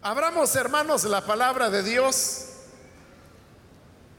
Abramos, 0.00 0.54
hermanos, 0.54 1.02
la 1.02 1.26
palabra 1.26 1.70
de 1.70 1.82
Dios 1.82 2.44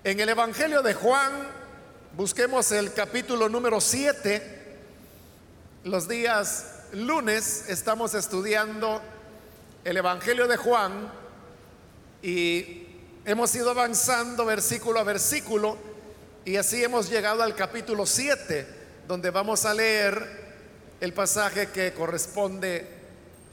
en 0.04 0.20
el 0.20 0.28
Evangelio 0.28 0.82
de 0.82 0.94
Juan. 0.94 1.32
Busquemos 2.18 2.74
el 2.74 2.94
capítulo 2.94 3.48
número 3.48 3.80
7. 3.80 4.76
Los 5.86 6.10
días 6.10 6.66
lunes 6.92 7.70
estamos 7.70 8.14
estudiando 8.14 9.02
el 9.86 9.96
Evangelio 9.96 10.50
de 10.50 10.58
Juan 10.58 11.10
y 12.22 12.86
hemos 13.24 13.56
ido 13.56 13.70
avanzando 13.70 14.44
versículo 14.44 15.00
a 15.00 15.04
versículo 15.04 15.78
y 16.44 16.58
así 16.58 16.84
hemos 16.84 17.10
llegado 17.10 17.42
al 17.42 17.56
capítulo 17.56 18.06
7, 18.06 18.68
donde 19.08 19.30
vamos 19.30 19.64
a 19.64 19.74
leer 19.74 20.58
el 21.00 21.14
pasaje 21.14 21.70
que 21.70 21.94
corresponde 21.94 22.86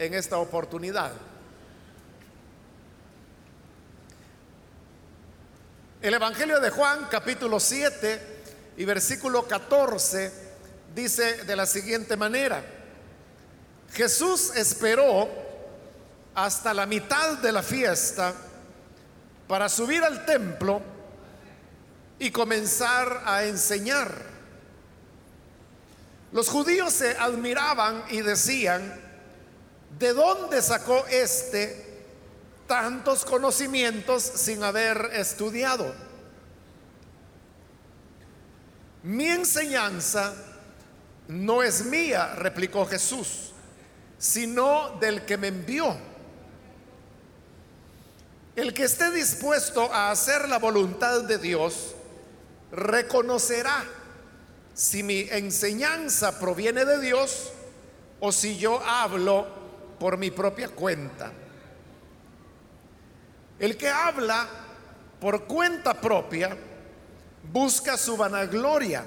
en 0.00 0.12
esta 0.12 0.38
oportunidad. 0.38 1.12
El 6.06 6.14
Evangelio 6.14 6.60
de 6.60 6.70
Juan, 6.70 7.08
capítulo 7.10 7.58
7 7.58 8.20
y 8.76 8.84
versículo 8.84 9.44
14, 9.48 10.32
dice 10.94 11.42
de 11.42 11.56
la 11.56 11.66
siguiente 11.66 12.16
manera, 12.16 12.64
Jesús 13.92 14.52
esperó 14.54 15.28
hasta 16.32 16.72
la 16.72 16.86
mitad 16.86 17.38
de 17.38 17.50
la 17.50 17.60
fiesta 17.60 18.32
para 19.48 19.68
subir 19.68 20.04
al 20.04 20.24
templo 20.24 20.80
y 22.20 22.30
comenzar 22.30 23.24
a 23.26 23.42
enseñar. 23.42 24.14
Los 26.30 26.48
judíos 26.48 26.92
se 26.92 27.16
admiraban 27.16 28.04
y 28.10 28.20
decían, 28.20 28.94
¿de 29.98 30.12
dónde 30.12 30.62
sacó 30.62 31.04
este 31.08 31.95
tantos 32.66 33.24
conocimientos 33.24 34.22
sin 34.22 34.62
haber 34.62 35.10
estudiado. 35.12 35.94
Mi 39.02 39.28
enseñanza 39.28 40.34
no 41.28 41.62
es 41.62 41.84
mía, 41.84 42.34
replicó 42.34 42.86
Jesús, 42.86 43.52
sino 44.18 44.96
del 45.00 45.24
que 45.24 45.36
me 45.36 45.48
envió. 45.48 45.96
El 48.56 48.72
que 48.72 48.84
esté 48.84 49.10
dispuesto 49.10 49.92
a 49.92 50.10
hacer 50.10 50.48
la 50.48 50.58
voluntad 50.58 51.22
de 51.22 51.38
Dios, 51.38 51.94
reconocerá 52.72 53.84
si 54.74 55.02
mi 55.02 55.20
enseñanza 55.30 56.38
proviene 56.38 56.84
de 56.84 57.00
Dios 57.00 57.52
o 58.20 58.32
si 58.32 58.56
yo 58.56 58.82
hablo 58.84 59.46
por 59.98 60.16
mi 60.16 60.30
propia 60.30 60.68
cuenta. 60.68 61.32
El 63.58 63.76
que 63.76 63.88
habla 63.88 64.46
por 65.20 65.44
cuenta 65.44 65.94
propia 65.94 66.56
busca 67.52 67.96
su 67.96 68.16
vanagloria. 68.16 69.04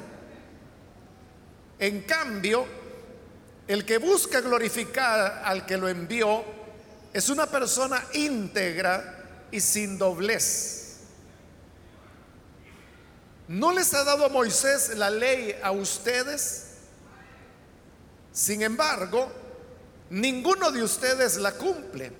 En 1.78 2.02
cambio, 2.02 2.66
el 3.68 3.86
que 3.86 3.98
busca 3.98 4.42
glorificar 4.42 5.44
al 5.46 5.66
que 5.66 5.78
lo 5.78 5.88
envió 5.88 6.44
es 7.14 7.30
una 7.30 7.46
persona 7.46 8.04
íntegra 8.14 9.48
y 9.52 9.60
sin 9.62 9.98
doblez. 9.98 10.98
¿No 13.48 13.72
les 13.72 13.94
ha 13.94 14.04
dado 14.04 14.30
Moisés 14.30 14.96
la 14.96 15.10
ley 15.10 15.56
a 15.64 15.72
ustedes? 15.72 16.68
Sin 18.32 18.62
embargo, 18.62 19.32
ninguno 20.10 20.72
de 20.72 20.84
ustedes 20.84 21.38
la 21.38 21.52
cumple. 21.54 22.12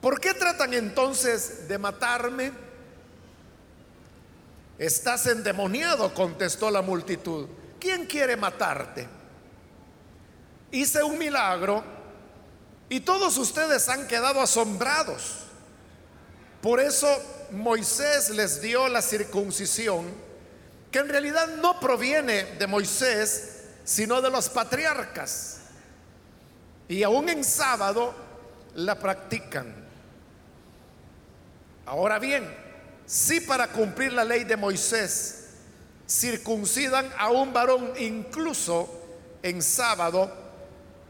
¿Por 0.00 0.20
qué 0.20 0.34
tratan 0.34 0.74
entonces 0.74 1.68
de 1.68 1.78
matarme? 1.78 2.52
Estás 4.78 5.26
endemoniado, 5.26 6.12
contestó 6.12 6.70
la 6.70 6.82
multitud. 6.82 7.48
¿Quién 7.80 8.06
quiere 8.06 8.36
matarte? 8.36 9.08
Hice 10.70 11.02
un 11.02 11.18
milagro 11.18 11.82
y 12.88 13.00
todos 13.00 13.36
ustedes 13.38 13.88
han 13.88 14.06
quedado 14.06 14.40
asombrados. 14.40 15.46
Por 16.60 16.80
eso 16.80 17.08
Moisés 17.52 18.30
les 18.30 18.60
dio 18.60 18.88
la 18.88 19.00
circuncisión, 19.00 20.06
que 20.90 20.98
en 20.98 21.08
realidad 21.08 21.48
no 21.62 21.80
proviene 21.80 22.44
de 22.44 22.66
Moisés, 22.66 23.62
sino 23.84 24.20
de 24.20 24.30
los 24.30 24.48
patriarcas. 24.48 25.58
Y 26.88 27.02
aún 27.02 27.28
en 27.28 27.44
sábado 27.44 28.14
la 28.74 28.98
practican. 28.98 29.85
Ahora 31.86 32.18
bien, 32.18 32.44
si 33.06 33.40
para 33.40 33.68
cumplir 33.68 34.12
la 34.12 34.24
ley 34.24 34.42
de 34.42 34.56
Moisés 34.56 35.44
circuncidan 36.08 37.10
a 37.16 37.30
un 37.30 37.52
varón 37.52 37.92
incluso 37.98 38.88
en 39.42 39.62
sábado, 39.62 40.32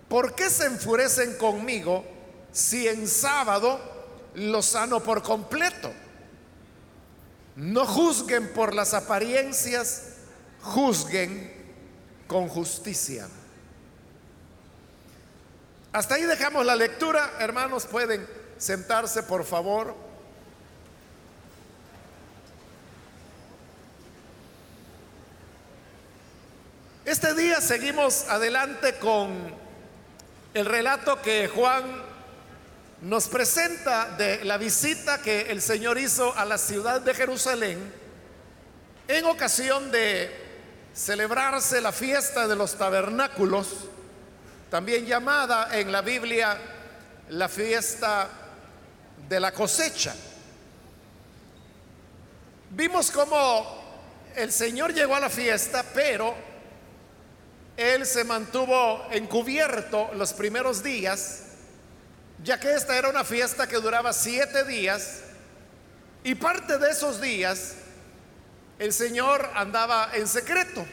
¿por 0.09 0.35
qué 0.35 0.51
se 0.51 0.67
enfurecen 0.67 1.35
conmigo 1.39 2.05
si 2.53 2.87
en 2.87 3.09
sábado 3.09 3.81
lo 4.35 4.61
sano 4.63 5.03
por 5.03 5.23
completo? 5.23 5.91
No 7.57 7.87
juzguen 7.87 8.53
por 8.53 8.75
las 8.75 8.93
apariencias, 8.93 10.03
juzguen 10.61 11.51
con 12.27 12.49
justicia. 12.49 13.27
Hasta 15.93 16.17
ahí 16.17 16.25
dejamos 16.25 16.67
la 16.67 16.77
lectura. 16.77 17.33
Hermanos, 17.39 17.87
pueden 17.87 18.27
sentarse, 18.59 19.23
por 19.23 19.47
favor. 19.47 20.06
Este 27.07 27.35
día 27.35 27.61
seguimos 27.61 28.25
adelante 28.29 28.97
con 28.97 29.55
el 30.53 30.67
relato 30.67 31.23
que 31.23 31.47
Juan 31.47 32.03
nos 33.03 33.29
presenta 33.29 34.11
de 34.19 34.45
la 34.45 34.59
visita 34.59 35.23
que 35.23 35.43
el 35.43 35.63
Señor 35.63 35.99
hizo 35.99 36.37
a 36.37 36.45
la 36.45 36.59
ciudad 36.59 37.01
de 37.01 37.15
Jerusalén 37.15 37.79
en 39.07 39.25
ocasión 39.25 39.93
de 39.93 40.35
celebrarse 40.97 41.81
la 41.81 41.93
fiesta 41.93 42.49
de 42.49 42.57
los 42.57 42.75
tabernáculos, 42.75 43.69
también 44.69 45.07
llamada 45.07 45.79
en 45.79 45.93
la 45.93 46.03
Biblia 46.03 46.59
la 47.29 47.49
fiesta 47.49 48.29
de 49.29 49.39
la 49.39 49.53
cosecha. 49.53 50.13
Vimos 52.71 53.13
cómo 53.13 53.81
el 54.35 54.51
Señor 54.51 54.93
llegó 54.93 55.15
a 55.15 55.21
la 55.21 55.31
fiesta, 55.31 55.85
pero 55.95 56.56
él 57.77 58.07
se 58.07 58.25
mantuvo 58.25 59.07
encubierto 59.11 60.11
los 60.15 60.33
primeros 60.33 60.83
días, 60.83 61.43
ya 62.43 62.59
que 62.59 62.73
esta 62.73 62.97
era 62.97 63.09
una 63.09 63.25
fiesta 63.25 63.67
que 63.67 63.77
duraba 63.77 64.13
siete 64.13 64.65
días, 64.65 65.21
y 66.25 66.35
parte 66.35 66.79
de 66.79 66.91
esos 66.91 67.21
días 67.21 67.75
el 68.79 68.93
Señor 68.93 69.51
andaba 69.55 70.11
en 70.15 70.27
secreto. 70.27 70.85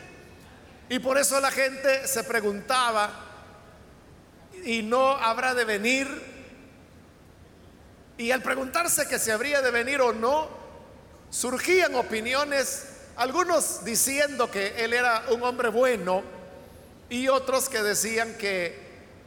Y 0.89 0.99
por 0.99 1.17
eso 1.17 1.39
la 1.39 1.51
gente 1.51 2.07
se 2.07 2.23
preguntaba, 2.23 3.09
¿y 4.63 4.83
no 4.83 5.11
habrá 5.11 5.53
de 5.53 5.65
venir? 5.65 6.07
Y 8.17 8.31
al 8.31 8.41
preguntarse 8.41 9.07
que 9.07 9.17
si 9.17 9.31
habría 9.31 9.61
de 9.61 9.71
venir 9.71 10.01
o 10.01 10.13
no, 10.13 10.49
surgían 11.29 11.95
opiniones, 11.95 12.87
algunos 13.15 13.83
diciendo 13.83 14.51
que 14.51 14.83
él 14.83 14.93
era 14.93 15.23
un 15.31 15.41
hombre 15.43 15.69
bueno, 15.69 16.23
y 17.13 17.29
otros 17.29 17.69
que 17.69 17.83
decían 17.83 18.33
que 18.39 18.75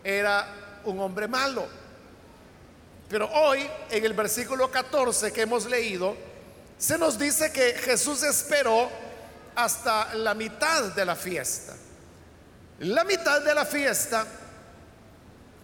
era 0.02 0.80
un 0.86 0.98
hombre 0.98 1.28
malo. 1.28 1.68
Pero 3.08 3.30
hoy, 3.30 3.64
en 3.88 4.04
el 4.04 4.12
versículo 4.12 4.72
14 4.72 5.32
que 5.32 5.42
hemos 5.42 5.66
leído, 5.66 6.16
se 6.76 6.98
nos 6.98 7.16
dice 7.16 7.52
que 7.52 7.74
Jesús 7.74 8.24
esperó 8.24 8.90
hasta 9.54 10.16
la 10.16 10.34
mitad 10.34 10.96
de 10.96 11.04
la 11.04 11.14
fiesta. 11.14 11.76
La 12.80 13.04
mitad 13.04 13.40
de 13.42 13.54
la 13.54 13.64
fiesta 13.64 14.26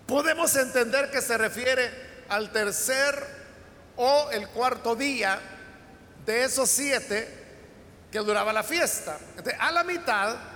podemos 0.06 0.54
entender 0.54 1.10
que 1.10 1.20
se 1.20 1.36
refiere 1.36 1.90
al 2.28 2.52
tercer 2.52 3.20
o 3.96 4.30
el 4.30 4.46
cuarto 4.50 4.94
día 4.94 5.40
de 6.24 6.44
esos 6.44 6.70
siete 6.70 7.28
que 8.12 8.20
duraba 8.20 8.52
la 8.52 8.62
fiesta. 8.62 9.19
a 9.58 9.72
la 9.72 9.82
mitad 9.82 10.51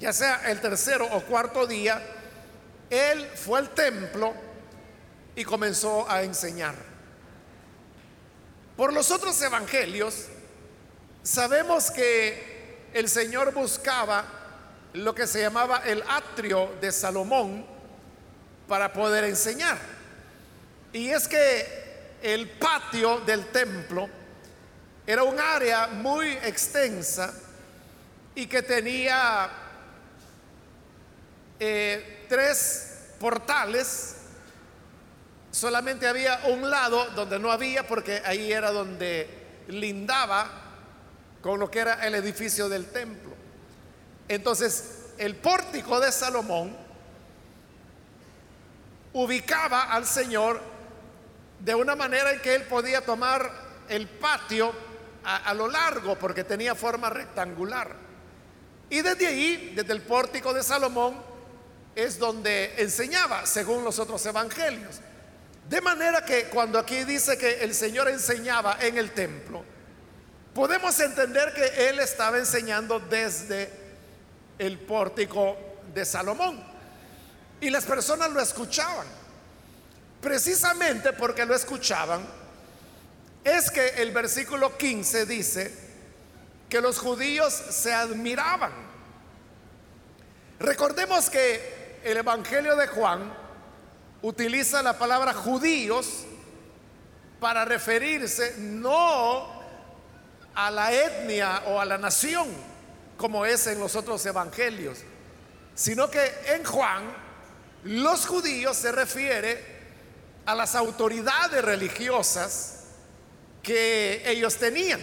ya 0.00 0.14
sea 0.14 0.50
el 0.50 0.60
tercero 0.60 1.06
o 1.12 1.20
cuarto 1.20 1.66
día, 1.66 2.02
él 2.88 3.30
fue 3.36 3.58
al 3.58 3.68
templo 3.70 4.34
y 5.36 5.44
comenzó 5.44 6.10
a 6.10 6.22
enseñar. 6.22 6.74
Por 8.76 8.94
los 8.94 9.10
otros 9.10 9.40
evangelios, 9.42 10.26
sabemos 11.22 11.90
que 11.90 12.88
el 12.94 13.10
Señor 13.10 13.52
buscaba 13.52 14.24
lo 14.94 15.14
que 15.14 15.26
se 15.26 15.42
llamaba 15.42 15.82
el 15.84 16.02
atrio 16.08 16.74
de 16.80 16.90
Salomón 16.90 17.66
para 18.66 18.90
poder 18.92 19.24
enseñar. 19.24 19.76
Y 20.94 21.10
es 21.10 21.28
que 21.28 22.16
el 22.22 22.48
patio 22.48 23.20
del 23.20 23.46
templo 23.48 24.08
era 25.06 25.24
un 25.24 25.38
área 25.38 25.88
muy 25.88 26.30
extensa 26.30 27.34
y 28.34 28.46
que 28.46 28.62
tenía 28.62 29.59
eh, 31.60 32.26
tres 32.28 33.12
portales. 33.20 34.16
Solamente 35.50 36.06
había 36.06 36.40
un 36.46 36.68
lado 36.70 37.10
donde 37.10 37.38
no 37.38 37.52
había 37.52 37.86
porque 37.86 38.22
ahí 38.24 38.52
era 38.52 38.70
donde 38.70 39.28
lindaba 39.68 40.48
con 41.42 41.60
lo 41.60 41.70
que 41.70 41.80
era 41.80 42.06
el 42.06 42.14
edificio 42.14 42.68
del 42.68 42.86
templo. 42.86 43.32
Entonces, 44.28 45.12
el 45.18 45.36
pórtico 45.36 46.00
de 46.00 46.12
Salomón 46.12 46.76
ubicaba 49.12 49.92
al 49.92 50.06
Señor 50.06 50.60
de 51.58 51.74
una 51.74 51.96
manera 51.96 52.32
en 52.32 52.40
que 52.40 52.54
él 52.54 52.62
podía 52.62 53.04
tomar 53.04 53.50
el 53.88 54.08
patio 54.08 54.72
a, 55.24 55.52
lo 55.52 55.68
largo 55.68 56.16
porque 56.16 56.44
tenía 56.44 56.74
forma 56.74 57.10
rectangular. 57.10 57.94
Y 58.88 59.02
desde 59.02 59.26
ahí, 59.26 59.72
desde 59.76 59.92
el 59.92 60.02
pórtico 60.02 60.54
de 60.54 60.62
Salomón, 60.62 61.29
es 61.94 62.18
donde 62.18 62.74
enseñaba, 62.78 63.46
según 63.46 63.84
los 63.84 63.98
otros 63.98 64.24
evangelios. 64.26 65.00
De 65.68 65.80
manera 65.80 66.24
que 66.24 66.44
cuando 66.44 66.78
aquí 66.78 67.04
dice 67.04 67.38
que 67.38 67.62
el 67.62 67.74
Señor 67.74 68.08
enseñaba 68.08 68.78
en 68.80 68.98
el 68.98 69.12
templo, 69.12 69.64
podemos 70.54 70.98
entender 71.00 71.52
que 71.54 71.88
Él 71.88 72.00
estaba 72.00 72.38
enseñando 72.38 72.98
desde 72.98 73.70
el 74.58 74.78
pórtico 74.78 75.56
de 75.94 76.04
Salomón. 76.04 76.62
Y 77.60 77.70
las 77.70 77.84
personas 77.84 78.30
lo 78.30 78.40
escuchaban. 78.40 79.06
Precisamente 80.20 81.12
porque 81.12 81.46
lo 81.46 81.54
escuchaban, 81.54 82.26
es 83.42 83.70
que 83.70 83.88
el 84.02 84.10
versículo 84.12 84.76
15 84.76 85.24
dice 85.24 85.74
que 86.68 86.80
los 86.80 86.98
judíos 86.98 87.52
se 87.52 87.92
admiraban. 87.92 88.72
Recordemos 90.58 91.30
que 91.30 91.79
el 92.04 92.16
Evangelio 92.16 92.76
de 92.76 92.86
Juan 92.86 93.32
utiliza 94.22 94.82
la 94.82 94.98
palabra 94.98 95.32
judíos 95.32 96.24
para 97.38 97.64
referirse 97.64 98.54
no 98.58 99.60
a 100.54 100.70
la 100.70 100.92
etnia 100.92 101.62
o 101.66 101.80
a 101.80 101.84
la 101.84 101.98
nación, 101.98 102.48
como 103.16 103.46
es 103.46 103.66
en 103.66 103.78
los 103.78 103.96
otros 103.96 104.24
evangelios, 104.26 104.98
sino 105.74 106.10
que 106.10 106.32
en 106.48 106.64
Juan 106.64 107.04
los 107.84 108.26
judíos 108.26 108.76
se 108.76 108.92
refiere 108.92 109.80
a 110.44 110.54
las 110.54 110.74
autoridades 110.74 111.64
religiosas 111.64 112.84
que 113.62 114.22
ellos 114.26 114.56
tenían. 114.56 115.00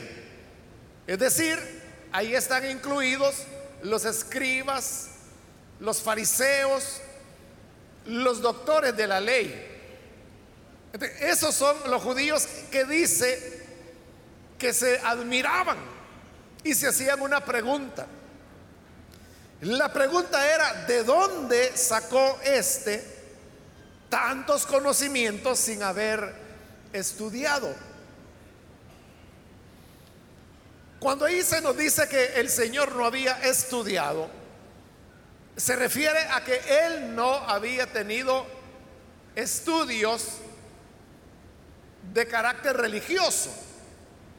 Es 1.07 1.19
decir, 1.19 1.57
ahí 2.11 2.35
están 2.35 2.69
incluidos 2.69 3.43
los 3.81 4.05
escribas, 4.05 5.09
los 5.79 6.01
fariseos, 6.01 7.01
los 8.05 8.41
doctores 8.41 8.95
de 8.95 9.07
la 9.07 9.19
ley. 9.19 9.75
Esos 11.19 11.53
son 11.53 11.75
los 11.89 12.01
judíos 12.01 12.47
que 12.71 12.85
dice 12.85 13.65
que 14.57 14.73
se 14.73 14.99
admiraban 14.99 15.77
y 16.63 16.73
se 16.73 16.87
hacían 16.87 17.21
una 17.21 17.43
pregunta. 17.43 18.07
La 19.61 19.91
pregunta 19.91 20.53
era, 20.53 20.85
¿de 20.85 21.03
dónde 21.03 21.75
sacó 21.75 22.39
este 22.43 23.03
tantos 24.09 24.65
conocimientos 24.65 25.59
sin 25.59 25.83
haber 25.83 26.33
estudiado? 26.93 27.73
Cuando 30.99 31.25
ahí 31.25 31.43
se 31.43 31.61
nos 31.61 31.77
dice 31.77 32.07
que 32.07 32.39
el 32.39 32.49
Señor 32.49 32.95
no 32.95 33.05
había 33.05 33.39
estudiado, 33.43 34.29
se 35.57 35.75
refiere 35.75 36.19
a 36.29 36.43
que 36.43 36.61
Él 36.85 37.15
no 37.15 37.33
había 37.33 37.87
tenido 37.87 38.45
estudios 39.35 40.37
de 42.13 42.27
carácter 42.27 42.77
religioso. 42.77 43.51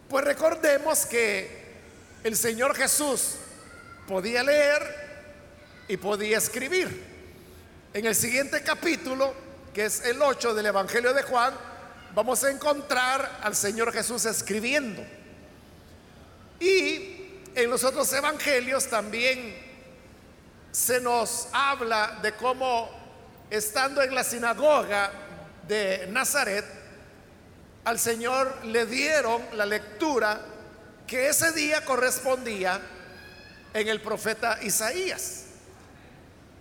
Pues 0.09 0.25
recordemos 0.25 1.06
que 1.06 1.67
el 2.23 2.37
Señor 2.37 2.75
Jesús 2.76 3.35
podía 4.06 4.44
leer 4.44 5.85
y 5.88 5.97
podía 5.97 6.38
escribir. 6.38 7.05
En 7.93 8.06
el 8.06 8.14
siguiente 8.14 8.62
capítulo, 8.62 9.35
que 9.75 9.87
es 9.87 10.05
el 10.05 10.23
8 10.23 10.55
del 10.55 10.67
Evangelio 10.67 11.12
de 11.14 11.23
Juan, 11.25 11.53
vamos 12.14 12.44
a 12.44 12.50
encontrar 12.50 13.41
al 13.43 13.56
Señor 13.56 13.93
Jesús 13.93 14.25
escribiendo. 14.25 15.05
Y 16.61 17.43
en 17.56 17.71
los 17.71 17.82
otros 17.82 18.12
evangelios 18.12 18.87
también 18.87 19.68
se 20.73 21.00
nos 21.00 21.49
habla 21.53 22.19
de 22.23 22.32
cómo 22.32 22.91
estando 23.50 24.03
en 24.03 24.15
la 24.15 24.25
sinagoga 24.25 25.11
de 25.67 26.06
Nazaret, 26.11 26.65
al 27.85 27.99
Señor 27.99 28.65
le 28.65 28.87
dieron 28.87 29.43
la 29.55 29.65
lectura 29.65 30.41
que 31.06 31.29
ese 31.29 31.53
día 31.53 31.85
correspondía 31.85 32.81
en 33.73 33.88
el 33.88 34.00
profeta 34.00 34.59
Isaías. 34.62 35.44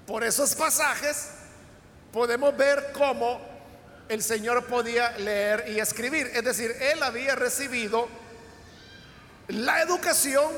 Por 0.06 0.24
esos 0.24 0.56
pasajes 0.56 1.30
podemos 2.14 2.56
ver 2.56 2.92
cómo 2.94 3.42
el 4.08 4.24
Señor 4.24 4.66
podía 4.68 5.12
leer 5.18 5.66
y 5.68 5.80
escribir. 5.80 6.32
Es 6.34 6.44
decir, 6.44 6.74
él 6.80 7.04
había 7.04 7.36
recibido 7.36 8.08
la 9.50 9.82
educación 9.82 10.50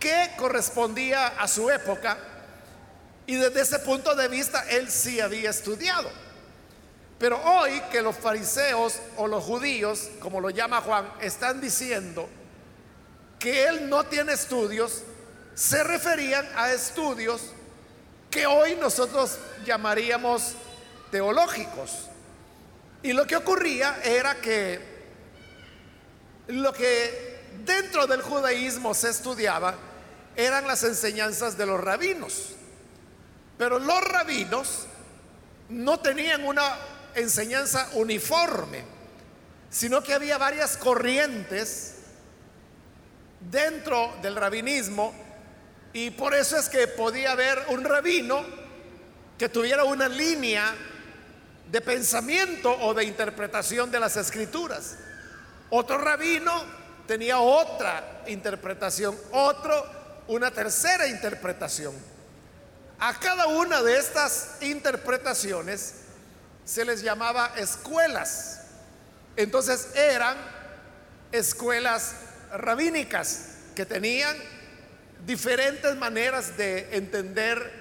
que 0.00 0.32
correspondía 0.36 1.28
a 1.28 1.46
su 1.46 1.70
época 1.70 2.18
y 3.26 3.36
desde 3.36 3.60
ese 3.60 3.78
punto 3.80 4.16
de 4.16 4.26
vista 4.26 4.64
él 4.70 4.90
sí 4.90 5.20
había 5.20 5.50
estudiado. 5.50 6.10
Pero 7.18 7.38
hoy 7.38 7.80
que 7.92 8.00
los 8.00 8.16
fariseos 8.16 8.98
o 9.18 9.28
los 9.28 9.44
judíos, 9.44 10.08
como 10.20 10.40
lo 10.40 10.48
llama 10.48 10.80
Juan, 10.80 11.06
están 11.20 11.60
diciendo 11.60 12.28
que 13.38 13.64
él 13.64 13.90
no 13.90 14.04
tiene 14.04 14.32
estudios, 14.32 15.02
se 15.54 15.84
referían 15.84 16.48
a 16.56 16.72
estudios 16.72 17.52
que 18.30 18.46
hoy 18.46 18.74
nosotros 18.76 19.36
llamaríamos 19.66 20.54
teológicos. 21.10 22.08
Y 23.02 23.12
lo 23.12 23.26
que 23.26 23.36
ocurría 23.36 24.00
era 24.02 24.36
que 24.36 24.80
lo 26.48 26.72
que 26.72 27.38
dentro 27.64 28.06
del 28.06 28.22
judaísmo 28.22 28.94
se 28.94 29.10
estudiaba 29.10 29.89
eran 30.44 30.66
las 30.66 30.82
enseñanzas 30.84 31.56
de 31.56 31.66
los 31.66 31.80
rabinos. 31.80 32.50
Pero 33.58 33.78
los 33.78 34.02
rabinos 34.02 34.86
no 35.68 36.00
tenían 36.00 36.44
una 36.44 36.76
enseñanza 37.14 37.90
uniforme, 37.94 38.84
sino 39.68 40.02
que 40.02 40.14
había 40.14 40.38
varias 40.38 40.76
corrientes 40.76 41.96
dentro 43.40 44.12
del 44.22 44.36
rabinismo 44.36 45.14
y 45.92 46.10
por 46.10 46.34
eso 46.34 46.56
es 46.56 46.68
que 46.68 46.86
podía 46.88 47.32
haber 47.32 47.58
un 47.68 47.84
rabino 47.84 48.44
que 49.38 49.48
tuviera 49.48 49.84
una 49.84 50.08
línea 50.08 50.74
de 51.70 51.80
pensamiento 51.80 52.72
o 52.80 52.94
de 52.94 53.04
interpretación 53.04 53.90
de 53.90 54.00
las 54.00 54.16
escrituras. 54.16 54.96
Otro 55.70 55.98
rabino 55.98 56.52
tenía 57.06 57.40
otra 57.40 58.22
interpretación, 58.26 59.16
otro, 59.32 59.99
una 60.30 60.52
tercera 60.52 61.08
interpretación. 61.08 61.92
A 63.00 63.18
cada 63.18 63.48
una 63.48 63.82
de 63.82 63.98
estas 63.98 64.58
interpretaciones 64.60 65.94
se 66.64 66.84
les 66.84 67.02
llamaba 67.02 67.52
escuelas. 67.56 68.60
Entonces 69.36 69.88
eran 69.96 70.36
escuelas 71.32 72.14
rabínicas 72.52 73.56
que 73.74 73.84
tenían 73.84 74.36
diferentes 75.26 75.96
maneras 75.96 76.56
de 76.56 76.96
entender 76.96 77.72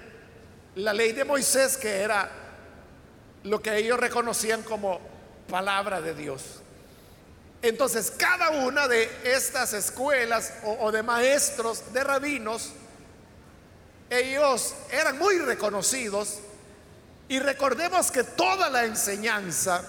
la 0.74 0.94
ley 0.94 1.12
de 1.12 1.26
Moisés, 1.26 1.78
que 1.78 2.02
era 2.02 2.32
lo 3.44 3.62
que 3.62 3.78
ellos 3.78 4.00
reconocían 4.00 4.64
como 4.64 5.00
palabra 5.48 6.02
de 6.02 6.16
Dios. 6.16 6.64
Entonces, 7.62 8.12
cada 8.12 8.52
una 8.52 8.88
de 8.88 9.10
estas 9.24 9.74
escuelas 9.74 10.54
o, 10.64 10.92
de 10.92 11.04
maestros, 11.04 11.92
de 11.92 12.04
rabinos, 12.04 12.70
ellos 14.10 14.76
eran 14.92 15.18
muy 15.18 15.38
reconocidos 15.40 16.40
y 17.28 17.40
recordemos 17.40 18.12
que 18.12 18.24
toda 18.24 18.70
la 18.70 18.86
enseñanza 18.86 19.84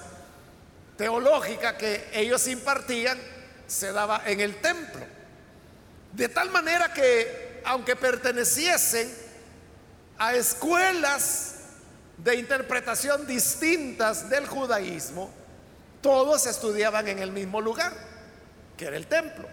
teológica 0.96 1.78
que 1.78 2.08
ellos 2.12 2.46
impartían 2.48 3.18
se 3.66 3.92
daba 3.92 4.22
en 4.26 4.40
el 4.40 4.60
templo. 4.60 5.06
De 6.12 6.28
tal 6.28 6.50
manera 6.50 6.92
que, 6.92 7.62
aunque 7.64 7.94
perteneciesen 7.94 9.10
a 10.18 10.34
escuelas 10.34 11.54
de 12.18 12.34
interpretación 12.34 13.26
distintas 13.26 14.28
del 14.28 14.46
judaísmo, 14.46 15.39
todos 16.00 16.46
estudiaban 16.46 17.08
en 17.08 17.18
el 17.18 17.32
mismo 17.32 17.60
lugar, 17.60 17.92
que 18.76 18.86
era 18.86 18.96
el 18.96 19.06
templo. 19.06 19.48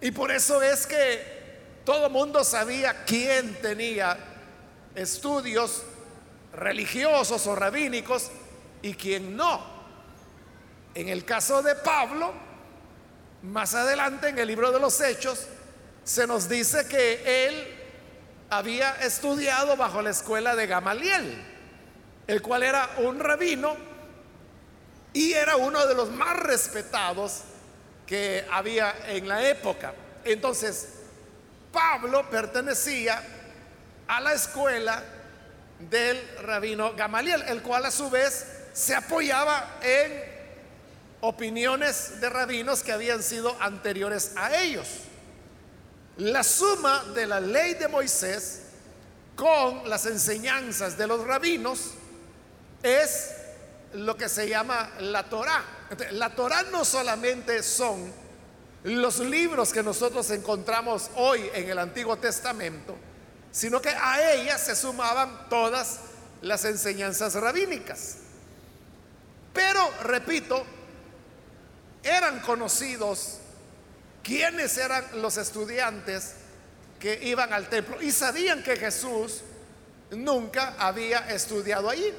Y 0.00 0.10
por 0.10 0.30
eso 0.30 0.62
es 0.62 0.86
que 0.86 1.36
todo 1.84 2.10
mundo 2.10 2.44
sabía 2.44 3.04
quién 3.04 3.54
tenía 3.62 4.16
estudios 4.94 5.82
religiosos 6.52 7.46
o 7.46 7.54
rabínicos 7.54 8.30
y 8.82 8.94
quién 8.94 9.36
no. 9.36 9.76
En 10.94 11.08
el 11.08 11.24
caso 11.24 11.62
de 11.62 11.74
Pablo, 11.76 12.32
más 13.42 13.74
adelante 13.74 14.28
en 14.28 14.38
el 14.38 14.48
libro 14.48 14.72
de 14.72 14.80
los 14.80 15.00
Hechos, 15.00 15.46
se 16.04 16.26
nos 16.26 16.48
dice 16.48 16.88
que 16.88 17.46
él 17.46 17.66
había 18.50 18.92
estudiado 19.02 19.76
bajo 19.76 20.02
la 20.02 20.10
escuela 20.10 20.56
de 20.56 20.66
Gamaliel, 20.66 21.42
el 22.26 22.42
cual 22.42 22.62
era 22.62 22.90
un 22.98 23.20
rabino 23.20 23.76
y 25.16 25.32
era 25.32 25.56
uno 25.56 25.86
de 25.86 25.94
los 25.94 26.10
más 26.10 26.36
respetados 26.36 27.40
que 28.06 28.44
había 28.52 28.94
en 29.06 29.26
la 29.26 29.48
época. 29.48 29.94
Entonces, 30.22 30.88
Pablo 31.72 32.28
pertenecía 32.28 33.22
a 34.08 34.20
la 34.20 34.34
escuela 34.34 35.02
del 35.78 36.22
rabino 36.42 36.92
Gamaliel, 36.94 37.40
el 37.48 37.62
cual 37.62 37.86
a 37.86 37.90
su 37.90 38.10
vez 38.10 38.44
se 38.74 38.94
apoyaba 38.94 39.78
en 39.80 40.22
opiniones 41.22 42.20
de 42.20 42.28
rabinos 42.28 42.82
que 42.82 42.92
habían 42.92 43.22
sido 43.22 43.56
anteriores 43.58 44.32
a 44.36 44.54
ellos. 44.60 44.86
La 46.18 46.44
suma 46.44 47.04
de 47.14 47.26
la 47.26 47.40
ley 47.40 47.72
de 47.72 47.88
Moisés 47.88 48.64
con 49.34 49.88
las 49.88 50.04
enseñanzas 50.04 50.98
de 50.98 51.06
los 51.06 51.26
rabinos 51.26 51.92
es 52.82 53.45
lo 53.94 54.16
que 54.16 54.28
se 54.28 54.48
llama 54.48 54.90
la 55.00 55.28
Torá. 55.28 55.64
La 56.12 56.34
Torá 56.34 56.62
no 56.64 56.84
solamente 56.84 57.62
son 57.62 58.12
los 58.84 59.18
libros 59.18 59.72
que 59.72 59.82
nosotros 59.82 60.30
encontramos 60.30 61.10
hoy 61.16 61.50
en 61.54 61.68
el 61.68 61.78
Antiguo 61.78 62.16
Testamento, 62.16 62.96
sino 63.50 63.80
que 63.80 63.90
a 63.90 64.32
ellas 64.32 64.64
se 64.64 64.76
sumaban 64.76 65.48
todas 65.48 66.00
las 66.42 66.64
enseñanzas 66.64 67.34
rabínicas. 67.34 68.18
Pero, 69.52 69.90
repito, 70.02 70.64
eran 72.02 72.40
conocidos 72.40 73.38
quiénes 74.22 74.76
eran 74.76 75.04
los 75.20 75.36
estudiantes 75.36 76.34
que 77.00 77.18
iban 77.24 77.52
al 77.52 77.68
templo 77.68 78.00
y 78.00 78.12
sabían 78.12 78.62
que 78.62 78.76
Jesús 78.76 79.42
nunca 80.10 80.74
había 80.78 81.30
estudiado 81.30 81.90
allí. 81.90 82.12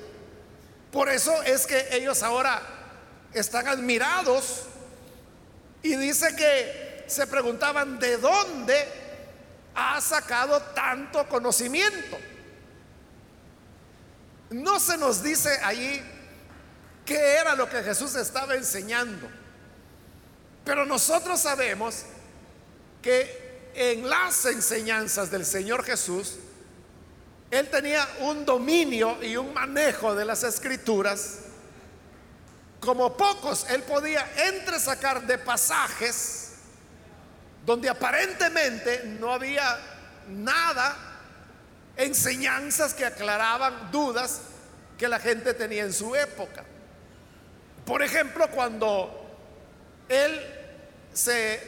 Por 0.98 1.10
eso 1.10 1.44
es 1.44 1.68
que 1.68 1.90
ellos 1.92 2.24
ahora 2.24 2.60
están 3.32 3.68
admirados 3.68 4.64
y 5.84 5.96
dice 5.96 6.36
que 6.36 7.06
se 7.06 7.28
preguntaban 7.28 8.00
de 8.00 8.18
dónde 8.18 8.84
ha 9.76 10.02
sacado 10.02 10.60
tanto 10.74 11.30
conocimiento. 11.30 12.18
No 14.50 14.80
se 14.80 14.98
nos 14.98 15.22
dice 15.22 15.60
allí 15.62 16.02
qué 17.06 17.36
era 17.36 17.54
lo 17.54 17.70
que 17.70 17.84
Jesús 17.84 18.16
estaba 18.16 18.56
enseñando, 18.56 19.30
pero 20.66 20.84
nosotros 20.84 21.40
sabemos 21.40 22.06
que 23.04 23.70
en 23.76 24.10
las 24.10 24.44
enseñanzas 24.46 25.30
del 25.30 25.46
Señor 25.46 25.84
Jesús, 25.84 26.40
Él 27.50 27.70
tenía 27.70 28.08
un 28.22 28.46
dominio 28.46 29.24
y 29.24 29.38
un 29.38 29.54
manejo 29.54 30.14
de 30.16 30.26
las 30.26 30.44
escrituras 30.44 31.40
como 32.80 33.16
pocos. 33.16 33.70
Él 33.70 33.84
podía 33.84 34.28
entresacar 34.48 35.26
de 35.26 35.38
pasajes 35.38 36.54
donde 37.66 37.90
aparentemente 37.90 39.04
no 39.20 39.34
había 39.34 39.78
nada, 40.30 40.96
enseñanzas 41.96 42.94
que 42.94 43.06
aclaraban 43.06 43.92
dudas 43.92 44.42
que 44.98 45.08
la 45.08 45.20
gente 45.20 45.54
tenía 45.54 45.84
en 45.84 45.94
su 45.94 46.16
época. 46.16 46.64
Por 47.86 48.02
ejemplo, 48.02 48.50
cuando 48.52 49.26
él 50.10 50.42
se 51.14 51.62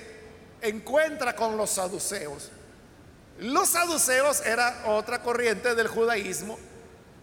encuentra 0.61 1.35
con 1.35 1.57
los 1.57 1.69
saduceos, 1.71 2.51
los 3.39 3.69
saduceos 3.69 4.45
era 4.45 4.83
otra 4.85 5.21
corriente 5.21 5.75
del 5.75 5.87
judaísmo 5.87 6.57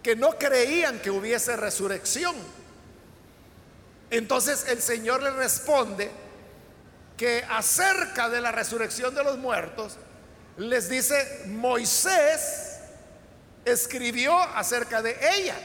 que 0.03 0.17
no 0.17 0.39
creían 0.39 1.01
que 1.01 1.11
hubiese 1.11 1.57
resurrección. 1.57 2.35
Entonces 4.11 4.67
el 4.69 4.81
Señor 4.81 5.23
le 5.23 5.31
responde, 5.31 6.11
que 7.17 7.45
acerca 7.49 8.29
de 8.29 8.41
la 8.41 8.53
resurrección 8.53 9.15
de 9.15 9.25
los 9.25 9.39
muertos, 9.39 9.97
les 10.59 10.89
dice, 10.89 11.45
Moisés 11.47 12.79
escribió 13.65 14.39
acerca 14.39 15.03
de 15.03 15.17
ella. 15.37 15.57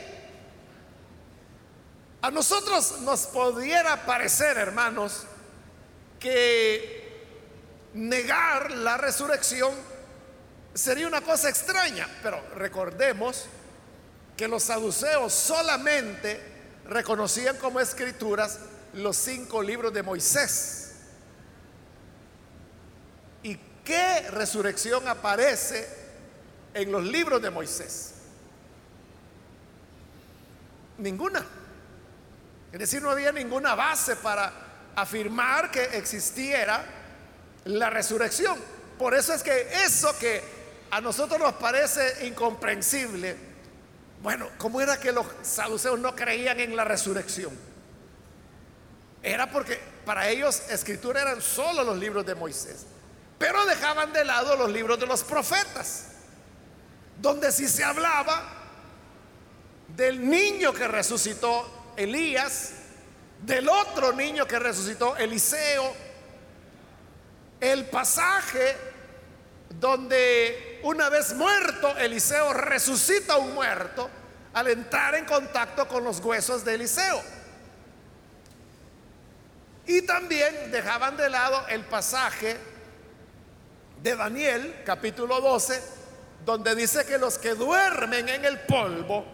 A 2.21 2.31
nosotros 2.31 3.01
nos 3.01 3.27
pudiera 3.27 4.05
parecer, 4.05 4.57
hermanos, 4.57 5.25
que 6.19 7.01
negar 7.93 8.71
la 8.71 8.97
resurrección 8.97 9.73
sería 10.73 11.07
una 11.07 11.21
cosa 11.21 11.49
extraña, 11.49 12.07
pero 12.23 12.41
recordemos 12.55 13.45
que 14.37 14.47
los 14.47 14.63
saduceos 14.63 15.33
solamente 15.33 16.39
reconocían 16.87 17.57
como 17.57 17.79
escrituras 17.79 18.59
los 18.93 19.15
cinco 19.17 19.61
libros 19.61 19.93
de 19.93 20.03
Moisés. 20.03 20.81
¿Qué 23.83 24.29
resurrección 24.29 25.07
aparece 25.07 25.87
en 26.73 26.91
los 26.91 27.03
libros 27.03 27.41
de 27.41 27.49
Moisés? 27.49 28.13
Ninguna. 30.99 31.45
Es 32.71 32.79
decir, 32.79 33.01
no 33.01 33.09
había 33.09 33.31
ninguna 33.31 33.75
base 33.75 34.15
para 34.17 34.53
afirmar 34.95 35.71
que 35.71 35.83
existiera 35.97 36.85
la 37.65 37.89
resurrección. 37.89 38.57
Por 38.97 39.15
eso 39.15 39.33
es 39.33 39.41
que 39.41 39.67
eso 39.83 40.15
que 40.19 40.60
a 40.91 40.99
nosotros 40.99 41.39
nos 41.39 41.53
parece 41.53 42.27
incomprensible, 42.27 43.35
bueno, 44.21 44.49
¿cómo 44.57 44.81
era 44.81 44.99
que 44.99 45.11
los 45.11 45.25
saduceos 45.41 45.97
no 45.97 46.15
creían 46.15 46.59
en 46.59 46.75
la 46.75 46.83
resurrección? 46.83 47.57
Era 49.23 49.49
porque 49.49 49.79
para 50.05 50.29
ellos 50.29 50.69
escritura 50.69 51.21
eran 51.21 51.41
solo 51.41 51.83
los 51.83 51.97
libros 51.97 52.25
de 52.25 52.35
Moisés. 52.35 52.85
Pero 53.39 53.65
dejaban 53.65 54.11
de 54.13 54.25
lado 54.25 54.55
los 54.55 54.69
libros 54.69 54.99
de 54.99 55.07
los 55.07 55.23
profetas, 55.23 56.07
donde 57.19 57.51
sí 57.51 57.67
se 57.67 57.83
hablaba 57.83 58.43
del 59.87 60.29
niño 60.29 60.73
que 60.73 60.87
resucitó 60.87 61.93
Elías, 61.95 62.73
del 63.41 63.67
otro 63.69 64.11
niño 64.11 64.45
que 64.45 64.59
resucitó 64.59 65.15
Eliseo, 65.15 65.95
el 67.59 67.85
pasaje 67.85 68.75
donde 69.79 70.70
una 70.83 71.09
vez 71.09 71.33
muerto 71.33 71.95
Eliseo 71.97 72.53
resucita 72.53 73.33
a 73.33 73.37
un 73.37 73.53
muerto 73.53 74.09
al 74.53 74.67
entrar 74.67 75.15
en 75.15 75.25
contacto 75.25 75.87
con 75.87 76.03
los 76.03 76.19
huesos 76.19 76.65
de 76.65 76.75
Eliseo. 76.75 77.21
Y 79.87 80.01
también 80.03 80.71
dejaban 80.71 81.17
de 81.17 81.29
lado 81.29 81.67
el 81.67 81.83
pasaje 81.85 82.57
de 84.01 84.15
Daniel, 84.15 84.81
capítulo 84.85 85.41
12, 85.41 85.81
donde 86.45 86.75
dice 86.75 87.05
que 87.05 87.17
los 87.17 87.37
que 87.37 87.53
duermen 87.53 88.29
en 88.29 88.45
el 88.45 88.59
polvo 88.61 89.25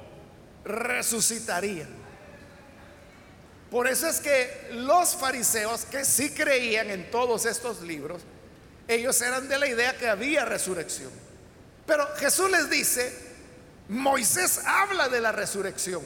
resucitarían. 0.64 1.96
Por 3.72 3.88
eso 3.88 4.08
es 4.08 4.20
que 4.22 4.70
los 4.72 5.16
fariseos 5.16 5.86
que 5.86 6.06
sí 6.06 6.32
creían 6.32 6.90
en 6.90 7.12
todos 7.12 7.46
estos 7.46 7.82
libros, 7.82 8.22
ellos 8.88 9.22
eran 9.22 9.50
de 9.50 9.60
la 9.60 9.68
idea 9.68 9.98
que 9.98 10.08
había 10.08 10.46
resurrección. 10.46 11.27
Pero 11.88 12.06
Jesús 12.18 12.52
les 12.52 12.70
dice, 12.70 13.18
Moisés 13.88 14.60
habla 14.66 15.08
de 15.08 15.22
la 15.22 15.32
resurrección. 15.32 16.04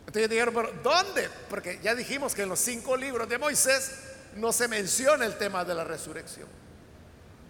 Entonces 0.00 0.28
dijeron, 0.28 0.52
¿pero 0.52 0.72
dónde? 0.82 1.30
Porque 1.48 1.78
ya 1.82 1.94
dijimos 1.94 2.34
que 2.34 2.42
en 2.42 2.48
los 2.48 2.58
cinco 2.58 2.96
libros 2.96 3.28
de 3.28 3.38
Moisés 3.38 3.92
no 4.34 4.52
se 4.52 4.68
menciona 4.68 5.24
el 5.24 5.38
tema 5.38 5.64
de 5.64 5.74
la 5.74 5.84
resurrección. 5.84 6.48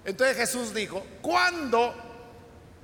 Entonces 0.04 0.36
Jesús 0.36 0.74
dijo, 0.74 1.04
cuando 1.22 1.94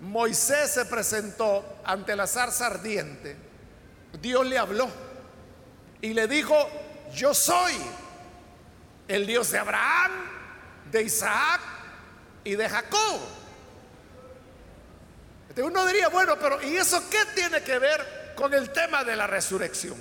Moisés 0.00 0.72
se 0.72 0.86
presentó 0.86 1.80
ante 1.84 2.16
la 2.16 2.26
zarza 2.26 2.66
ardiente, 2.66 3.36
Dios 4.20 4.46
le 4.46 4.56
habló 4.56 4.88
y 6.00 6.14
le 6.14 6.26
dijo, 6.26 6.56
yo 7.14 7.34
soy 7.34 7.74
el 9.08 9.26
Dios 9.26 9.50
de 9.50 9.58
Abraham, 9.58 10.12
de 10.90 11.02
Isaac 11.02 11.60
y 12.44 12.56
de 12.56 12.68
Jacob. 12.68 13.37
Uno 15.62 15.86
diría, 15.86 16.08
bueno, 16.08 16.38
pero 16.38 16.62
¿y 16.62 16.76
eso 16.76 17.02
qué 17.10 17.24
tiene 17.34 17.62
que 17.62 17.78
ver 17.78 18.18
con 18.38 18.54
el 18.54 18.70
tema 18.70 19.02
de 19.02 19.16
la 19.16 19.26
resurrección. 19.26 19.96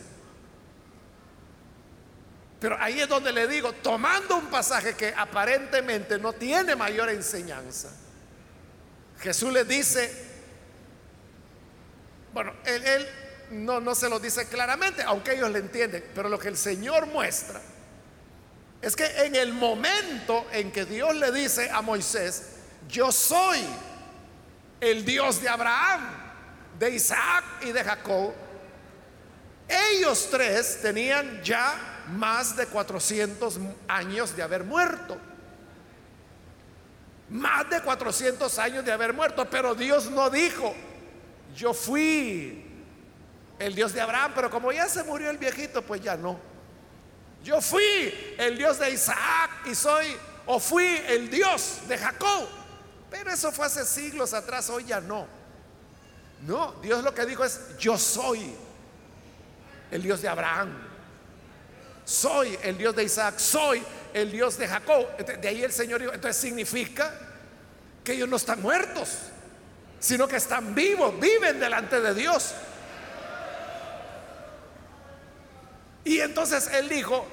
Pero 2.59 2.77
ahí 2.79 3.01
es 3.01 3.09
donde 3.09 3.31
le 3.31 3.47
digo, 3.47 3.73
tomando 3.73 4.37
un 4.37 4.45
pasaje 4.45 4.93
que 4.93 5.11
aparentemente 5.17 6.19
no 6.19 6.33
tiene 6.33 6.75
mayor 6.75 7.09
enseñanza, 7.09 7.89
Jesús 9.19 9.51
le 9.51 9.65
dice, 9.65 10.13
bueno, 12.31 12.53
él, 12.63 13.07
no, 13.49 13.79
no 13.79 13.95
se 13.95 14.07
lo 14.07 14.19
dice 14.19 14.47
claramente, 14.47 15.01
aunque 15.01 15.33
ellos 15.33 15.49
le 15.49 15.57
entienden, 15.57 16.03
pero 16.13 16.29
lo 16.29 16.37
que 16.37 16.49
el 16.49 16.57
Señor 16.57 17.07
muestra 17.07 17.59
es 18.83 18.95
que 18.95 19.05
en 19.25 19.35
el 19.35 19.51
momento 19.51 20.45
en 20.51 20.71
que 20.71 20.85
Dios 20.85 21.15
le 21.15 21.31
dice 21.31 21.71
a 21.71 21.81
Moisés, 21.81 22.49
yo 22.87 23.11
soy 23.11 23.65
el 24.79 25.03
Dios 25.05 25.41
de 25.41 25.49
Abraham, 25.49 26.01
de 26.77 26.91
Isaac 26.91 27.43
y 27.61 27.71
de 27.71 27.83
Jacob, 27.83 28.33
ellos 29.67 30.29
tres 30.31 30.81
tenían 30.81 31.41
ya 31.43 32.03
más 32.09 32.55
de 32.55 32.67
400 32.67 33.59
años 33.87 34.35
de 34.35 34.43
haber 34.43 34.63
muerto. 34.63 35.17
Más 37.29 37.69
de 37.69 37.81
400 37.81 38.57
años 38.59 38.85
de 38.85 38.91
haber 38.91 39.13
muerto, 39.13 39.49
pero 39.49 39.75
Dios 39.75 40.09
no 40.09 40.29
dijo, 40.29 40.73
yo 41.55 41.73
fui 41.73 42.63
el 43.59 43.75
Dios 43.75 43.93
de 43.93 43.99
Abraham, 43.99 44.31
pero 44.33 44.49
como 44.49 44.71
ya 44.71 44.87
se 44.87 45.03
murió 45.03 45.29
el 45.29 45.37
viejito, 45.37 45.81
pues 45.81 46.01
ya 46.01 46.15
no. 46.15 46.39
Yo 47.43 47.61
fui 47.61 48.35
el 48.37 48.57
Dios 48.57 48.79
de 48.79 48.91
Isaac 48.91 49.51
y 49.65 49.75
soy, 49.75 50.05
o 50.45 50.59
fui 50.59 50.85
el 51.07 51.29
Dios 51.29 51.81
de 51.87 51.97
Jacob. 51.97 52.47
Pero 53.09 53.31
eso 53.31 53.51
fue 53.51 53.65
hace 53.65 53.85
siglos 53.85 54.33
atrás, 54.33 54.69
hoy 54.69 54.85
ya 54.85 54.99
no. 54.99 55.27
No, 56.45 56.73
Dios 56.81 57.03
lo 57.03 57.13
que 57.13 57.25
dijo 57.25 57.43
es, 57.43 57.77
yo 57.79 57.97
soy 57.97 58.53
el 59.89 60.03
Dios 60.03 60.21
de 60.21 60.27
Abraham, 60.27 60.71
soy 62.05 62.57
el 62.61 62.77
Dios 62.77 62.95
de 62.95 63.03
Isaac, 63.03 63.39
soy 63.39 63.83
el 64.13 64.31
Dios 64.31 64.57
de 64.57 64.67
Jacob. 64.67 65.17
De 65.17 65.47
ahí 65.47 65.63
el 65.63 65.71
Señor 65.71 66.01
dijo, 66.01 66.13
entonces 66.13 66.41
significa 66.41 67.13
que 68.03 68.13
ellos 68.13 68.29
no 68.29 68.35
están 68.35 68.61
muertos, 68.61 69.09
sino 69.99 70.27
que 70.27 70.37
están 70.37 70.75
vivos, 70.75 71.19
viven 71.19 71.59
delante 71.59 71.99
de 71.99 72.13
Dios. 72.13 72.53
Y 76.03 76.21
entonces 76.21 76.69
Él 76.73 76.87
dijo, 76.87 77.27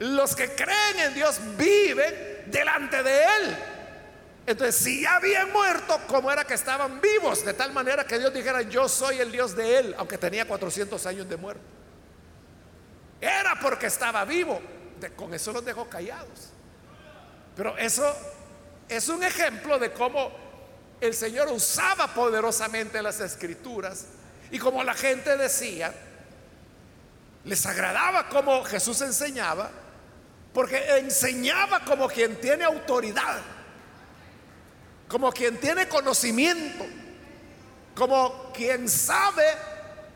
los 0.00 0.34
que 0.34 0.54
creen 0.54 0.98
en 0.98 1.14
Dios 1.14 1.38
viven 1.56 2.44
delante 2.46 3.02
de 3.02 3.22
Él. 3.22 3.56
Entonces, 4.46 4.76
si 4.76 5.02
ya 5.02 5.16
habían 5.16 5.52
muerto, 5.52 6.00
¿cómo 6.06 6.30
era 6.30 6.44
que 6.44 6.54
estaban 6.54 7.00
vivos? 7.00 7.44
De 7.44 7.52
tal 7.52 7.72
manera 7.72 8.06
que 8.06 8.16
Dios 8.16 8.32
dijera, 8.32 8.62
yo 8.62 8.88
soy 8.88 9.18
el 9.18 9.32
Dios 9.32 9.56
de 9.56 9.78
Él, 9.78 9.94
aunque 9.98 10.16
tenía 10.18 10.46
400 10.46 11.04
años 11.06 11.28
de 11.28 11.36
muerto. 11.36 11.64
Era 13.20 13.58
porque 13.60 13.86
estaba 13.86 14.24
vivo. 14.24 14.60
con 15.16 15.34
eso 15.34 15.52
los 15.52 15.64
dejó 15.64 15.88
callados. 15.88 16.50
Pero 17.56 17.76
eso 17.76 18.14
es 18.88 19.08
un 19.08 19.24
ejemplo 19.24 19.80
de 19.80 19.92
cómo 19.92 20.30
el 21.00 21.12
Señor 21.12 21.48
usaba 21.48 22.06
poderosamente 22.14 23.02
las 23.02 23.18
escrituras 23.20 24.06
y 24.52 24.58
como 24.60 24.84
la 24.84 24.94
gente 24.94 25.36
decía, 25.36 25.92
les 27.44 27.66
agradaba 27.66 28.28
como 28.28 28.62
Jesús 28.64 29.00
enseñaba, 29.00 29.70
porque 30.54 30.98
enseñaba 30.98 31.84
como 31.84 32.06
quien 32.06 32.40
tiene 32.40 32.64
autoridad 32.64 33.55
como 35.08 35.32
quien 35.32 35.58
tiene 35.58 35.88
conocimiento, 35.88 36.84
como 37.94 38.52
quien 38.52 38.88
sabe 38.88 39.44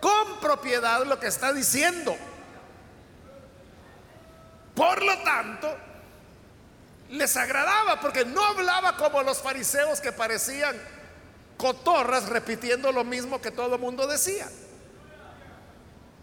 con 0.00 0.40
propiedad 0.40 1.04
lo 1.04 1.20
que 1.20 1.28
está 1.28 1.52
diciendo. 1.52 2.16
Por 4.74 5.02
lo 5.02 5.18
tanto, 5.18 5.76
les 7.10 7.36
agradaba 7.36 8.00
porque 8.00 8.24
no 8.24 8.44
hablaba 8.44 8.96
como 8.96 9.22
los 9.22 9.38
fariseos 9.38 10.00
que 10.00 10.12
parecían 10.12 10.76
cotorras 11.56 12.28
repitiendo 12.28 12.90
lo 12.90 13.04
mismo 13.04 13.40
que 13.40 13.50
todo 13.50 13.74
el 13.74 13.80
mundo 13.80 14.06
decía. 14.06 14.48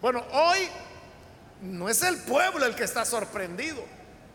Bueno, 0.02 0.26
hoy 0.32 0.68
no 1.62 1.90
es 1.90 2.02
el 2.04 2.18
pueblo 2.18 2.66
el 2.66 2.76
que 2.76 2.84
está 2.84 3.06
sorprendido. 3.06 3.84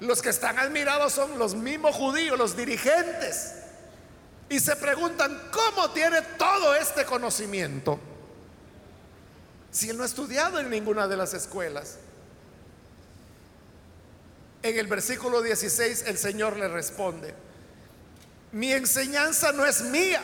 Los 0.01 0.23
que 0.23 0.31
están 0.31 0.59
admirados 0.59 1.13
son 1.13 1.39
los 1.39 1.55
mismos 1.55 1.95
judíos, 1.95 2.37
los 2.37 2.57
dirigentes 2.57 3.62
y 4.53 4.61
se 4.61 4.77
preguntan, 4.77 5.49
¿cómo 5.51 5.93
tiene 5.93 6.21
todo 6.37 6.75
este 6.75 7.07
conocimiento? 7.07 7.99
Si 9.71 9.89
él 9.89 9.97
no 9.97 10.03
ha 10.03 10.07
estudiado 10.07 10.59
en 10.59 10.69
ninguna 10.69 11.09
de 11.09 11.17
las 11.17 11.33
escuelas. 11.33 11.97
En 14.63 14.79
el 14.79 14.89
versículo 14.89 15.41
16 15.41 16.05
el 16.07 16.19
Señor 16.19 16.59
le 16.59 16.69
responde, 16.69 17.35
mi 18.53 18.75
enseñanza 18.75 19.53
no 19.53 19.65
es 19.65 19.85
mía, 19.85 20.21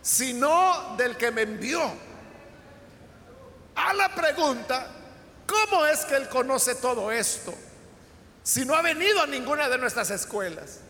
sino 0.00 0.96
del 0.96 1.18
que 1.18 1.30
me 1.30 1.42
envió. 1.42 1.82
A 3.74 3.92
la 3.92 4.14
pregunta, 4.14 4.86
¿cómo 5.46 5.84
es 5.84 6.06
que 6.06 6.16
él 6.16 6.30
conoce 6.30 6.74
todo 6.76 7.12
esto? 7.12 7.52
Si 8.42 8.64
no 8.64 8.74
ha 8.74 8.80
venido 8.80 9.20
a 9.20 9.26
ninguna 9.26 9.68
de 9.68 9.76
nuestras 9.76 10.10
escuelas. 10.10 10.87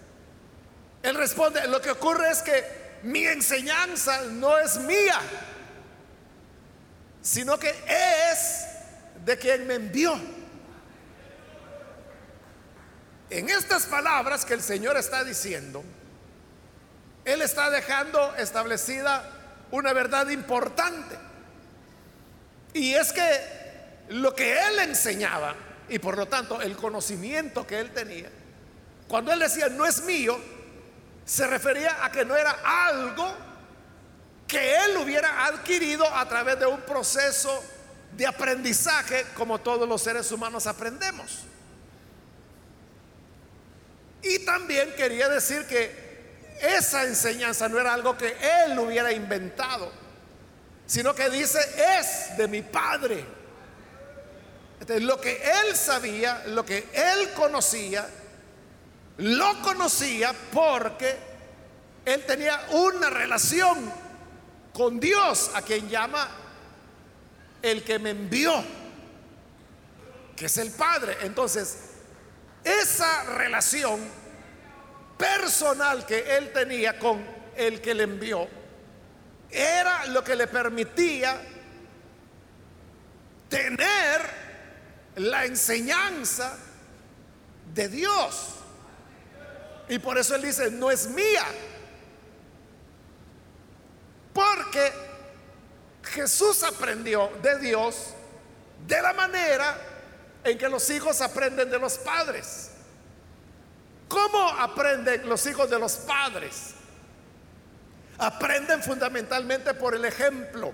Él 1.02 1.14
responde, 1.14 1.66
lo 1.68 1.80
que 1.80 1.90
ocurre 1.90 2.30
es 2.30 2.42
que 2.42 2.78
mi 3.02 3.24
enseñanza 3.24 4.22
no 4.22 4.58
es 4.58 4.78
mía, 4.78 5.20
sino 7.22 7.58
que 7.58 7.68
es 7.68 8.66
de 9.24 9.38
quien 9.38 9.66
me 9.66 9.74
envió. 9.74 10.18
En 13.30 13.48
estas 13.50 13.86
palabras 13.86 14.44
que 14.44 14.54
el 14.54 14.62
Señor 14.62 14.96
está 14.96 15.22
diciendo, 15.22 15.84
Él 17.24 17.42
está 17.42 17.70
dejando 17.70 18.34
establecida 18.36 19.30
una 19.70 19.92
verdad 19.92 20.28
importante. 20.30 21.16
Y 22.72 22.94
es 22.94 23.12
que 23.12 23.22
lo 24.08 24.34
que 24.34 24.58
Él 24.58 24.78
enseñaba, 24.80 25.54
y 25.88 25.98
por 25.98 26.16
lo 26.16 26.26
tanto 26.26 26.60
el 26.60 26.76
conocimiento 26.76 27.66
que 27.66 27.78
Él 27.78 27.92
tenía, 27.92 28.30
cuando 29.06 29.32
Él 29.32 29.38
decía, 29.40 29.68
no 29.68 29.86
es 29.86 30.02
mío, 30.02 30.38
se 31.28 31.46
refería 31.46 32.02
a 32.02 32.10
que 32.10 32.24
no 32.24 32.34
era 32.34 32.56
algo 32.64 33.30
que 34.46 34.76
él 34.76 34.96
hubiera 34.96 35.44
adquirido 35.44 36.08
a 36.08 36.26
través 36.26 36.58
de 36.58 36.64
un 36.64 36.80
proceso 36.80 37.62
de 38.16 38.26
aprendizaje 38.26 39.26
como 39.34 39.58
todos 39.60 39.86
los 39.86 40.00
seres 40.00 40.32
humanos 40.32 40.66
aprendemos. 40.66 41.40
Y 44.22 44.38
también 44.46 44.94
quería 44.96 45.28
decir 45.28 45.66
que 45.66 46.56
esa 46.62 47.04
enseñanza 47.04 47.68
no 47.68 47.78
era 47.78 47.92
algo 47.92 48.16
que 48.16 48.34
él 48.64 48.78
hubiera 48.78 49.12
inventado, 49.12 49.92
sino 50.86 51.14
que 51.14 51.28
dice 51.28 51.60
es 51.98 52.38
de 52.38 52.48
mi 52.48 52.62
padre. 52.62 53.22
Entonces, 54.80 55.04
lo 55.04 55.20
que 55.20 55.42
él 55.42 55.76
sabía, 55.76 56.44
lo 56.46 56.64
que 56.64 56.88
él 56.94 57.32
conocía, 57.34 58.08
lo 59.18 59.60
conocía 59.62 60.32
porque 60.52 61.16
él 62.04 62.24
tenía 62.26 62.66
una 62.70 63.10
relación 63.10 63.92
con 64.72 65.00
Dios, 65.00 65.50
a 65.54 65.62
quien 65.62 65.88
llama 65.88 66.28
el 67.60 67.82
que 67.82 67.98
me 67.98 68.10
envió, 68.10 68.64
que 70.36 70.46
es 70.46 70.56
el 70.58 70.70
Padre. 70.70 71.16
Entonces, 71.22 71.78
esa 72.62 73.24
relación 73.24 74.00
personal 75.16 76.06
que 76.06 76.36
él 76.36 76.52
tenía 76.52 76.98
con 76.98 77.24
el 77.56 77.80
que 77.80 77.94
le 77.94 78.04
envió 78.04 78.46
era 79.50 80.06
lo 80.06 80.22
que 80.22 80.36
le 80.36 80.46
permitía 80.46 81.40
tener 83.48 84.20
la 85.16 85.44
enseñanza 85.44 86.56
de 87.74 87.88
Dios. 87.88 88.57
Y 89.88 89.98
por 89.98 90.18
eso 90.18 90.34
él 90.34 90.42
dice, 90.42 90.70
no 90.70 90.90
es 90.90 91.08
mía. 91.08 91.46
Porque 94.32 94.92
Jesús 96.02 96.62
aprendió 96.62 97.30
de 97.42 97.58
Dios 97.58 98.14
de 98.86 99.02
la 99.02 99.12
manera 99.12 99.76
en 100.44 100.56
que 100.58 100.68
los 100.68 100.88
hijos 100.90 101.20
aprenden 101.20 101.70
de 101.70 101.78
los 101.78 101.98
padres. 101.98 102.70
¿Cómo 104.08 104.48
aprenden 104.48 105.28
los 105.28 105.46
hijos 105.46 105.68
de 105.68 105.78
los 105.78 105.92
padres? 105.96 106.74
Aprenden 108.18 108.82
fundamentalmente 108.82 109.74
por 109.74 109.94
el 109.94 110.04
ejemplo. 110.04 110.72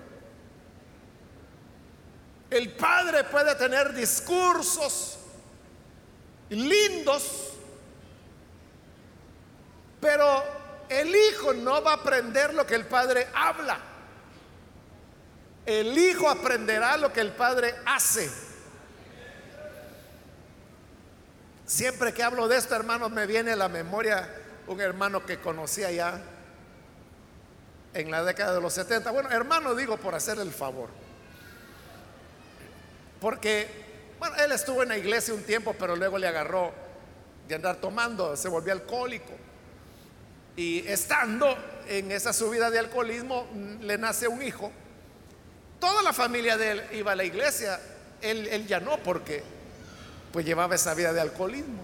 El 2.51 2.73
padre 2.75 3.25
puede 3.25 3.55
tener 3.57 3.93
discursos 3.93 5.19
lindos 6.51 7.44
pero 10.05 10.45
el 10.91 11.17
hijo 11.17 11.55
no 11.55 11.83
va 11.83 11.93
a 11.93 11.95
aprender 11.95 12.53
lo 12.53 12.67
que 12.67 12.75
el 12.75 12.85
padre 12.85 13.27
habla. 13.35 13.81
el 15.65 15.97
hijo 15.97 16.29
aprenderá 16.29 16.99
lo 16.99 17.11
que 17.11 17.23
el 17.23 17.33
padre 17.33 17.75
hace. 17.87 18.31
Siempre 21.65 22.13
que 22.13 22.23
hablo 22.23 22.49
de 22.49 22.59
esto, 22.59 22.77
hermanos, 22.77 23.11
me 23.13 23.27
viene 23.27 23.53
a 23.53 23.57
la 23.57 23.71
memoria 23.71 24.29
un 24.67 24.79
hermano 24.79 25.25
que 25.25 25.41
conocía 25.41 25.91
ya 25.91 26.21
en 27.95 28.11
la 28.11 28.25
década 28.25 28.53
de 28.53 28.61
los 28.61 28.75
70. 28.75 29.11
Bueno, 29.11 29.31
hermano 29.31 29.75
digo 29.75 29.97
por 29.97 30.15
hacer 30.15 30.39
el 30.39 30.53
favor. 30.53 30.91
Porque, 33.23 34.15
bueno, 34.19 34.37
él 34.37 34.53
estuvo 34.53 34.83
en 34.83 34.91
la 34.91 34.99
iglesia 34.99 35.33
un 35.33 35.45
tiempo, 35.45 35.75
pero 35.79 35.97
luego 35.97 36.19
le 36.19 36.29
agarró 36.29 36.75
de 37.49 37.55
andar 37.55 37.77
tomando, 37.77 38.37
se 38.37 38.51
volvió 38.51 38.75
alcohólico. 38.75 39.44
Y 40.57 40.87
estando 40.87 41.57
en 41.89 42.13
esa 42.13 42.33
subida 42.33 42.71
de 42.71 42.79
alcoholismo, 42.79 43.47
le 43.81 43.99
nace 43.99 44.29
un 44.29 44.43
hijo. 44.43 44.71
Toda 45.81 46.03
la 46.03 46.13
familia 46.13 46.57
de 46.57 46.71
él 46.71 46.83
iba 46.93 47.13
a 47.13 47.17
la 47.17 47.25
iglesia, 47.25 47.81
él, 48.21 48.47
él 48.49 48.67
ya 48.67 48.81
no, 48.81 48.99
porque 48.99 49.43
pues 50.33 50.47
llevaba 50.47 50.75
esa 50.75 50.95
vida 50.95 51.13
de 51.13 51.21
alcoholismo. 51.21 51.83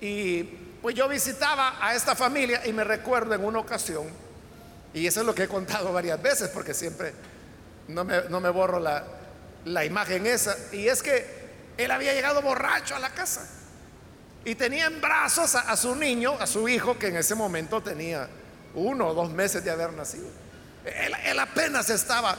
Y 0.00 0.42
pues 0.80 0.96
yo 0.96 1.08
visitaba 1.08 1.76
a 1.80 1.94
esta 1.94 2.16
familia 2.16 2.66
y 2.66 2.72
me 2.72 2.84
recuerdo 2.84 3.34
en 3.34 3.44
una 3.44 3.60
ocasión, 3.60 4.06
y 4.94 5.06
eso 5.06 5.20
es 5.20 5.26
lo 5.26 5.34
que 5.34 5.44
he 5.44 5.48
contado 5.48 5.92
varias 5.92 6.20
veces, 6.20 6.48
porque 6.48 6.74
siempre 6.74 7.12
no 7.88 8.04
me, 8.04 8.22
no 8.28 8.40
me 8.40 8.50
borro 8.50 8.80
la, 8.80 9.04
la 9.64 9.84
imagen 9.84 10.26
esa, 10.26 10.56
y 10.72 10.88
es 10.88 11.02
que 11.02 11.42
él 11.76 11.90
había 11.90 12.14
llegado 12.14 12.42
borracho 12.42 12.96
a 12.96 12.98
la 12.98 13.10
casa 13.10 13.48
y 14.44 14.54
tenía 14.54 14.86
en 14.86 15.00
brazos 15.00 15.54
a, 15.54 15.76
su 15.76 15.94
niño, 15.94 16.36
a 16.38 16.46
su 16.46 16.68
hijo, 16.68 16.98
que 16.98 17.08
en 17.08 17.16
ese 17.16 17.34
momento 17.34 17.80
tenía 17.80 18.28
uno 18.74 19.08
o 19.08 19.14
dos 19.14 19.30
meses 19.30 19.64
de 19.64 19.70
haber 19.70 19.92
nacido. 19.92 20.28
Él, 20.84 21.38
apenas 21.38 21.90
estaba, 21.90 22.36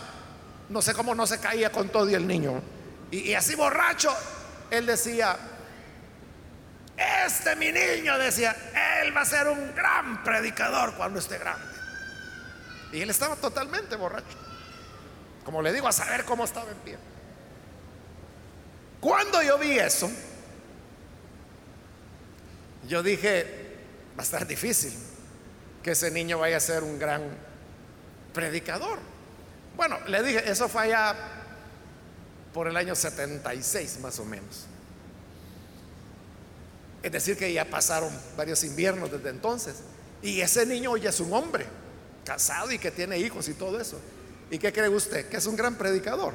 no 0.69 0.81
sé 0.81 0.93
cómo 0.93 1.15
no 1.15 1.25
se 1.25 1.39
caía 1.39 1.71
con 1.71 1.89
todo 1.89 2.09
y 2.09 2.13
el 2.13 2.27
niño. 2.27 2.61
Y, 3.09 3.33
así 3.33 3.55
borracho, 3.55 4.13
él 4.69 4.85
decía, 4.85 5.37
este 6.97 7.55
mi 7.55 7.71
niño, 7.71 8.17
decía, 8.17 8.53
él 9.01 9.15
va 9.15 9.21
a 9.21 9.25
ser 9.25 9.47
un 9.47 9.73
gran 9.73 10.23
predicador 10.23 10.95
cuando 10.95 11.19
esté 11.19 11.37
grande. 11.37 11.65
Y 12.91 13.01
él 13.01 13.09
estaba 13.09 13.37
totalmente 13.37 13.95
borracho. 13.95 14.37
Como 15.45 15.61
le 15.61 15.71
digo, 15.71 15.87
a 15.87 15.93
saber 15.93 16.25
cómo 16.25 16.43
estaba 16.43 16.69
en 16.69 16.77
pie. 16.79 16.97
Cuando 18.99 19.41
yo 19.41 19.57
vi 19.57 19.79
eso, 19.79 20.09
yo 22.87 23.03
dije, 23.03 23.45
va 24.17 24.21
a 24.21 24.23
estar 24.23 24.45
difícil 24.47 24.93
que 25.81 25.91
ese 25.91 26.11
niño 26.11 26.39
vaya 26.39 26.57
a 26.57 26.59
ser 26.59 26.83
un 26.83 26.97
gran 26.97 27.21
predicador. 28.33 28.99
Bueno, 29.75 29.99
le 30.07 30.23
dije, 30.23 30.49
eso 30.49 30.69
fue 30.69 30.83
allá 30.83 31.15
por 32.53 32.67
el 32.67 32.77
año 32.77 32.95
76 32.95 33.99
más 33.99 34.19
o 34.19 34.25
menos. 34.25 34.67
Es 37.01 37.11
decir, 37.11 37.35
que 37.35 37.51
ya 37.51 37.65
pasaron 37.65 38.11
varios 38.37 38.63
inviernos 38.63 39.11
desde 39.11 39.29
entonces. 39.29 39.75
Y 40.21 40.39
ese 40.39 40.65
niño 40.65 40.95
ya 40.95 41.09
es 41.09 41.19
un 41.19 41.33
hombre, 41.33 41.65
casado 42.23 42.71
y 42.71 42.79
que 42.79 42.91
tiene 42.91 43.17
hijos 43.17 43.49
y 43.49 43.53
todo 43.53 43.79
eso. 43.79 43.99
¿Y 44.49 44.57
qué 44.57 44.71
cree 44.71 44.87
usted? 44.87 45.27
¿Que 45.27 45.37
es 45.37 45.45
un 45.45 45.57
gran 45.57 45.75
predicador? 45.75 46.33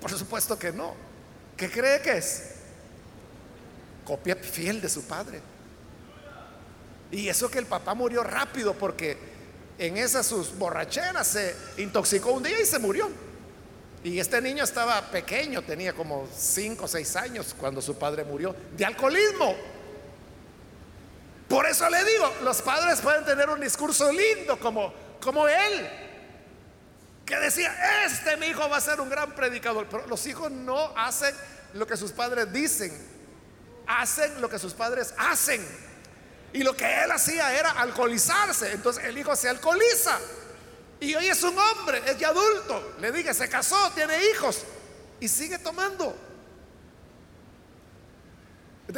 Por 0.00 0.12
supuesto 0.12 0.56
que 0.58 0.70
no. 0.70 0.94
¿Qué 1.56 1.68
cree 1.68 2.00
que 2.00 2.18
es? 2.18 2.57
Copia 4.08 4.34
fiel 4.36 4.80
de 4.80 4.88
su 4.88 5.04
padre. 5.04 5.38
Y 7.10 7.28
eso 7.28 7.50
que 7.50 7.58
el 7.58 7.66
papá 7.66 7.92
murió 7.92 8.24
rápido 8.24 8.72
porque 8.72 9.18
en 9.78 9.98
esas 9.98 10.24
sus 10.24 10.56
borracheras 10.56 11.26
se 11.26 11.54
intoxicó 11.76 12.32
un 12.32 12.42
día 12.42 12.58
y 12.58 12.64
se 12.64 12.78
murió. 12.78 13.10
Y 14.02 14.18
este 14.18 14.40
niño 14.40 14.64
estaba 14.64 15.02
pequeño, 15.10 15.60
tenía 15.60 15.92
como 15.92 16.26
5 16.34 16.86
o 16.86 16.88
6 16.88 17.16
años 17.16 17.54
cuando 17.58 17.82
su 17.82 17.98
padre 17.98 18.24
murió 18.24 18.56
de 18.74 18.86
alcoholismo. 18.86 19.54
Por 21.46 21.66
eso 21.66 21.88
le 21.90 22.02
digo, 22.04 22.32
los 22.44 22.62
padres 22.62 23.00
pueden 23.02 23.26
tener 23.26 23.50
un 23.50 23.60
discurso 23.60 24.10
lindo 24.10 24.58
como, 24.58 24.90
como 25.20 25.46
él, 25.46 25.88
que 27.26 27.36
decía, 27.36 27.74
este 28.06 28.38
mi 28.38 28.46
hijo 28.46 28.66
va 28.70 28.78
a 28.78 28.80
ser 28.80 29.02
un 29.02 29.10
gran 29.10 29.34
predicador, 29.34 29.86
pero 29.90 30.06
los 30.06 30.26
hijos 30.26 30.50
no 30.50 30.96
hacen 30.96 31.34
lo 31.74 31.86
que 31.86 31.96
sus 31.96 32.12
padres 32.12 32.50
dicen, 32.52 33.17
hacen 33.88 34.40
lo 34.40 34.48
que 34.48 34.58
sus 34.58 34.74
padres 34.74 35.14
hacen. 35.16 35.66
Y 36.52 36.62
lo 36.62 36.76
que 36.76 37.02
él 37.02 37.10
hacía 37.10 37.58
era 37.58 37.72
alcoholizarse. 37.72 38.72
Entonces 38.72 39.04
el 39.04 39.18
hijo 39.18 39.34
se 39.34 39.48
alcoholiza. 39.48 40.18
Y 41.00 41.14
hoy 41.14 41.26
es 41.26 41.42
un 41.42 41.56
hombre, 41.58 42.02
es 42.06 42.18
ya 42.18 42.28
adulto. 42.28 42.94
Le 43.00 43.10
dije, 43.10 43.34
se 43.34 43.48
casó, 43.48 43.90
tiene 43.94 44.14
hijos. 44.30 44.64
Y 45.20 45.28
sigue 45.28 45.58
tomando. 45.58 46.14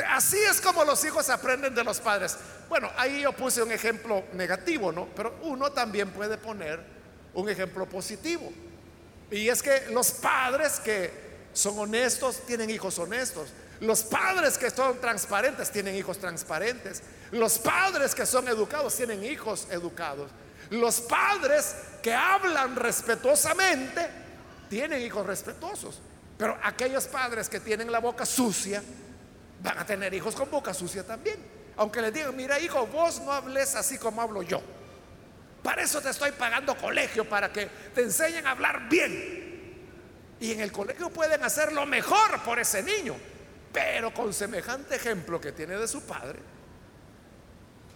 Así 0.09 0.39
es 0.39 0.61
como 0.61 0.85
los 0.85 1.05
hijos 1.05 1.29
aprenden 1.31 1.75
de 1.75 1.83
los 1.83 2.01
padres. 2.01 2.37
Bueno, 2.69 2.91
ahí 2.97 3.23
yo 3.23 3.33
puse 3.33 3.63
un 3.63 3.73
ejemplo 3.73 4.25
negativo, 4.35 4.93
¿no? 4.93 5.09
Pero 5.17 5.37
uno 5.43 5.73
también 5.73 6.11
puede 6.11 6.39
poner 6.39 6.81
un 7.35 7.49
ejemplo 7.49 7.89
positivo. 7.89 8.53
Y 9.31 9.49
es 9.49 9.63
que 9.63 9.89
los 9.91 10.13
padres 10.13 10.79
que 10.81 11.11
son 11.53 11.79
honestos 11.79 12.47
tienen 12.47 12.71
hijos 12.71 12.99
honestos. 12.99 13.49
Los 13.81 14.03
padres 14.03 14.59
que 14.59 14.71
son 14.71 15.01
transparentes 15.01 15.71
tienen 15.71 15.95
hijos 15.95 16.19
transparentes. 16.19 17.03
Los 17.33 17.59
padres 17.59 18.15
que 18.15 18.27
son 18.27 18.47
educados 18.49 18.95
tienen 18.97 19.25
hijos 19.25 19.69
educados. 19.71 20.31
Los 20.71 21.01
padres 21.01 21.75
que 22.03 22.13
hablan 22.13 22.77
respetuosamente 22.77 24.07
tienen 24.69 25.03
hijos 25.03 25.27
respetuosos. 25.27 26.01
Pero 26.37 26.59
aquellos 26.63 27.07
padres 27.07 27.49
que 27.49 27.61
tienen 27.61 27.91
la 27.91 28.01
boca 28.01 28.27
sucia 28.27 28.83
van 29.63 29.79
a 29.79 29.87
tener 29.87 30.13
hijos 30.15 30.35
con 30.35 30.51
boca 30.51 30.75
sucia 30.75 31.07
también. 31.07 31.39
Aunque 31.77 32.03
les 32.03 32.13
digan, 32.13 32.37
mira 32.37 32.61
hijo, 32.61 32.87
vos 32.87 33.21
no 33.21 33.33
hables 33.33 33.75
así 33.75 33.97
como 33.97 34.21
hablo 34.21 34.43
yo. 34.43 34.61
Para 35.63 35.83
eso 35.83 36.01
te 36.01 36.11
estoy 36.11 36.33
pagando 36.33 36.77
colegio, 36.77 37.29
para 37.29 37.53
que 37.53 37.67
te 37.95 38.03
enseñen 38.03 38.47
a 38.47 38.53
hablar 38.53 38.89
bien. 38.89 39.49
Y 40.41 40.53
en 40.53 40.61
el 40.61 40.73
colegio 40.73 41.11
pueden 41.11 41.43
hacer 41.45 41.73
lo 41.73 41.85
mejor 41.87 42.43
por 42.43 42.59
ese 42.59 42.83
niño. 42.83 43.15
Pero 43.73 44.13
con 44.13 44.33
semejante 44.33 44.97
ejemplo 44.97 45.41
que 45.41 45.53
tiene 45.53 45.77
de 45.77 45.87
su 45.87 46.03
padre, 46.03 46.39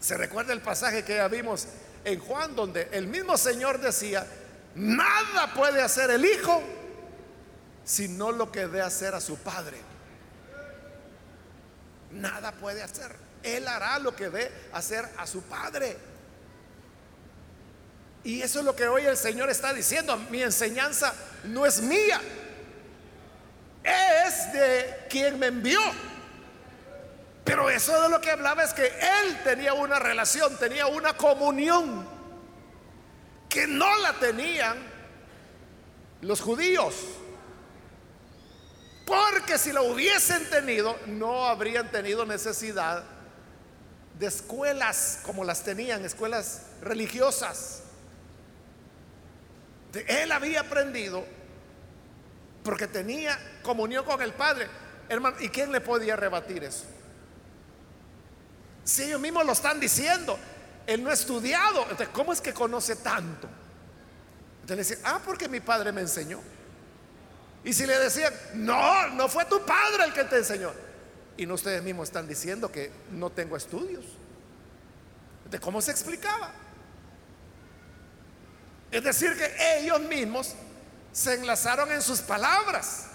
se 0.00 0.16
recuerda 0.16 0.52
el 0.52 0.60
pasaje 0.60 1.04
que 1.04 1.16
ya 1.16 1.28
vimos 1.28 1.66
en 2.04 2.18
Juan, 2.20 2.54
donde 2.54 2.88
el 2.92 3.06
mismo 3.06 3.36
Señor 3.36 3.80
decía, 3.80 4.26
nada 4.74 5.52
puede 5.54 5.82
hacer 5.82 6.10
el 6.10 6.24
Hijo 6.24 6.62
sino 7.84 8.32
lo 8.32 8.50
que 8.50 8.66
dé 8.66 8.80
hacer 8.80 9.14
a 9.14 9.20
su 9.20 9.36
Padre. 9.36 9.78
Nada 12.12 12.52
puede 12.52 12.82
hacer. 12.82 13.14
Él 13.42 13.68
hará 13.68 13.98
lo 13.98 14.16
que 14.16 14.30
dé 14.30 14.50
hacer 14.72 15.06
a 15.18 15.26
su 15.26 15.42
Padre. 15.42 15.96
Y 18.24 18.40
eso 18.40 18.60
es 18.60 18.64
lo 18.64 18.74
que 18.74 18.88
hoy 18.88 19.04
el 19.04 19.18
Señor 19.18 19.50
está 19.50 19.74
diciendo. 19.74 20.16
Mi 20.30 20.42
enseñanza 20.42 21.14
no 21.44 21.66
es 21.66 21.82
mía, 21.82 22.20
es 23.84 24.52
de 24.52 25.06
quien 25.08 25.38
me 25.38 25.46
envió. 25.46 25.80
Pero 27.44 27.68
eso 27.68 28.00
de 28.02 28.08
lo 28.08 28.20
que 28.20 28.30
hablaba 28.30 28.64
es 28.64 28.72
que 28.72 28.86
él 28.86 29.38
tenía 29.44 29.74
una 29.74 29.98
relación, 29.98 30.56
tenía 30.56 30.86
una 30.86 31.14
comunión 31.14 32.08
que 33.48 33.66
no 33.66 33.96
la 33.98 34.14
tenían 34.14 34.78
los 36.22 36.40
judíos. 36.40 36.94
Porque 39.06 39.58
si 39.58 39.72
lo 39.72 39.84
hubiesen 39.84 40.48
tenido, 40.48 40.98
no 41.06 41.44
habrían 41.44 41.90
tenido 41.90 42.24
necesidad 42.24 43.04
de 44.18 44.26
escuelas 44.26 45.20
como 45.24 45.44
las 45.44 45.62
tenían, 45.62 46.04
escuelas 46.04 46.62
religiosas. 46.80 47.82
Él 49.92 50.32
había 50.32 50.60
aprendido 50.60 51.24
porque 52.64 52.86
tenía 52.86 53.38
comunión 53.62 54.04
con 54.04 54.20
el 54.22 54.32
Padre. 54.32 54.66
Hermano, 55.08 55.36
¿y 55.38 55.50
quién 55.50 55.70
le 55.70 55.80
podía 55.80 56.16
rebatir 56.16 56.64
eso? 56.64 56.86
Si 58.82 59.02
ellos 59.04 59.20
mismos 59.20 59.44
lo 59.44 59.52
están 59.52 59.78
diciendo, 59.78 60.38
él 60.86 61.02
no 61.02 61.10
ha 61.10 61.12
estudiado, 61.12 61.82
entonces, 61.82 62.08
¿cómo 62.08 62.32
es 62.32 62.40
que 62.40 62.52
conoce 62.52 62.96
tanto? 62.96 63.48
Entonces 64.62 64.88
le 64.88 64.96
decía, 64.96 65.14
ah, 65.14 65.20
porque 65.24 65.48
mi 65.48 65.60
padre 65.60 65.92
me 65.92 66.00
enseñó. 66.00 66.40
Y 67.64 67.72
si 67.72 67.86
le 67.86 67.98
decían, 67.98 68.32
no, 68.54 69.08
no 69.08 69.28
fue 69.28 69.44
tu 69.44 69.64
padre 69.64 70.04
el 70.04 70.12
que 70.12 70.24
te 70.24 70.38
enseñó. 70.38 70.72
Y 71.36 71.46
no 71.46 71.54
ustedes 71.54 71.82
mismos 71.82 72.08
están 72.08 72.26
diciendo 72.26 72.72
que 72.72 72.90
no 73.10 73.30
tengo 73.30 73.56
estudios. 73.56 74.04
¿De 75.50 75.58
cómo 75.58 75.82
se 75.82 75.90
explicaba? 75.90 76.52
Es 78.90 79.02
decir, 79.02 79.36
que 79.36 79.78
ellos 79.78 80.00
mismos 80.00 80.54
se 81.14 81.34
enlazaron 81.34 81.92
en 81.92 82.02
sus 82.02 82.20
palabras. 82.20 83.06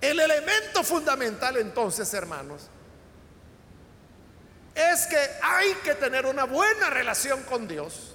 El 0.00 0.18
elemento 0.18 0.82
fundamental 0.82 1.56
entonces, 1.58 2.12
hermanos, 2.12 2.68
es 4.74 5.06
que 5.06 5.16
hay 5.42 5.74
que 5.84 5.94
tener 5.94 6.26
una 6.26 6.44
buena 6.44 6.90
relación 6.90 7.42
con 7.44 7.68
Dios 7.68 8.14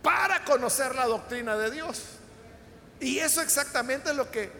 para 0.00 0.44
conocer 0.44 0.94
la 0.94 1.06
doctrina 1.06 1.56
de 1.56 1.72
Dios. 1.72 2.02
Y 3.00 3.18
eso 3.18 3.40
exactamente 3.40 4.10
es 4.10 4.16
lo 4.16 4.30
que 4.30 4.52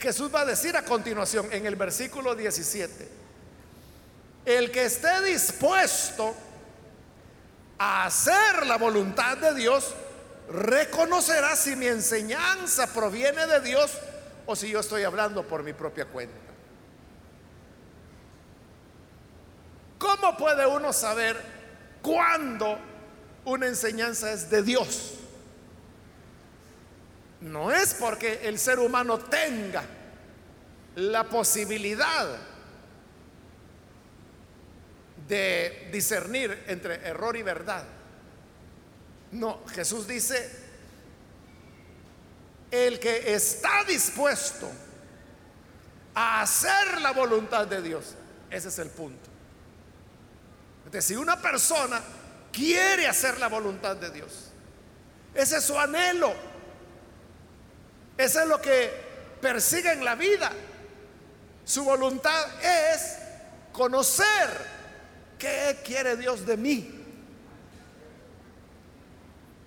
Jesús 0.00 0.34
va 0.34 0.40
a 0.40 0.46
decir 0.46 0.76
a 0.76 0.84
continuación 0.84 1.48
en 1.52 1.64
el 1.64 1.76
versículo 1.76 2.34
17. 2.34 3.08
El 4.46 4.72
que 4.72 4.86
esté 4.86 5.22
dispuesto 5.22 6.34
a 7.78 8.06
hacer 8.06 8.66
la 8.66 8.78
voluntad 8.78 9.36
de 9.36 9.54
Dios, 9.54 9.94
reconocerá 10.52 11.56
si 11.56 11.74
mi 11.76 11.86
enseñanza 11.86 12.92
proviene 12.92 13.46
de 13.46 13.60
Dios 13.60 13.98
o 14.46 14.54
si 14.54 14.70
yo 14.70 14.80
estoy 14.80 15.02
hablando 15.04 15.46
por 15.46 15.62
mi 15.62 15.72
propia 15.72 16.04
cuenta. 16.04 16.36
¿Cómo 19.98 20.36
puede 20.36 20.66
uno 20.66 20.92
saber 20.92 21.40
cuándo 22.02 22.78
una 23.44 23.66
enseñanza 23.66 24.32
es 24.32 24.50
de 24.50 24.62
Dios? 24.62 25.14
No 27.40 27.72
es 27.72 27.94
porque 27.94 28.40
el 28.42 28.58
ser 28.58 28.78
humano 28.78 29.18
tenga 29.18 29.82
la 30.96 31.24
posibilidad 31.24 32.38
de 35.26 35.88
discernir 35.92 36.64
entre 36.66 36.96
error 37.06 37.36
y 37.36 37.42
verdad. 37.42 37.84
No, 39.32 39.60
Jesús 39.68 40.06
dice, 40.06 40.50
el 42.70 43.00
que 43.00 43.34
está 43.34 43.84
dispuesto 43.84 44.70
a 46.14 46.42
hacer 46.42 47.00
la 47.00 47.12
voluntad 47.12 47.66
de 47.66 47.80
Dios, 47.80 48.14
ese 48.50 48.68
es 48.68 48.78
el 48.78 48.90
punto. 48.90 49.30
Entonces, 50.84 51.04
si 51.06 51.16
una 51.16 51.40
persona 51.40 52.02
quiere 52.52 53.06
hacer 53.06 53.38
la 53.38 53.48
voluntad 53.48 53.96
de 53.96 54.10
Dios, 54.10 54.50
ese 55.34 55.56
es 55.56 55.64
su 55.64 55.78
anhelo, 55.78 56.34
ese 58.18 58.42
es 58.42 58.46
lo 58.46 58.60
que 58.60 58.90
persigue 59.40 59.92
en 59.92 60.04
la 60.04 60.14
vida. 60.14 60.52
Su 61.64 61.84
voluntad 61.84 62.62
es 62.62 63.16
conocer 63.72 64.50
qué 65.38 65.80
quiere 65.82 66.16
Dios 66.16 66.44
de 66.44 66.56
mí. 66.58 67.01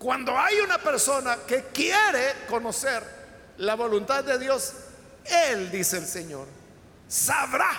Cuando 0.06 0.38
hay 0.38 0.60
una 0.60 0.78
persona 0.78 1.40
que 1.48 1.64
quiere 1.74 2.46
conocer 2.48 3.02
la 3.58 3.74
voluntad 3.74 4.24
de 4.24 4.38
Dios, 4.38 4.72
Él, 5.26 5.72
dice 5.72 5.98
el 5.98 6.06
Señor, 6.06 6.46
sabrá 7.08 7.72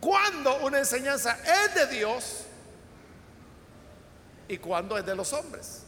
cuando 0.00 0.56
una 0.66 0.80
enseñanza 0.80 1.38
es 1.44 1.74
de 1.76 1.86
Dios 1.86 2.46
y 4.48 4.58
cuando 4.58 4.98
es 4.98 5.06
de 5.06 5.14
los 5.14 5.32
hombres. 5.32 5.82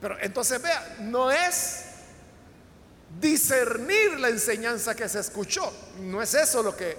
Pero 0.00 0.16
entonces 0.22 0.62
vea, 0.62 0.96
no 1.00 1.30
es 1.30 1.88
discernir 3.20 4.18
la 4.18 4.30
enseñanza 4.30 4.94
que 4.94 5.06
se 5.10 5.20
escuchó, 5.20 5.70
no 6.00 6.22
es 6.22 6.32
eso 6.32 6.62
lo 6.62 6.74
que 6.74 6.96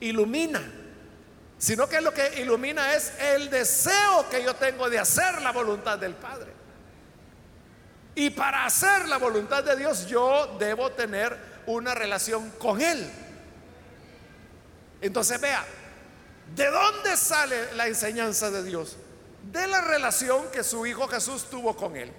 ilumina 0.00 0.87
sino 1.58 1.88
que 1.88 2.00
lo 2.00 2.14
que 2.14 2.40
ilumina 2.40 2.94
es 2.94 3.12
el 3.18 3.50
deseo 3.50 4.28
que 4.30 4.42
yo 4.42 4.54
tengo 4.54 4.88
de 4.88 4.98
hacer 4.98 5.42
la 5.42 5.50
voluntad 5.50 5.98
del 5.98 6.14
Padre. 6.14 6.52
Y 8.14 8.30
para 8.30 8.64
hacer 8.64 9.08
la 9.08 9.18
voluntad 9.18 9.64
de 9.64 9.76
Dios 9.76 10.06
yo 10.06 10.56
debo 10.58 10.90
tener 10.92 11.36
una 11.66 11.94
relación 11.94 12.50
con 12.52 12.80
Él. 12.80 13.10
Entonces 15.00 15.40
vea, 15.40 15.64
¿de 16.54 16.66
dónde 16.70 17.16
sale 17.16 17.74
la 17.74 17.88
enseñanza 17.88 18.50
de 18.50 18.62
Dios? 18.62 18.96
De 19.42 19.66
la 19.66 19.80
relación 19.80 20.50
que 20.52 20.62
su 20.62 20.86
Hijo 20.86 21.08
Jesús 21.08 21.48
tuvo 21.50 21.76
con 21.76 21.96
Él. 21.96 22.12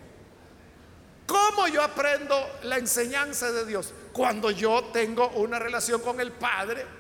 ¿Cómo 1.26 1.68
yo 1.68 1.84
aprendo 1.84 2.60
la 2.64 2.78
enseñanza 2.78 3.52
de 3.52 3.66
Dios? 3.66 3.94
Cuando 4.12 4.52
yo 4.52 4.86
tengo 4.92 5.30
una 5.30 5.60
relación 5.60 6.02
con 6.02 6.20
el 6.20 6.32
Padre 6.32 6.99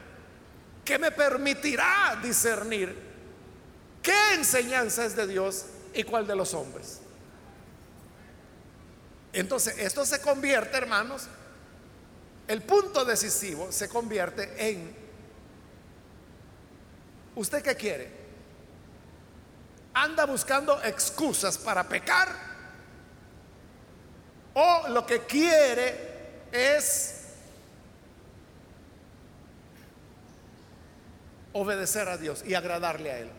que 0.89 0.97
me 0.97 1.11
permitirá 1.11 2.19
discernir 2.19 2.97
qué 4.01 4.33
enseñanza 4.33 5.05
es 5.05 5.15
de 5.15 5.27
Dios 5.27 5.65
y 5.93 6.01
cuál 6.01 6.25
de 6.25 6.35
los 6.35 6.55
hombres. 6.55 6.99
Entonces, 9.31 9.75
esto 9.77 10.03
se 10.03 10.19
convierte, 10.19 10.75
hermanos, 10.75 11.27
el 12.47 12.63
punto 12.63 13.05
decisivo 13.05 13.71
se 13.71 13.87
convierte 13.87 14.67
en, 14.67 14.95
¿usted 17.35 17.61
qué 17.61 17.75
quiere? 17.75 18.11
¿Anda 19.93 20.25
buscando 20.25 20.81
excusas 20.81 21.59
para 21.59 21.87
pecar? 21.87 22.29
¿O 24.55 24.87
lo 24.87 25.05
que 25.05 25.19
quiere 25.27 26.47
es 26.51 27.18
obedecer 31.53 32.07
a 32.07 32.17
Dios 32.17 32.43
y 32.45 32.53
agradarle 32.53 33.11
a 33.11 33.19
Él. 33.19 33.29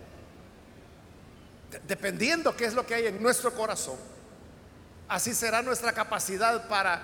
Dependiendo 1.87 2.57
qué 2.57 2.65
es 2.65 2.75
lo 2.75 2.85
que 2.87 2.95
hay 2.95 3.07
en 3.07 3.23
nuestro 3.23 3.55
corazón, 3.55 3.97
así 5.09 5.35
será 5.35 5.63
nuestra 5.63 5.93
capacidad 5.93 6.69
para 6.69 7.03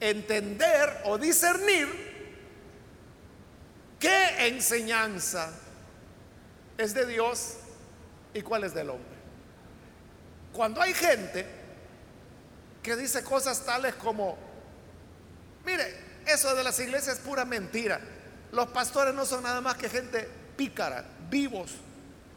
entender 0.00 1.02
o 1.04 1.18
discernir 1.18 1.88
qué 3.98 4.48
enseñanza 4.48 5.50
es 6.78 6.94
de 6.94 7.06
Dios 7.06 7.54
y 8.32 8.42
cuál 8.42 8.64
es 8.64 8.72
del 8.72 8.90
hombre. 8.90 9.18
Cuando 10.52 10.80
hay 10.80 10.94
gente 10.94 11.46
que 12.82 12.96
dice 12.96 13.22
cosas 13.22 13.64
tales 13.64 13.94
como, 13.96 14.38
mire, 15.66 16.08
eso 16.26 16.54
de 16.54 16.64
las 16.64 16.78
iglesias 16.78 17.18
es 17.18 17.22
pura 17.22 17.44
mentira. 17.44 18.00
Los 18.52 18.68
pastores 18.68 19.14
no 19.14 19.26
son 19.26 19.42
nada 19.42 19.60
más 19.60 19.76
que 19.76 19.88
gente 19.88 20.28
pícara, 20.56 21.04
vivos, 21.28 21.72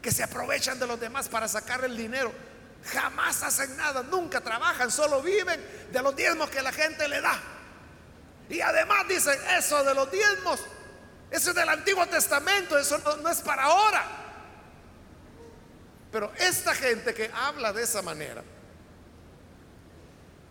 que 0.02 0.12
se 0.12 0.24
aprovechan 0.24 0.80
de 0.80 0.88
los 0.88 1.00
demás 1.00 1.30
para 1.30 1.48
sacar 1.48 1.84
el 1.84 1.96
dinero. 1.96 2.34
Jamás 2.86 3.44
hacen 3.44 3.78
nada, 3.78 4.04
nunca 4.04 4.42
trabajan, 4.42 4.92
solo 4.92 5.22
viven 5.22 5.60
de 5.92 6.02
los 6.02 6.16
diezmos 6.16 6.50
que 6.50 6.62
la 6.62 6.72
gente 6.72 7.08
le 7.08 7.22
da. 7.22 7.40
Y 8.50 8.60
además 8.60 9.08
dicen, 9.08 9.38
eso 9.58 9.84
de 9.84 9.94
los 9.94 10.12
diezmos, 10.12 10.60
eso 11.30 11.50
es 11.52 11.56
del 11.56 11.70
Antiguo 11.70 12.06
Testamento, 12.08 12.78
eso 12.78 12.98
no, 12.98 13.18
no 13.18 13.30
es 13.30 13.40
para 13.42 13.64
ahora. 13.64 14.06
Pero 16.12 16.34
esta 16.38 16.76
gente 16.76 17.14
que 17.14 17.32
habla 17.34 17.72
de 17.72 17.84
esa 17.84 18.02
manera, 18.02 18.44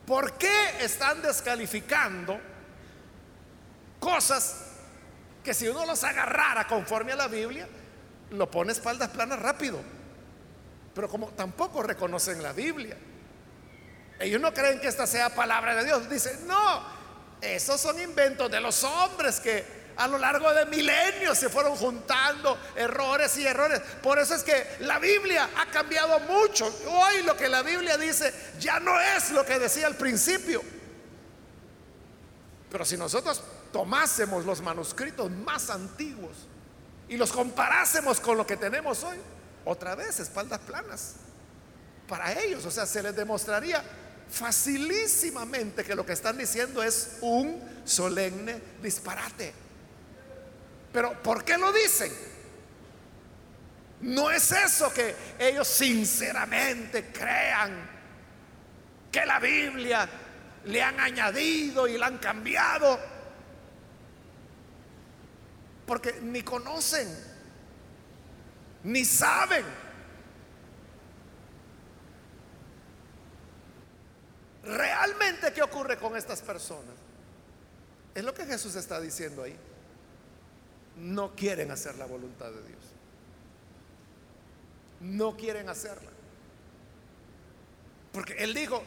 ¿por 0.07 0.39
qué 0.39 0.83
están 0.85 1.21
descalificando 1.21 2.41
cosas 3.99 4.70
que 5.43 5.55
si 5.55 5.69
uno 5.69 5.87
los 5.87 6.05
agarrara 6.05 6.67
conforme 6.67 7.13
a 7.13 7.17
la 7.17 7.29
Biblia, 7.29 7.67
lo 8.31 8.51
pone 8.51 8.73
espaldas 8.73 9.09
planas 9.11 9.39
rápido. 9.39 9.81
Pero 10.95 11.09
como 11.09 11.29
tampoco 11.29 11.83
reconocen 11.83 12.43
la 12.43 12.53
Biblia, 12.53 12.97
ellos 14.19 14.41
no 14.41 14.53
creen 14.53 14.81
que 14.81 14.89
esta 14.89 15.07
sea 15.07 15.35
palabra 15.35 15.75
de 15.75 15.85
Dios. 15.85 16.09
Dicen, 16.11 16.47
no, 16.47 16.83
esos 17.41 17.81
son 17.81 18.01
inventos 18.01 18.51
de 18.51 18.61
los 18.61 18.85
hombres 18.85 19.41
que 19.41 19.81
a 19.97 20.07
lo 20.09 20.19
largo 20.19 20.53
de 20.53 20.67
milenios 20.67 21.39
se 21.39 21.49
fueron 21.49 21.75
juntando 21.77 22.59
errores 22.77 23.37
y 23.39 23.47
errores. 23.47 23.81
Por 24.03 24.19
eso 24.19 24.35
es 24.35 24.43
que 24.43 24.77
la 24.81 24.99
Biblia 24.99 25.51
ha 25.57 25.67
cambiado 25.67 26.21
mucho. 26.21 26.67
Hoy 26.89 27.23
lo 27.23 27.37
que 27.37 27.49
la 27.49 27.63
Biblia 27.63 27.97
dice 27.97 28.33
ya 28.59 28.81
no 28.81 28.99
es 28.99 29.31
lo 29.31 29.45
que 29.45 29.59
decía 29.59 29.87
al 29.87 29.97
principio. 29.97 30.63
Pero 32.71 32.85
si 32.85 32.97
nosotros 32.97 33.43
tomásemos 33.73 34.45
los 34.45 34.61
manuscritos 34.61 35.31
más 35.31 35.71
antiguos 35.71 36.49
y 37.09 37.17
los 37.17 37.33
comparásemos 37.33 38.21
con 38.21 38.37
lo 38.37 38.47
que 38.47 38.57
tenemos 38.57 39.03
hoy, 39.05 39.19
otra 39.65 39.95
vez 39.95 40.21
espaldas 40.21 40.61
planas 40.61 41.15
para 42.09 42.33
ellos. 42.41 42.65
O 42.67 42.71
sea, 42.71 42.87
se 42.87 43.03
les 43.03 43.15
demostraría 43.15 43.83
facilísimamente 44.29 45.85
que 45.85 45.95
lo 45.95 46.07
que 46.07 46.13
están 46.13 46.39
diciendo 46.39 46.83
es 46.83 47.19
un 47.21 47.61
solemne 47.85 48.61
disparate. 48.83 49.53
Pero 50.93 51.21
¿por 51.23 51.45
qué 51.45 51.59
lo 51.59 51.73
dicen? 51.73 52.13
No 54.03 54.31
es 54.31 54.51
eso 54.53 54.93
que 54.93 55.15
ellos 55.39 55.69
sinceramente 55.69 57.11
crean 57.13 57.91
que 59.13 59.27
la 59.27 59.39
Biblia 59.39 60.09
le 60.65 60.83
han 60.83 60.99
añadido 61.01 61.87
y 61.89 61.99
la 61.99 62.07
han 62.07 62.19
cambiado 62.19 62.99
porque 65.91 66.21
ni 66.23 66.45
conocen, 66.45 67.09
ni 68.85 69.05
saben. 69.05 69.65
Realmente, 74.63 75.53
¿qué 75.53 75.65
ocurre 75.65 75.97
con 75.97 76.17
estas 76.17 76.43
personas? 76.43 76.95
Es 78.15 78.23
lo 78.23 78.33
que 78.33 78.47
Jesús 78.47 78.77
está 78.77 79.01
diciendo 79.01 79.43
ahí. 79.43 79.57
No 80.97 81.35
quieren 81.35 81.73
hacer 81.73 81.97
la 81.97 82.07
voluntad 82.07 82.53
de 82.53 82.63
Dios. 82.69 82.83
No 85.01 85.37
quieren 85.37 85.69
hacerla. 85.69 86.13
Porque 88.13 88.35
él 88.35 88.55
dijo, 88.55 88.81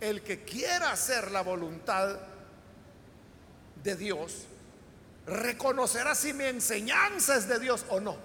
el 0.00 0.22
que 0.22 0.44
quiera 0.44 0.92
hacer 0.92 1.32
la 1.32 1.42
voluntad 1.42 2.16
de 3.82 3.96
Dios, 3.96 4.46
reconocerá 5.26 6.14
si 6.14 6.32
mi 6.32 6.44
enseñanza 6.44 7.36
es 7.36 7.48
de 7.48 7.58
Dios 7.58 7.84
o 7.88 8.00
no. 8.00 8.16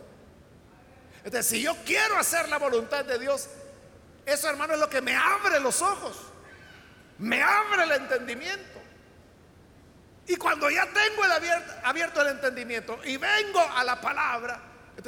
Si 1.41 1.61
yo 1.61 1.75
quiero 1.85 2.17
hacer 2.17 2.49
la 2.49 2.57
voluntad 2.57 3.05
de 3.05 3.19
Dios, 3.19 3.47
eso 4.25 4.49
hermano 4.49 4.73
es 4.73 4.79
lo 4.79 4.89
que 4.89 5.01
me 5.01 5.15
abre 5.15 5.59
los 5.59 5.81
ojos, 5.81 6.17
me 7.19 7.41
abre 7.41 7.83
el 7.83 7.91
entendimiento. 7.91 8.79
Y 10.27 10.35
cuando 10.35 10.69
ya 10.69 10.85
tengo 10.85 11.23
abierto, 11.83 12.21
el 12.21 12.27
entendimiento 12.27 12.99
y 13.03 13.17
vengo 13.17 13.59
a 13.59 13.83
la 13.83 13.99
palabra, 13.99 14.61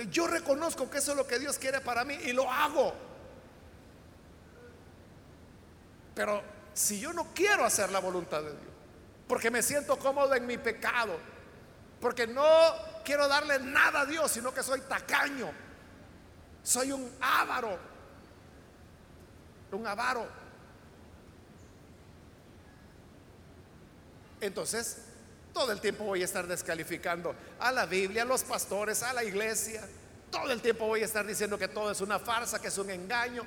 yo 0.10 0.28
reconozco 0.28 0.90
que 0.90 0.98
eso 0.98 1.12
es 1.12 1.18
lo 1.18 1.28
que 1.28 1.38
Dios 1.38 1.58
quiere 1.60 1.82
para 1.82 2.04
mí 2.04 2.16
y 2.16 2.34
lo 2.34 2.52
hago. 2.52 2.94
Pero 6.16 6.44
si 6.74 7.00
yo 7.00 7.14
no 7.14 7.34
quiero 7.34 7.64
hacer 7.64 7.92
la 7.92 8.00
voluntad 8.00 8.42
de 8.42 8.52
Dios, 8.52 8.74
porque 9.28 9.52
me 9.52 9.62
siento 9.62 9.98
cómodo 9.98 10.34
en 10.34 10.46
mi 10.46 10.58
pecado, 10.58 11.18
porque 12.02 12.26
no 12.26 12.44
quiero 13.06 13.28
darle 13.28 13.60
nada 13.60 14.02
a 14.02 14.06
Dios, 14.06 14.32
sino 14.32 14.54
que 14.54 14.64
soy 14.64 14.82
tacaño, 14.82 15.52
soy 16.64 16.92
un 16.92 17.10
avaro, 17.22 17.78
un 19.72 19.88
avaro. 19.88 20.28
Entonces, 24.42 24.98
todo 25.54 25.72
el 25.72 25.80
tiempo 25.80 26.04
voy 26.04 26.24
a 26.24 26.26
estar 26.26 26.48
descalificando 26.48 27.36
a 27.60 27.72
la 27.72 27.86
Biblia, 27.86 28.24
a 28.24 28.26
los 28.26 28.44
pastores, 28.44 29.04
a 29.04 29.14
la 29.14 29.24
iglesia. 29.24 29.88
Todo 30.32 30.52
el 30.52 30.62
tiempo 30.62 30.88
voy 30.88 31.04
a 31.04 31.06
estar 31.06 31.26
diciendo 31.26 31.58
que 31.58 31.68
todo 31.68 31.92
es 31.92 32.02
una 32.02 32.18
farsa, 32.18 32.60
que 32.60 32.70
es 32.70 32.78
un 32.80 32.90
engaño. 32.90 33.46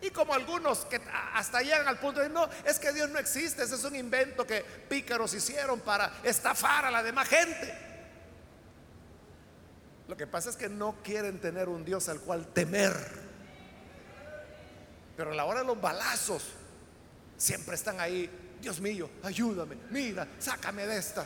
Y 0.00 0.10
como 0.10 0.32
algunos 0.32 0.86
que 0.86 0.98
hasta 1.34 1.60
llegan 1.60 1.86
al 1.86 1.98
punto 1.98 2.20
de 2.20 2.30
no, 2.30 2.48
es 2.64 2.78
que 2.78 2.92
Dios 2.92 3.10
no 3.10 3.18
existe, 3.18 3.62
ese 3.64 3.74
es 3.74 3.84
un 3.84 3.94
invento 3.94 4.46
que 4.46 4.62
pícaros 4.62 5.34
hicieron 5.34 5.80
para 5.80 6.20
estafar 6.22 6.86
a 6.86 6.90
la 6.90 7.02
demás 7.02 7.28
gente. 7.28 7.89
Lo 10.10 10.16
que 10.16 10.26
pasa 10.26 10.50
es 10.50 10.56
que 10.56 10.68
no 10.68 10.96
quieren 11.04 11.38
tener 11.38 11.68
un 11.68 11.84
Dios 11.84 12.08
al 12.08 12.18
cual 12.18 12.48
temer. 12.48 12.92
Pero 15.16 15.30
a 15.30 15.34
la 15.36 15.44
hora 15.44 15.60
de 15.60 15.66
los 15.66 15.80
balazos, 15.80 16.42
siempre 17.36 17.76
están 17.76 18.00
ahí. 18.00 18.28
Dios 18.60 18.80
mío, 18.80 19.08
ayúdame, 19.22 19.76
mira, 19.90 20.26
sácame 20.40 20.84
de 20.88 20.98
esta. 20.98 21.24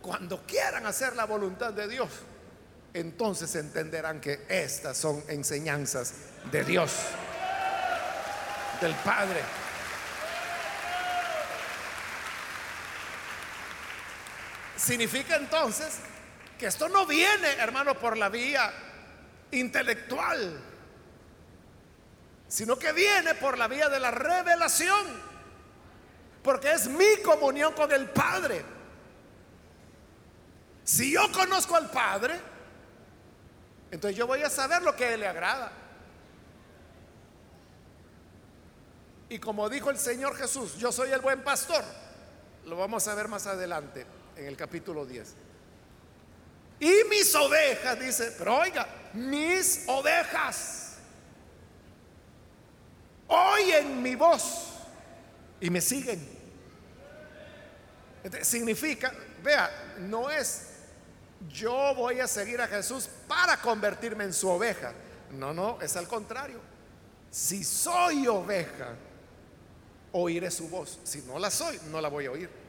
Cuando 0.00 0.40
quieran 0.46 0.86
hacer 0.86 1.14
la 1.14 1.26
voluntad 1.26 1.74
de 1.74 1.86
Dios, 1.86 2.08
entonces 2.94 3.54
entenderán 3.56 4.22
que 4.22 4.46
estas 4.48 4.96
son 4.96 5.22
enseñanzas 5.28 6.14
de 6.50 6.64
Dios, 6.64 6.92
del 8.80 8.94
Padre. 8.94 9.65
Significa 14.76 15.36
entonces 15.36 15.98
que 16.58 16.66
esto 16.66 16.88
no 16.88 17.06
viene, 17.06 17.52
hermano, 17.54 17.98
por 17.98 18.16
la 18.16 18.28
vía 18.28 18.72
intelectual, 19.50 20.60
sino 22.46 22.78
que 22.78 22.92
viene 22.92 23.34
por 23.34 23.56
la 23.56 23.68
vía 23.68 23.88
de 23.88 23.98
la 23.98 24.10
revelación, 24.10 25.06
porque 26.42 26.72
es 26.72 26.88
mi 26.88 27.22
comunión 27.24 27.72
con 27.72 27.90
el 27.90 28.10
Padre. 28.10 28.64
Si 30.84 31.12
yo 31.12 31.32
conozco 31.32 31.74
al 31.74 31.90
Padre, 31.90 32.38
entonces 33.90 34.16
yo 34.16 34.26
voy 34.26 34.42
a 34.42 34.50
saber 34.50 34.82
lo 34.82 34.94
que 34.94 35.06
a 35.06 35.14
Él 35.14 35.20
le 35.20 35.26
agrada. 35.26 35.72
Y 39.28 39.38
como 39.38 39.68
dijo 39.68 39.90
el 39.90 39.98
Señor 39.98 40.36
Jesús, 40.36 40.76
yo 40.76 40.92
soy 40.92 41.10
el 41.10 41.20
buen 41.20 41.42
pastor. 41.42 41.82
Lo 42.66 42.76
vamos 42.76 43.08
a 43.08 43.14
ver 43.14 43.26
más 43.26 43.46
adelante 43.46 44.06
en 44.36 44.46
el 44.46 44.56
capítulo 44.56 45.04
10. 45.04 45.34
Y 46.80 46.92
mis 47.08 47.34
ovejas, 47.34 47.98
dice, 47.98 48.34
pero 48.38 48.58
oiga, 48.58 48.86
mis 49.14 49.84
ovejas 49.86 50.96
oyen 53.28 54.02
mi 54.02 54.14
voz 54.14 54.74
y 55.60 55.70
me 55.70 55.80
siguen. 55.80 56.36
significa, 58.42 59.12
vea, 59.42 59.94
no 60.00 60.30
es 60.30 60.68
yo 61.48 61.94
voy 61.94 62.20
a 62.20 62.26
seguir 62.26 62.60
a 62.60 62.66
Jesús 62.66 63.08
para 63.28 63.60
convertirme 63.60 64.24
en 64.24 64.32
su 64.32 64.48
oveja. 64.48 64.92
No, 65.32 65.52
no, 65.52 65.80
es 65.80 65.96
al 65.96 66.08
contrario. 66.08 66.60
Si 67.30 67.62
soy 67.62 68.26
oveja, 68.26 68.94
oiré 70.12 70.50
su 70.50 70.68
voz. 70.68 70.98
Si 71.04 71.22
no 71.22 71.38
la 71.38 71.50
soy, 71.50 71.78
no 71.90 72.00
la 72.00 72.08
voy 72.08 72.26
a 72.26 72.30
oír. 72.30 72.65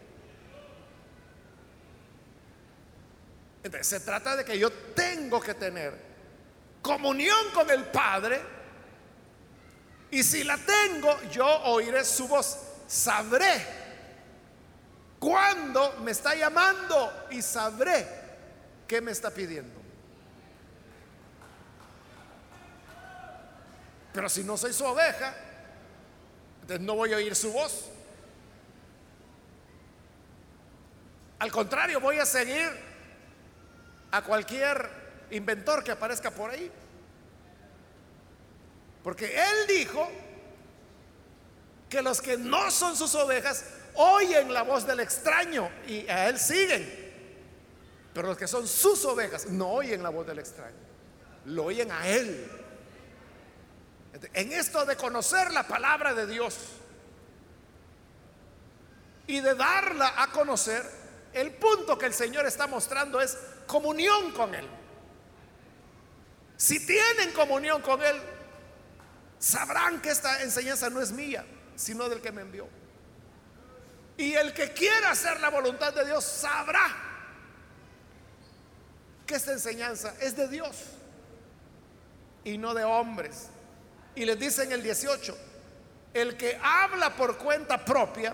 Se 3.82 4.00
trata 4.00 4.36
de 4.36 4.46
que 4.46 4.58
yo 4.58 4.72
tengo 4.72 5.40
que 5.40 5.54
tener 5.54 5.94
comunión 6.82 7.52
con 7.54 7.70
el 7.70 7.86
Padre 7.86 8.42
y 10.10 10.24
si 10.24 10.44
la 10.44 10.58
tengo, 10.58 11.22
yo 11.32 11.46
oiré 11.64 12.04
su 12.06 12.28
voz. 12.28 12.58
Sabré 12.88 13.66
cuándo 15.20 15.98
me 16.04 16.12
está 16.12 16.34
llamando 16.36 17.28
y 17.32 17.42
sabré 17.42 18.08
qué 18.88 19.02
me 19.02 19.12
está 19.12 19.30
pidiendo. 19.32 19.78
Pero 24.14 24.30
si 24.30 24.44
no 24.44 24.58
soy 24.58 24.74
su 24.74 24.86
oveja, 24.86 25.36
entonces 26.62 26.86
no 26.86 26.96
voy 26.96 27.14
a 27.14 27.18
oír 27.18 27.36
su 27.36 27.52
voz. 27.52 27.90
Al 31.40 31.52
contrario, 31.52 32.00
voy 32.00 32.18
a 32.18 32.26
seguir 32.26 32.87
a 34.12 34.24
cualquier 34.24 34.90
inventor 35.32 35.84
que 35.84 35.92
aparezca 35.92 36.32
por 36.32 36.50
ahí. 36.50 36.72
Porque 39.04 39.26
él 39.26 39.68
dijo 39.68 40.10
que 41.90 42.02
los 42.02 42.22
que 42.22 42.38
no 42.38 42.70
son 42.72 42.96
sus 42.96 43.16
ovejas 43.16 43.66
oyen 43.96 44.54
la 44.54 44.64
voz 44.64 44.86
del 44.86 45.00
extraño 45.00 45.70
y 45.88 46.08
a 46.08 46.30
él 46.30 46.40
siguen. 46.40 47.08
Pero 48.14 48.28
los 48.30 48.38
que 48.38 48.48
son 48.48 48.68
sus 48.68 49.06
ovejas 49.06 49.48
no 49.48 49.70
oyen 49.70 50.02
la 50.02 50.10
voz 50.10 50.26
del 50.26 50.40
extraño, 50.40 50.76
lo 51.46 51.66
oyen 51.66 51.92
a 51.92 52.08
él. 52.08 52.52
En 54.34 54.52
esto 54.52 54.86
de 54.86 54.96
conocer 54.96 55.52
la 55.52 55.68
palabra 55.68 56.14
de 56.14 56.26
Dios 56.26 56.58
y 59.28 59.40
de 59.40 59.54
darla 59.54 60.16
a 60.18 60.32
conocer, 60.32 60.84
el 61.34 61.52
punto 61.52 61.98
que 61.98 62.08
el 62.08 62.14
Señor 62.14 62.48
está 62.48 62.66
mostrando 62.66 63.22
es 63.22 63.38
comunión 63.68 64.32
con 64.32 64.56
Él. 64.56 64.68
Si 66.56 66.84
tienen 66.86 67.32
comunión 67.34 67.82
con 67.82 68.02
Él, 68.02 68.20
sabrán 69.38 70.02
que 70.02 70.10
esta 70.10 70.42
enseñanza 70.42 70.90
no 70.90 71.02
es 71.02 71.12
mía, 71.12 71.46
sino 71.76 72.10
del 72.10 72.22
que 72.22 72.32
me 72.32 72.42
envió. 72.42 72.68
Y 74.18 74.34
el 74.34 74.54
que 74.54 74.74
quiera 74.74 75.12
hacer 75.12 75.40
la 75.40 75.50
voluntad 75.50 75.94
de 75.94 76.06
Dios 76.06 76.24
sabrá 76.24 76.88
que 79.28 79.36
esta 79.36 79.52
enseñanza 79.52 80.16
es 80.20 80.36
de 80.36 80.48
Dios 80.48 80.76
y 82.44 82.58
no 82.58 82.74
de 82.74 82.84
hombres. 82.84 83.50
Y 84.16 84.26
les 84.26 84.40
dice 84.40 84.64
en 84.64 84.72
el 84.72 84.82
18, 84.82 85.38
el 86.16 86.36
que 86.36 86.60
habla 86.64 87.16
por 87.16 87.38
cuenta 87.38 87.86
propia 87.86 88.34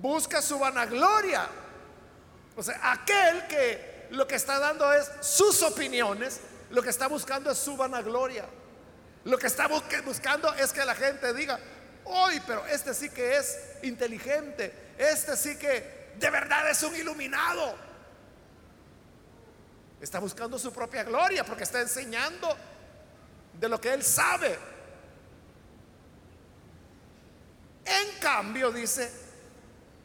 busca 0.00 0.40
su 0.40 0.58
vanagloria. 0.58 1.48
O 2.54 2.62
sea, 2.62 2.92
aquel 2.92 3.48
que 3.48 3.89
lo 4.10 4.26
que 4.26 4.34
está 4.34 4.58
dando 4.58 4.92
es 4.92 5.10
sus 5.20 5.62
opiniones, 5.62 6.40
lo 6.70 6.82
que 6.82 6.90
está 6.90 7.08
buscando 7.08 7.50
es 7.50 7.58
su 7.58 7.76
vanagloria. 7.76 8.44
Lo 9.24 9.38
que 9.38 9.46
está 9.46 9.68
buscando 9.68 10.52
es 10.54 10.72
que 10.72 10.84
la 10.84 10.94
gente 10.94 11.32
diga, 11.34 11.58
hoy, 12.04 12.40
pero 12.46 12.66
este 12.66 12.94
sí 12.94 13.10
que 13.10 13.36
es 13.36 13.58
inteligente, 13.82 14.94
este 14.98 15.36
sí 15.36 15.56
que 15.56 16.12
de 16.16 16.30
verdad 16.30 16.70
es 16.70 16.82
un 16.82 16.94
iluminado. 16.96 17.74
Está 20.00 20.18
buscando 20.18 20.58
su 20.58 20.72
propia 20.72 21.04
gloria 21.04 21.44
porque 21.44 21.64
está 21.64 21.80
enseñando 21.80 22.56
de 23.58 23.68
lo 23.68 23.80
que 23.80 23.92
él 23.92 24.02
sabe. 24.02 24.58
En 27.84 28.18
cambio, 28.20 28.72
dice, 28.72 29.10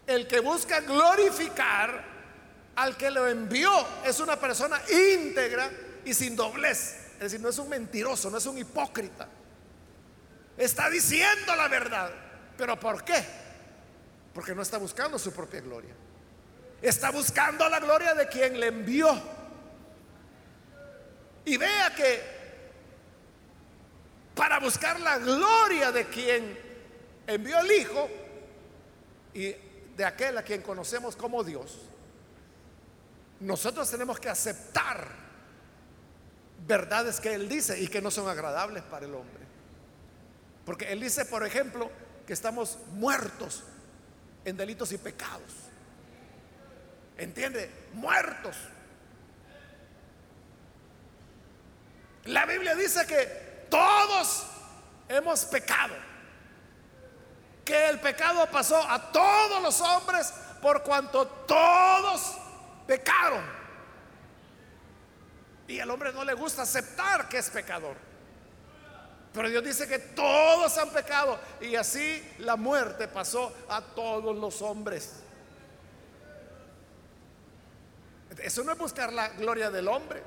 el 0.06 0.28
que 0.28 0.40
busca 0.40 0.82
glorificar 0.82 2.15
al 2.76 2.98
que 2.98 3.10
lo 3.10 3.28
envió 3.28 3.72
es 4.04 4.20
una 4.20 4.40
persona 4.40 4.82
íntegra 4.90 5.72
y 6.04 6.14
sin 6.14 6.36
doblez. 6.36 6.96
Es 7.14 7.20
decir, 7.20 7.40
no 7.40 7.50
es 7.50 7.58
un 7.58 7.70
mentiroso, 7.70 8.30
no 8.30 8.38
es 8.38 8.46
un 8.46 8.58
hipócrita. 8.58 9.28
Está 10.58 10.90
diciendo 10.90 11.56
la 11.56 11.68
verdad. 11.68 12.12
¿Pero 12.58 12.80
por 12.80 13.04
qué? 13.04 13.24
Porque 14.34 14.54
no 14.54 14.62
está 14.62 14.78
buscando 14.78 15.18
su 15.18 15.32
propia 15.32 15.62
gloria. 15.62 15.94
Está 16.82 17.12
buscando 17.12 17.68
la 17.70 17.80
gloria 17.80 18.14
de 18.14 18.28
quien 18.28 18.60
le 18.60 18.68
envió. 18.68 19.10
Y 21.46 21.58
vea 21.58 21.94
que 21.96 22.36
para 24.36 24.60
buscar 24.60 25.00
la 25.00 25.18
gloria 25.18 25.92
de 25.92 26.06
quien 26.06 26.58
envió 27.26 27.60
el 27.60 27.72
Hijo 27.72 28.10
y 29.34 29.56
de 29.96 30.06
aquel 30.06 30.38
a 30.38 30.44
quien 30.44 30.62
conocemos 30.62 31.16
como 31.16 31.44
Dios, 31.44 31.80
nosotros 33.40 33.90
tenemos 33.90 34.20
que 34.20 34.30
aceptar 34.30 35.08
verdades 36.66 37.20
que 37.20 37.34
Él 37.34 37.48
dice 37.48 37.80
y 37.80 37.88
que 37.88 38.02
no 38.02 38.12
son 38.12 38.28
agradables 38.28 38.84
para 38.84 39.06
el 39.06 39.14
hombre. 39.14 39.44
Porque 40.66 40.92
Él 40.92 41.02
dice, 41.02 41.26
por 41.26 41.46
ejemplo, 41.46 41.92
que 42.26 42.34
estamos 42.34 42.80
muertos 42.94 43.64
en 44.46 44.58
delitos 44.58 44.92
y 44.92 44.98
pecados. 44.98 45.52
¿Entiende? 47.18 47.72
Muertos. 47.94 48.56
La 52.26 52.46
Biblia 52.46 52.76
dice 52.76 53.06
que 53.06 53.68
todos 53.70 54.48
hemos 55.08 55.46
pecado. 55.46 55.94
Que 57.64 57.90
el 57.90 58.00
pecado 58.00 58.48
pasó 58.52 58.78
a 58.78 59.12
todos 59.12 59.62
los 59.62 59.80
hombres 59.82 60.34
por 60.62 60.84
cuanto 60.84 61.28
todos 61.28 62.38
pecaron. 62.88 63.44
Y 65.68 65.80
al 65.80 65.90
hombre 65.90 66.14
no 66.14 66.24
le 66.24 66.34
gusta 66.34 66.62
aceptar 66.62 67.28
que 67.28 67.38
es 67.38 67.50
pecador. 67.50 67.96
Pero 69.34 69.50
Dios 69.50 69.64
dice 69.64 69.88
que 69.88 70.00
todos 70.00 70.78
han 70.78 70.92
pecado 70.92 71.38
y 71.60 71.76
así 71.76 72.24
la 72.40 72.56
muerte 72.56 73.08
pasó 73.08 73.54
a 73.68 73.82
todos 73.82 74.36
los 74.36 74.62
hombres. 74.62 75.12
Eso 78.38 78.64
no 78.64 78.72
es 78.72 78.78
buscar 78.78 79.12
la 79.12 79.30
gloria 79.30 79.70
del 79.70 79.88
hombre. 79.88 80.24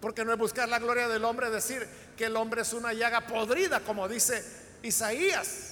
Porque 0.00 0.24
no 0.24 0.32
es 0.32 0.38
buscar 0.38 0.68
la 0.68 0.78
gloria 0.78 1.08
del 1.08 1.24
hombre 1.24 1.50
decir 1.50 1.86
que 2.16 2.24
el 2.24 2.36
hombre 2.36 2.62
es 2.62 2.72
una 2.72 2.92
llaga 2.92 3.26
podrida, 3.26 3.80
como 3.80 4.08
dice 4.08 4.44
Isaías. 4.82 5.69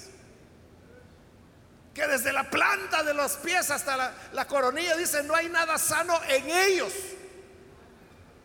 Que 1.99 2.07
desde 2.07 2.33
la 2.33 2.49
planta 2.49 3.03
de 3.03 3.13
los 3.13 3.33
pies 3.39 3.73
hasta 3.73 3.97
la, 3.97 4.15
la 4.33 4.47
coronilla 4.47 4.97
dice, 4.97 5.21
no 5.25 5.35
hay 5.35 5.49
nada 5.49 5.77
sano 5.79 6.17
en 6.29 6.49
ellos. 6.49 6.93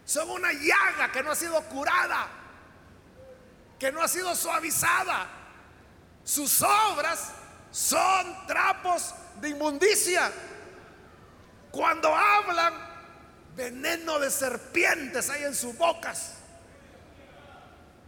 Son 0.05 0.27
una 0.27 0.51
llaga 0.53 1.11
que 1.11 1.21
no 1.21 1.29
ha 1.29 1.35
sido 1.35 1.61
curada, 1.65 2.29
que 3.77 3.91
no 3.91 4.01
ha 4.01 4.07
sido 4.07 4.33
suavizada. 4.33 5.27
Sus 6.23 6.63
obras 6.63 7.29
son 7.69 8.47
trapos 8.47 9.13
de 9.39 9.49
inmundicia. 9.49 10.31
Cuando 11.69 12.07
hablan, 12.15 12.73
veneno 13.55 14.17
de 14.17 14.31
serpientes 14.31 15.29
hay 15.29 15.43
en 15.43 15.53
sus 15.53 15.77
bocas. 15.77 16.37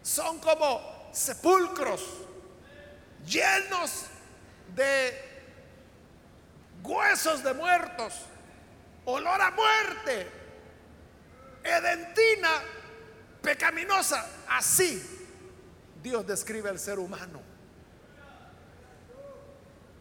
Son 0.02 0.40
como 0.40 1.12
sepulcros 1.14 2.02
llenos 3.28 4.06
de 4.76 5.35
huesos 6.86 7.44
de 7.44 7.54
muertos, 7.54 8.14
olor 9.06 9.42
a 9.42 9.52
muerte, 9.52 10.32
edentina 11.64 12.50
pecaminosa. 13.42 14.26
Así 14.48 15.02
Dios 16.02 16.26
describe 16.26 16.70
al 16.70 16.80
ser 16.80 17.00
humano. 17.00 17.42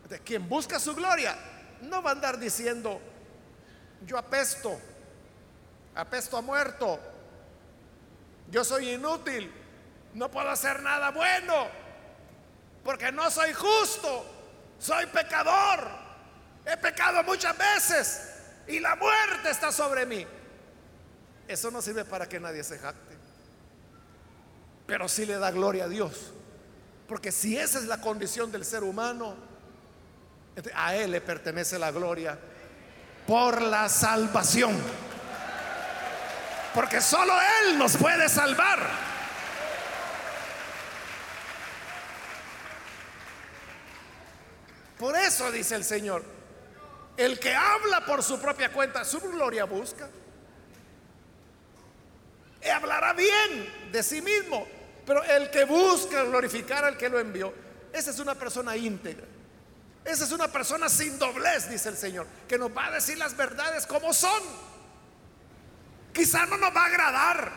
De 0.09 0.20
quien 0.20 0.49
busca 0.49 0.78
su 0.78 0.95
gloria 0.95 1.37
no 1.82 2.03
va 2.03 2.11
a 2.11 2.12
andar 2.12 2.39
diciendo, 2.39 3.01
yo 4.07 4.18
apesto, 4.18 4.78
apesto 5.95 6.37
a 6.37 6.43
muerto, 6.43 7.01
yo 8.51 8.64
soy 8.64 8.91
inútil, 8.91 9.51
no 10.12 10.30
puedo 10.30 10.51
hacer 10.51 10.82
nada 10.82 11.11
bueno, 11.11 11.68
porque 12.85 13.11
no 13.11 13.30
soy 13.30 13.53
justo, 13.55 14.26
soy 14.78 15.07
pecador, 15.07 16.04
he 16.67 16.77
pecado 16.77 17.23
muchas 17.23 17.57
veces 17.57 18.23
y 18.67 18.81
la 18.81 18.97
muerte 18.97 19.51
está 19.51 19.71
sobre 19.71 20.07
mí. 20.07 20.27
Eso 21.47 21.71
no 21.71 21.83
sirve 21.83 22.05
para 22.05 22.27
que 22.27 22.41
nadie 22.41 22.65
se 22.65 22.79
jacte, 22.79 23.17
pero 24.87 25.09
sí 25.09 25.27
le 25.27 25.39
da 25.39 25.51
gloria 25.51 25.85
a 25.85 25.89
Dios, 25.89 26.33
porque 27.07 27.31
si 27.31 27.59
esa 27.59 27.79
es 27.79 27.85
la 27.85 28.01
condición 28.01 28.51
del 28.51 28.65
ser 28.65 28.83
humano, 28.83 29.37
a 30.75 30.95
Él 30.95 31.11
le 31.11 31.21
pertenece 31.21 31.79
la 31.79 31.91
gloria 31.91 32.39
por 33.27 33.61
la 33.61 33.89
salvación. 33.89 34.75
Porque 36.75 37.01
solo 37.01 37.33
Él 37.62 37.79
nos 37.79 37.97
puede 37.97 38.29
salvar. 38.29 38.81
Por 44.99 45.17
eso 45.17 45.51
dice 45.53 45.75
el 45.75 45.85
Señor, 45.85 46.25
el 47.17 47.39
que 47.39 47.55
habla 47.55 48.05
por 48.05 48.23
su 48.23 48.41
propia 48.41 48.73
cuenta, 48.73 49.05
su 49.05 49.21
gloria 49.21 49.65
busca. 49.65 50.09
Y 52.62 52.69
hablará 52.69 53.12
bien 53.12 53.91
de 53.93 54.03
sí 54.03 54.23
mismo, 54.23 54.67
pero 55.07 55.23
el 55.23 55.51
que 55.51 55.65
busca 55.65 56.25
glorificar 56.25 56.85
al 56.85 56.97
que 56.97 57.09
lo 57.09 57.21
envió, 57.21 57.53
esa 57.93 58.11
es 58.11 58.19
una 58.19 58.35
persona 58.35 58.77
íntegra. 58.77 59.27
Esa 60.05 60.25
es 60.25 60.33
una 60.33 60.49
persona 60.49 60.89
sin 60.89 61.19
doblez, 61.19 61.71
dice 61.71 61.89
el 61.89 61.97
Señor, 61.97 62.27
que 62.47 62.59
nos 62.59 62.77
va 62.77 62.87
a 62.87 62.91
decir 62.91 63.17
las 63.17 63.37
verdades 63.37 63.87
como 63.87 64.12
son. 64.12 64.43
Quizá 66.12 66.45
no 66.47 66.59
nos 66.59 66.77
va 66.77 66.83
a 66.83 66.87
agradar, 66.87 67.53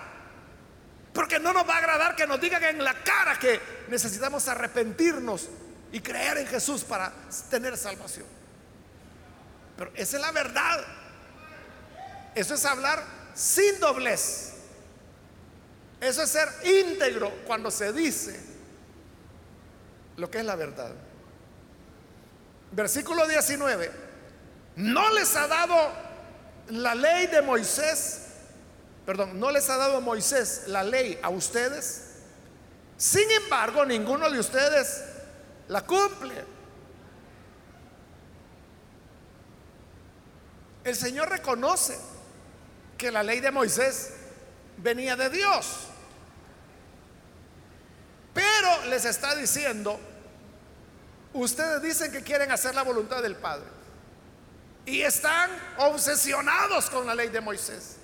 porque 1.13 1.39
no 1.39 1.51
nos 1.51 1.67
va 1.67 1.75
a 1.75 1.77
agradar 1.79 2.15
que 2.15 2.25
nos 2.25 2.39
digan 2.39 2.63
en 2.63 2.83
la 2.83 3.03
cara 3.03 3.37
que 3.37 3.59
necesitamos 3.89 4.47
arrepentirnos 4.47 5.49
y 5.91 5.99
creer 5.99 6.37
en 6.37 6.47
Jesús 6.47 6.83
para 6.83 7.11
tener 7.49 7.75
salvación. 7.77 8.36
Pero 9.77 9.91
esa 9.95 10.17
es 10.17 10.21
la 10.21 10.31
verdad. 10.31 10.83
Eso 12.35 12.53
es 12.55 12.65
hablar 12.65 13.03
sin 13.33 13.79
doblez. 13.79 14.53
Eso 16.01 16.23
es 16.23 16.29
ser 16.29 16.49
íntegro 16.63 17.31
cuando 17.45 17.71
se 17.71 17.91
dice 17.91 18.39
lo 20.17 20.29
que 20.29 20.39
es 20.39 20.45
la 20.45 20.55
verdad. 20.55 20.91
Versículo 22.71 23.27
19. 23.27 24.07
No 24.75 25.11
les 25.13 25.35
ha 25.35 25.47
dado 25.47 25.75
la 26.69 26.93
ley 26.93 27.27
de 27.27 27.41
Moisés, 27.41 28.21
perdón, 29.05 29.39
no 29.39 29.49
les 29.49 29.69
ha 29.69 29.77
dado 29.77 30.01
Moisés 30.01 30.63
la 30.67 30.83
ley 30.83 31.19
a 31.23 31.29
ustedes. 31.29 32.03
Sin 32.97 33.29
embargo, 33.43 33.85
ninguno 33.85 34.29
de 34.29 34.39
ustedes 34.39 35.03
la 35.67 35.81
cumple. 35.81 36.56
El 40.87 40.95
Señor 40.95 41.29
reconoce 41.29 41.97
que 42.97 43.11
la 43.11 43.21
ley 43.21 43.39
de 43.39 43.51
Moisés 43.51 44.13
venía 44.77 45.15
de 45.15 45.29
Dios. 45.29 45.87
Pero 48.33 48.85
les 48.85 49.05
está 49.05 49.35
diciendo, 49.35 49.99
Ustedes 51.33 51.81
dicen 51.83 52.11
que 52.11 52.23
quieren 52.23 52.51
hacer 52.51 52.73
la 52.73 52.81
voluntad 52.81 53.21
del 53.21 53.35
Padre. 53.35 53.65
Y 54.87 55.01
están 55.01 55.51
obsesionados 55.77 56.89
con 56.89 57.05
la 57.05 57.13
ley 57.13 57.29
de 57.29 57.41
Moisés. 57.41 57.97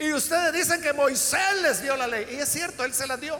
Y 0.00 0.12
ustedes 0.12 0.52
dicen 0.54 0.82
que 0.82 0.92
Moisés 0.92 1.62
les 1.62 1.82
dio 1.82 1.96
la 1.96 2.08
ley. 2.08 2.26
Y 2.32 2.36
es 2.36 2.48
cierto, 2.48 2.84
él 2.84 2.92
se 2.92 3.06
la 3.06 3.16
dio. 3.16 3.38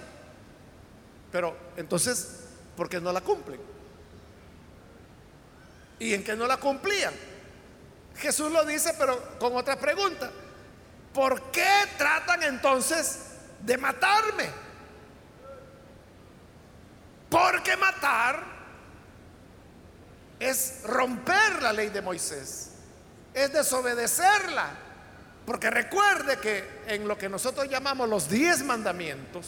Pero 1.32 1.56
entonces, 1.76 2.28
¿por 2.76 2.88
qué 2.88 3.00
no 3.00 3.10
la 3.12 3.20
cumplen? 3.20 3.60
¿Y 5.98 6.14
en 6.14 6.22
qué 6.22 6.36
no 6.36 6.46
la 6.46 6.58
cumplían? 6.58 7.14
Jesús 8.20 8.52
lo 8.52 8.64
dice, 8.64 8.94
pero 8.98 9.38
con 9.38 9.56
otra 9.56 9.76
pregunta. 9.76 10.30
¿Por 11.12 11.50
qué 11.50 11.68
tratan 11.98 12.42
entonces 12.44 13.18
de 13.60 13.76
matarme? 13.78 14.50
Porque 17.28 17.76
matar 17.76 18.44
es 20.38 20.82
romper 20.84 21.62
la 21.62 21.72
ley 21.72 21.88
de 21.88 22.02
Moisés, 22.02 22.72
es 23.34 23.52
desobedecerla. 23.52 24.70
Porque 25.46 25.70
recuerde 25.70 26.38
que 26.38 26.82
en 26.86 27.08
lo 27.08 27.16
que 27.18 27.28
nosotros 27.28 27.68
llamamos 27.68 28.08
los 28.08 28.28
diez 28.28 28.62
mandamientos, 28.62 29.46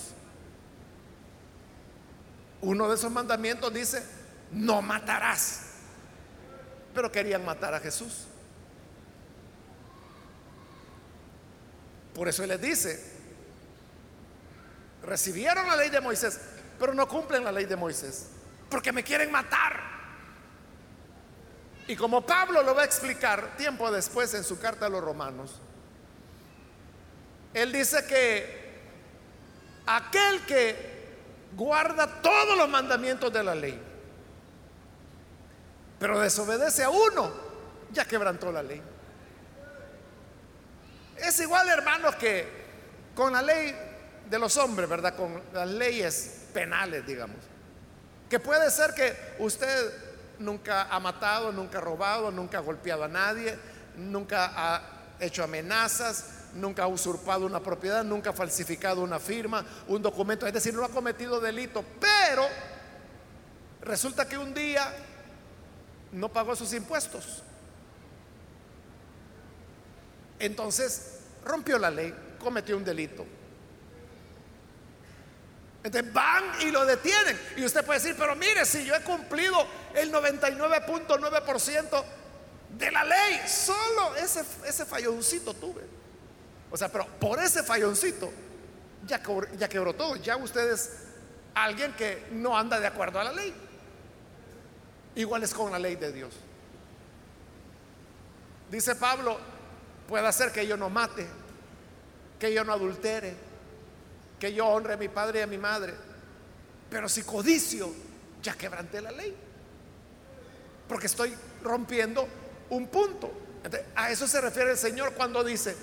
uno 2.61 2.89
de 2.89 2.95
esos 2.95 3.13
mandamientos 3.13 3.73
dice, 3.73 4.03
no 4.51 4.83
matarás. 4.83 5.63
Pero 6.95 7.13
querían 7.13 7.45
matar 7.45 7.75
a 7.75 7.81
Jesús. 7.81 8.27
Por 12.15 12.29
eso 12.29 12.43
Él 12.43 12.51
les 12.51 12.61
dice, 12.61 13.13
recibieron 15.03 15.67
la 15.67 15.77
ley 15.77 15.91
de 15.91 16.01
Moisés, 16.01 16.39
pero 16.79 16.95
no 16.95 17.09
cumplen 17.09 17.45
la 17.45 17.53
ley 17.53 17.65
de 17.65 17.77
Moisés, 17.77 18.29
porque 18.69 18.93
me 18.93 19.03
quieren 19.03 19.31
matar. 19.31 19.81
Y 21.89 21.97
como 21.97 22.25
Pablo 22.25 22.63
lo 22.63 22.75
va 22.75 22.83
a 22.83 22.85
explicar 22.85 23.57
tiempo 23.57 23.91
después 23.91 24.33
en 24.35 24.45
su 24.45 24.59
carta 24.59 24.87
a 24.87 24.89
los 24.89 25.03
romanos, 25.03 25.61
él 27.55 27.73
dice 27.73 28.05
que 28.07 28.63
aquel 29.87 30.45
que 30.47 30.93
guarda 31.55 32.23
todos 32.23 32.57
los 32.57 32.69
mandamientos 32.69 33.33
de 33.33 33.43
la 33.43 33.55
ley, 33.55 33.81
pero 35.99 36.21
desobedece 36.21 36.85
a 36.85 36.91
uno, 36.91 37.31
ya 37.93 38.05
quebrantó 38.05 38.51
la 38.51 38.63
ley. 38.63 38.83
Es 41.23 41.39
igual, 41.41 41.69
hermanos, 41.69 42.17
que 42.17 42.49
con 43.15 43.33
la 43.33 43.43
ley 43.43 43.75
de 44.29 44.39
los 44.39 44.57
hombres, 44.57 44.89
¿verdad? 44.89 45.15
Con 45.15 45.41
las 45.53 45.69
leyes 45.69 46.47
penales, 46.53 47.07
digamos. 47.07 47.37
Que 48.29 48.41
puede 48.41 48.71
ser 48.71 48.93
que 48.93 49.15
usted 49.39 49.93
nunca 50.39 50.89
ha 50.91 50.99
matado, 50.99 51.53
nunca 51.53 51.79
ha 51.79 51.81
robado, 51.81 52.31
nunca 52.31 52.59
ha 52.59 52.61
golpeado 52.61 53.05
a 53.05 53.09
nadie, 53.09 53.57
nunca 53.97 54.53
ha 54.57 54.83
hecho 55.21 55.45
amenazas, 55.45 56.25
nunca 56.55 56.83
ha 56.83 56.87
usurpado 56.89 57.47
una 57.47 57.61
propiedad, 57.61 58.03
nunca 58.03 58.31
ha 58.31 58.33
falsificado 58.33 59.03
una 59.03 59.21
firma, 59.21 59.65
un 59.87 60.03
documento, 60.03 60.47
es 60.47 60.53
decir, 60.53 60.75
no 60.75 60.85
ha 60.85 60.89
cometido 60.89 61.41
delito, 61.41 61.85
pero 62.01 62.47
resulta 63.83 64.27
que 64.27 64.37
un 64.37 64.53
día 64.53 64.93
no 66.11 66.29
pagó 66.31 66.57
sus 66.57 66.73
impuestos. 66.73 67.43
Entonces 70.43 71.21
rompió 71.45 71.79
la 71.79 71.89
ley, 71.89 72.13
cometió 72.41 72.77
un 72.77 72.83
delito. 72.85 73.25
Entonces 75.85 76.13
van 76.13 76.43
y 76.63 76.73
lo 76.73 76.85
detienen. 76.85 77.39
Y 77.57 77.65
usted 77.65 77.85
puede 77.85 78.01
decir, 78.01 78.17
pero 78.19 78.35
mire, 78.35 78.65
si 78.65 78.85
yo 78.85 78.93
he 78.97 79.03
cumplido 79.03 79.65
el 79.95 80.13
99.9% 80.13 82.05
de 82.77 82.91
la 82.91 83.05
ley, 83.05 83.41
solo 83.47 84.17
ese, 84.17 84.43
ese 84.67 84.85
falloncito 84.85 85.55
tuve. 85.55 85.83
O 86.73 86.77
sea, 86.77 86.89
pero 86.89 87.07
por 87.21 87.39
ese 87.39 87.63
falloncito 87.63 88.33
ya, 89.07 89.23
ya 89.57 89.69
quebró 89.69 89.95
todo. 89.95 90.17
Ya 90.17 90.37
usted 90.37 90.73
es 90.73 90.91
alguien 91.55 91.93
que 91.93 92.27
no 92.33 92.59
anda 92.59 92.81
de 92.81 92.89
acuerdo 92.89 93.21
a 93.21 93.25
la 93.25 93.33
ley. 93.33 93.55
Igual 95.15 95.45
es 95.45 95.55
con 95.55 95.71
la 95.71 95.79
ley 95.79 95.95
de 95.95 96.11
Dios. 96.11 96.35
Dice 98.73 98.97
Pablo, 98.97 99.39
puede 100.09 100.27
hacer 100.27 100.53
que 100.53 100.67
yo 100.67 100.77
no 100.77 100.91
mate, 100.91 101.27
que 102.39 102.53
yo 102.53 102.65
no 102.65 102.73
adultere, 102.73 103.35
que 104.39 104.53
yo 104.53 104.67
honre 104.67 104.95
a 104.95 104.97
mi 104.97 105.09
padre 105.09 105.41
y 105.41 105.43
a 105.43 105.47
mi 105.47 105.59
madre. 105.59 105.95
Pero 106.91 107.09
si 107.09 107.23
codicio, 107.23 107.93
ya 108.43 108.55
quebranté 108.55 109.01
la 109.01 109.13
ley. 109.13 109.35
Porque 110.89 111.07
estoy 111.07 111.35
rompiendo 111.63 112.29
un 112.71 112.89
punto. 112.89 113.33
a 113.95 114.11
eso 114.11 114.27
se 114.27 114.41
refiere 114.41 114.73
el 114.73 114.77
Señor 114.77 115.15
cuando 115.15 115.45
dice, 115.45 115.77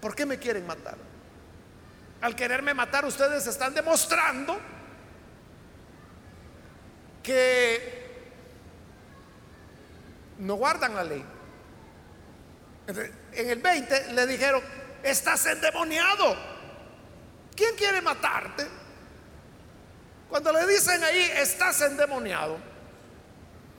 ¿por 0.00 0.14
qué 0.14 0.26
me 0.26 0.38
quieren 0.38 0.66
matar? 0.66 0.96
Al 2.20 2.36
quererme 2.36 2.74
matar 2.74 3.06
ustedes 3.06 3.46
están 3.46 3.74
demostrando 3.74 4.58
que 7.22 8.00
no 10.38 10.54
guardan 10.54 10.94
la 10.94 11.04
ley. 11.04 11.24
En 12.86 13.50
el 13.50 13.60
20 13.60 14.12
le 14.12 14.26
dijeron, 14.26 14.62
estás 15.02 15.46
endemoniado. 15.46 16.36
¿Quién 17.54 17.74
quiere 17.76 18.00
matarte? 18.00 18.66
Cuando 20.28 20.52
le 20.52 20.66
dicen 20.66 21.02
ahí, 21.02 21.30
estás 21.36 21.80
endemoniado, 21.80 22.58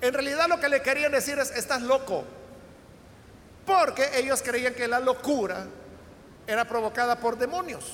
en 0.02 0.14
realidad 0.14 0.48
lo 0.50 0.60
que 0.60 0.68
le 0.68 0.82
querían 0.82 1.12
decir 1.12 1.40
es, 1.40 1.52
estás 1.52 1.82
loco. 1.82 2.26
Porque 3.66 4.10
ellos 4.16 4.42
creían 4.42 4.74
que 4.74 4.88
la 4.88 5.00
locura 5.00 5.66
era 6.48 6.66
provocada 6.66 7.20
por 7.20 7.38
demonios. 7.38 7.86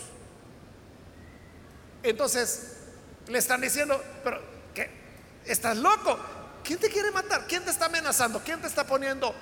Entonces, 2.02 2.78
le 3.28 3.38
están 3.38 3.62
diciendo, 3.62 4.02
pero 4.24 4.42
¿qué? 4.74 4.90
¿Estás 5.46 5.78
loco? 5.78 6.18
¿Quién 6.64 6.80
te 6.80 6.90
quiere 6.90 7.12
matar? 7.12 7.46
¿Quién 7.48 7.64
te 7.64 7.72
está 7.72 7.86
amenazando? 7.86 8.42
¿Quién 8.44 8.62
te 8.62 8.68
está 8.68 8.86
poniendo 8.86 9.36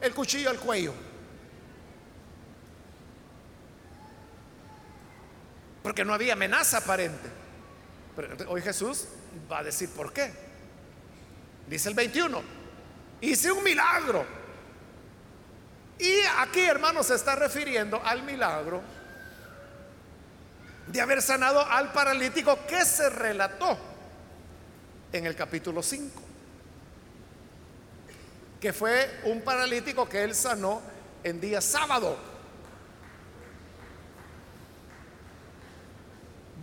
el 0.00 0.14
cuchillo 0.14 0.50
al 0.50 0.58
cuello? 0.58 0.94
Porque 5.82 6.04
no 6.04 6.14
había 6.14 6.34
amenaza 6.34 6.78
aparente. 6.78 7.28
Pero 8.14 8.50
hoy 8.50 8.62
Jesús 8.62 9.06
va 9.50 9.60
a 9.60 9.64
decir 9.64 9.88
por 9.90 10.12
qué. 10.12 10.32
Dice 11.66 11.88
el 11.88 11.94
21, 11.94 12.42
hice 13.20 13.50
un 13.50 13.64
milagro. 13.64 14.24
Y 15.98 16.12
aquí, 16.38 16.60
hermanos, 16.60 17.06
se 17.06 17.14
está 17.14 17.36
refiriendo 17.36 18.00
al 18.04 18.22
milagro 18.22 18.82
de 20.86 21.00
haber 21.00 21.22
sanado 21.22 21.64
al 21.64 21.92
paralítico 21.92 22.58
que 22.66 22.84
se 22.84 23.08
relató 23.08 23.78
en 25.12 25.26
el 25.26 25.36
capítulo 25.36 25.82
5. 25.82 26.20
Que 28.60 28.72
fue 28.72 29.20
un 29.24 29.42
paralítico 29.42 30.08
que 30.08 30.22
él 30.22 30.34
sanó 30.34 30.82
en 31.22 31.40
día 31.40 31.60
sábado. 31.60 32.31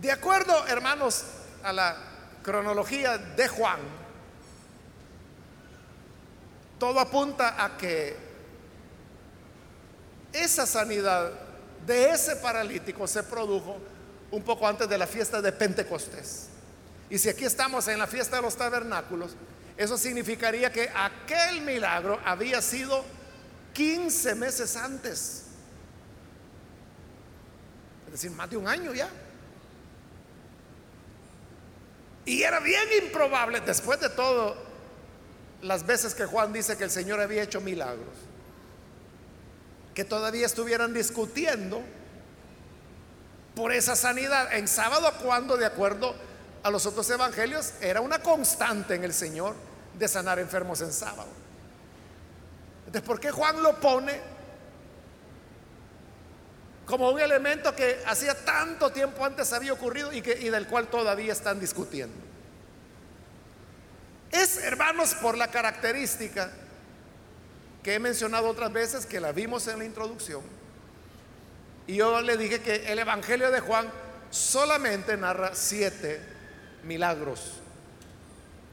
De 0.00 0.10
acuerdo, 0.10 0.66
hermanos, 0.66 1.24
a 1.62 1.72
la 1.74 1.96
cronología 2.42 3.18
de 3.18 3.48
Juan, 3.48 3.80
todo 6.78 6.98
apunta 6.98 7.62
a 7.62 7.76
que 7.76 8.16
esa 10.32 10.64
sanidad 10.64 11.30
de 11.86 12.10
ese 12.10 12.36
paralítico 12.36 13.06
se 13.06 13.22
produjo 13.22 13.76
un 14.30 14.42
poco 14.42 14.66
antes 14.66 14.88
de 14.88 14.96
la 14.96 15.06
fiesta 15.06 15.42
de 15.42 15.52
Pentecostés. 15.52 16.48
Y 17.10 17.18
si 17.18 17.28
aquí 17.28 17.44
estamos 17.44 17.86
en 17.88 17.98
la 17.98 18.06
fiesta 18.06 18.36
de 18.36 18.42
los 18.42 18.56
tabernáculos, 18.56 19.32
eso 19.76 19.98
significaría 19.98 20.72
que 20.72 20.90
aquel 20.94 21.60
milagro 21.60 22.18
había 22.24 22.62
sido 22.62 23.04
15 23.74 24.34
meses 24.34 24.76
antes. 24.76 25.44
Es 28.06 28.12
decir, 28.12 28.30
más 28.30 28.48
de 28.48 28.56
un 28.56 28.66
año 28.66 28.94
ya. 28.94 29.10
Y 32.24 32.42
era 32.42 32.60
bien 32.60 32.88
improbable, 33.02 33.60
después 33.60 34.00
de 34.00 34.10
todo, 34.10 34.56
las 35.62 35.86
veces 35.86 36.14
que 36.14 36.26
Juan 36.26 36.52
dice 36.52 36.76
que 36.76 36.84
el 36.84 36.90
Señor 36.90 37.20
había 37.20 37.42
hecho 37.42 37.60
milagros, 37.60 38.14
que 39.94 40.04
todavía 40.04 40.46
estuvieran 40.46 40.92
discutiendo 40.92 41.82
por 43.54 43.72
esa 43.72 43.96
sanidad 43.96 44.52
en 44.54 44.68
sábado, 44.68 45.12
cuando 45.22 45.56
de 45.56 45.66
acuerdo 45.66 46.14
a 46.62 46.70
los 46.70 46.86
otros 46.86 47.08
evangelios 47.10 47.72
era 47.80 48.00
una 48.00 48.20
constante 48.20 48.94
en 48.94 49.04
el 49.04 49.12
Señor 49.12 49.54
de 49.98 50.08
sanar 50.08 50.38
enfermos 50.38 50.80
en 50.82 50.92
sábado. 50.92 51.28
Entonces, 52.86 53.06
¿por 53.06 53.20
qué 53.20 53.30
Juan 53.30 53.62
lo 53.62 53.78
pone 53.80 54.20
como 56.90 57.08
un 57.10 57.20
elemento 57.20 57.74
que 57.74 58.02
hacía 58.04 58.34
tanto 58.34 58.90
tiempo 58.90 59.24
antes 59.24 59.52
había 59.52 59.72
ocurrido 59.72 60.12
y, 60.12 60.20
que, 60.20 60.32
y 60.32 60.50
del 60.50 60.66
cual 60.66 60.88
todavía 60.88 61.32
están 61.32 61.60
discutiendo. 61.60 62.14
Es, 64.30 64.58
hermanos, 64.58 65.14
por 65.14 65.38
la 65.38 65.48
característica 65.48 66.50
que 67.82 67.94
he 67.94 67.98
mencionado 67.98 68.48
otras 68.48 68.72
veces, 68.72 69.06
que 69.06 69.20
la 69.20 69.32
vimos 69.32 69.66
en 69.68 69.78
la 69.78 69.84
introducción, 69.84 70.42
y 71.86 71.96
yo 71.96 72.20
le 72.20 72.36
dije 72.36 72.60
que 72.60 72.92
el 72.92 72.98
Evangelio 72.98 73.50
de 73.50 73.60
Juan 73.60 73.90
solamente 74.30 75.16
narra 75.16 75.52
siete 75.54 76.20
milagros 76.84 77.54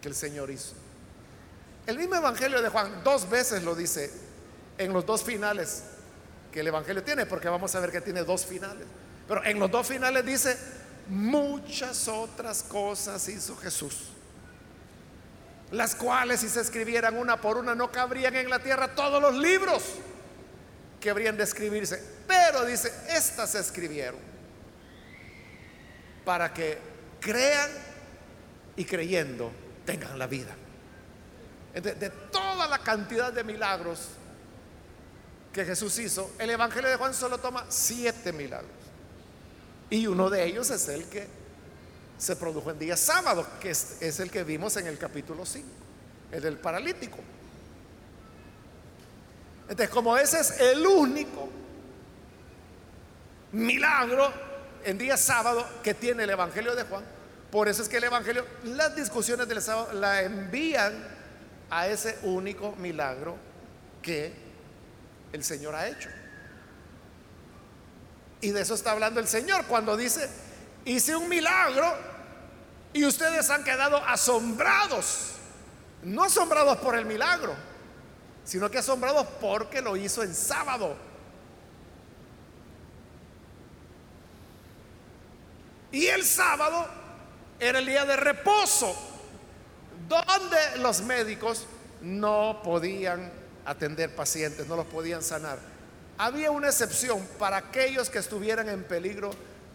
que 0.01 0.09
el 0.09 0.15
Señor 0.15 0.51
hizo. 0.51 0.73
El 1.87 1.97
mismo 1.97 2.15
Evangelio 2.15 2.61
de 2.61 2.69
Juan 2.69 3.03
dos 3.03 3.29
veces 3.29 3.63
lo 3.63 3.75
dice 3.75 4.11
en 4.77 4.93
los 4.93 5.05
dos 5.05 5.23
finales 5.23 5.83
que 6.51 6.61
el 6.61 6.67
Evangelio 6.67 7.03
tiene, 7.03 7.25
porque 7.25 7.49
vamos 7.49 7.73
a 7.75 7.79
ver 7.79 7.91
que 7.91 8.01
tiene 8.01 8.23
dos 8.23 8.45
finales. 8.45 8.85
Pero 9.27 9.43
en 9.43 9.59
los 9.59 9.69
dos 9.69 9.87
finales 9.87 10.25
dice, 10.25 10.57
muchas 11.09 12.07
otras 12.07 12.63
cosas 12.63 13.27
hizo 13.29 13.55
Jesús, 13.57 14.09
las 15.71 15.95
cuales 15.95 16.39
si 16.39 16.49
se 16.49 16.61
escribieran 16.61 17.17
una 17.17 17.39
por 17.39 17.57
una 17.57 17.75
no 17.75 17.91
cabrían 17.91 18.35
en 18.35 18.49
la 18.49 18.59
tierra 18.59 18.95
todos 18.95 19.21
los 19.21 19.35
libros 19.35 19.83
que 20.99 21.09
habrían 21.09 21.37
de 21.37 21.43
escribirse. 21.43 22.01
Pero 22.27 22.65
dice, 22.65 22.91
estas 23.09 23.51
se 23.51 23.59
escribieron 23.59 24.19
para 26.23 26.53
que 26.53 26.77
crean 27.19 27.69
y 28.75 28.85
creyendo 28.85 29.51
tengan 29.85 30.17
la 30.17 30.27
vida. 30.27 30.55
de 31.73 32.09
toda 32.31 32.67
la 32.67 32.79
cantidad 32.79 33.31
de 33.31 33.43
milagros 33.43 34.16
que 35.57 35.65
Jesús 35.65 35.97
hizo, 35.97 36.29
el 36.37 36.51
Evangelio 36.51 36.87
de 36.87 36.97
Juan 36.97 37.15
solo 37.15 37.39
toma 37.39 37.65
siete 37.67 38.31
milagros. 38.31 38.69
Y 39.89 40.05
uno 40.05 40.29
de 40.29 40.45
ellos 40.45 40.69
es 40.69 40.87
el 40.87 41.05
que 41.05 41.25
se 42.15 42.35
produjo 42.35 42.69
en 42.69 42.77
día 42.77 42.95
sábado, 42.95 43.43
que 43.59 43.71
es, 43.71 44.19
el 44.19 44.29
que 44.29 44.43
vimos 44.43 44.77
en 44.77 44.85
el 44.85 44.99
capítulo 44.99 45.47
5, 45.47 45.67
el 46.33 46.43
del 46.43 46.57
paralítico. 46.57 47.17
Entonces, 49.63 49.89
como 49.89 50.15
ese 50.15 50.41
es 50.41 50.59
el 50.59 50.85
único 50.85 51.49
milagro, 53.51 54.31
en 54.83 54.99
día 54.99 55.17
sábado 55.17 55.67
que 55.81 55.95
tiene 55.95 56.25
el 56.25 56.29
Evangelio 56.29 56.75
de 56.75 56.83
Juan. 56.83 57.03
Por 57.49 57.67
eso 57.67 57.81
es 57.81 57.89
que 57.89 57.97
el 57.97 58.03
Evangelio, 58.03 58.45
las 58.63 58.95
discusiones 58.95 59.47
del 59.47 59.63
sábado 59.63 59.91
la 59.93 60.21
envían 60.21 60.93
a 61.71 61.87
ese 61.87 62.19
único 62.21 62.75
milagro 62.75 63.35
que 64.03 64.46
el 65.37 65.43
Señor 65.43 65.75
ha 65.75 65.87
hecho. 65.87 66.09
Y 68.41 68.51
de 68.51 68.61
eso 68.61 68.73
está 68.73 68.91
hablando 68.91 69.19
el 69.19 69.27
Señor 69.27 69.65
cuando 69.65 69.95
dice, 69.95 70.29
hice 70.85 71.15
un 71.15 71.29
milagro 71.29 71.95
y 72.93 73.05
ustedes 73.05 73.49
han 73.49 73.63
quedado 73.63 73.97
asombrados. 73.97 75.33
No 76.03 76.23
asombrados 76.23 76.77
por 76.77 76.95
el 76.95 77.05
milagro, 77.05 77.55
sino 78.43 78.69
que 78.69 78.79
asombrados 78.79 79.27
porque 79.39 79.81
lo 79.81 79.95
hizo 79.95 80.23
en 80.23 80.33
sábado. 80.33 80.95
Y 85.91 86.07
el 86.07 86.23
sábado 86.23 86.87
era 87.59 87.79
el 87.79 87.85
día 87.85 88.05
de 88.05 88.15
reposo, 88.15 88.95
donde 90.07 90.77
los 90.77 91.01
médicos 91.01 91.65
no 92.01 92.61
podían 92.63 93.36
atender 93.67 94.15
pacientes, 94.15 94.65
no 94.65 94.77
los 94.77 94.85
podían 94.87 95.21
sanar. 95.21 95.59
Había 96.17 96.49
una 96.51 96.67
excepción 96.67 97.27
para 97.37 97.57
aquellos 97.57 98.09
que 98.09 98.17
estuvieran 98.17 98.69
en 98.69 98.83
peligro 98.83 99.31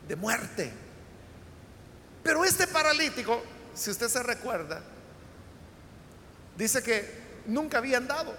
de 0.09 0.17
muerte. 0.17 0.73
Pero 2.23 2.45
este 2.45 2.67
paralítico, 2.67 3.43
si 3.75 3.91
usted 3.91 4.09
se 4.09 4.23
recuerda, 4.23 4.83
dice 6.57 6.83
que 6.83 7.23
nunca 7.47 7.79
había 7.79 7.99
andado 7.99 8.35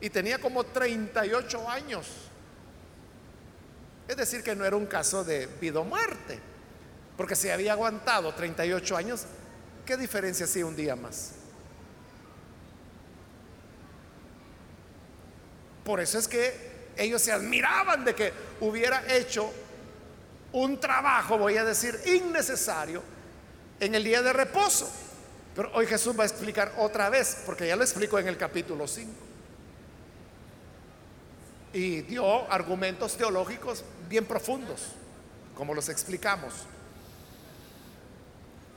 y 0.00 0.10
tenía 0.10 0.38
como 0.38 0.64
38 0.64 1.70
años. 1.70 2.08
Es 4.08 4.16
decir, 4.16 4.42
que 4.42 4.56
no 4.56 4.64
era 4.64 4.76
un 4.76 4.86
caso 4.86 5.22
de 5.22 5.46
vida 5.60 5.78
o 5.78 5.84
muerte, 5.84 6.40
porque 7.16 7.36
si 7.36 7.50
había 7.50 7.72
aguantado 7.72 8.34
38 8.34 8.96
años, 8.96 9.26
¿qué 9.86 9.96
diferencia 9.96 10.44
hacía 10.44 10.66
un 10.66 10.74
día 10.74 10.96
más? 10.96 11.37
Por 15.88 16.00
eso 16.00 16.18
es 16.18 16.28
que 16.28 16.54
ellos 16.98 17.22
se 17.22 17.32
admiraban 17.32 18.04
de 18.04 18.14
que 18.14 18.30
hubiera 18.60 19.10
hecho 19.10 19.50
un 20.52 20.78
trabajo, 20.78 21.38
voy 21.38 21.56
a 21.56 21.64
decir, 21.64 21.98
innecesario 22.04 23.02
en 23.80 23.94
el 23.94 24.04
día 24.04 24.20
de 24.20 24.34
reposo. 24.34 24.86
Pero 25.56 25.70
hoy 25.72 25.86
Jesús 25.86 26.14
va 26.14 26.24
a 26.24 26.26
explicar 26.26 26.74
otra 26.76 27.08
vez, 27.08 27.38
porque 27.46 27.66
ya 27.66 27.74
lo 27.74 27.84
explico 27.84 28.18
en 28.18 28.28
el 28.28 28.36
capítulo 28.36 28.86
5. 28.86 29.10
Y 31.72 32.02
dio 32.02 32.52
argumentos 32.52 33.16
teológicos 33.16 33.82
bien 34.10 34.26
profundos, 34.26 34.88
como 35.56 35.72
los 35.72 35.88
explicamos. 35.88 36.52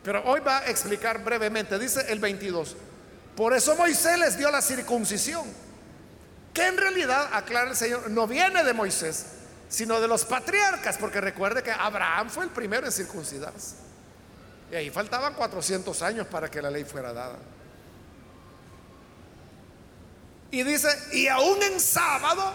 Pero 0.02 0.24
hoy 0.24 0.40
va 0.40 0.60
a 0.60 0.68
explicar 0.68 1.22
brevemente, 1.22 1.78
dice 1.78 2.06
el 2.08 2.20
22, 2.20 2.78
por 3.36 3.54
eso 3.54 3.76
Moisés 3.76 4.18
les 4.18 4.38
dio 4.38 4.50
la 4.50 4.62
circuncisión 4.62 5.71
que 6.54 6.68
en 6.68 6.78
realidad, 6.78 7.30
aclara 7.34 7.70
el 7.70 7.76
Señor, 7.76 8.10
no 8.10 8.28
viene 8.28 8.64
de 8.64 8.74
Moisés, 8.74 9.26
sino 9.70 10.02
de 10.02 10.08
los 10.08 10.26
patriarcas, 10.26 10.98
porque 10.98 11.22
recuerde 11.22 11.64
que 11.64 11.72
Abraham 11.72 12.30
fue 12.30 12.44
el 12.44 12.50
primero 12.50 12.86
en 12.86 12.92
circuncidarse. 12.92 13.76
Y 14.72 14.76
ahí 14.76 14.90
faltaban 14.90 15.34
400 15.34 16.02
años 16.02 16.28
para 16.28 16.50
que 16.50 16.62
la 16.62 16.70
ley 16.70 16.84
fuera 16.84 17.14
dada. 17.14 17.38
Y 20.52 20.64
dice, 20.64 20.90
y 21.14 21.28
aún 21.28 21.64
en 21.64 21.80
sábado 21.80 22.54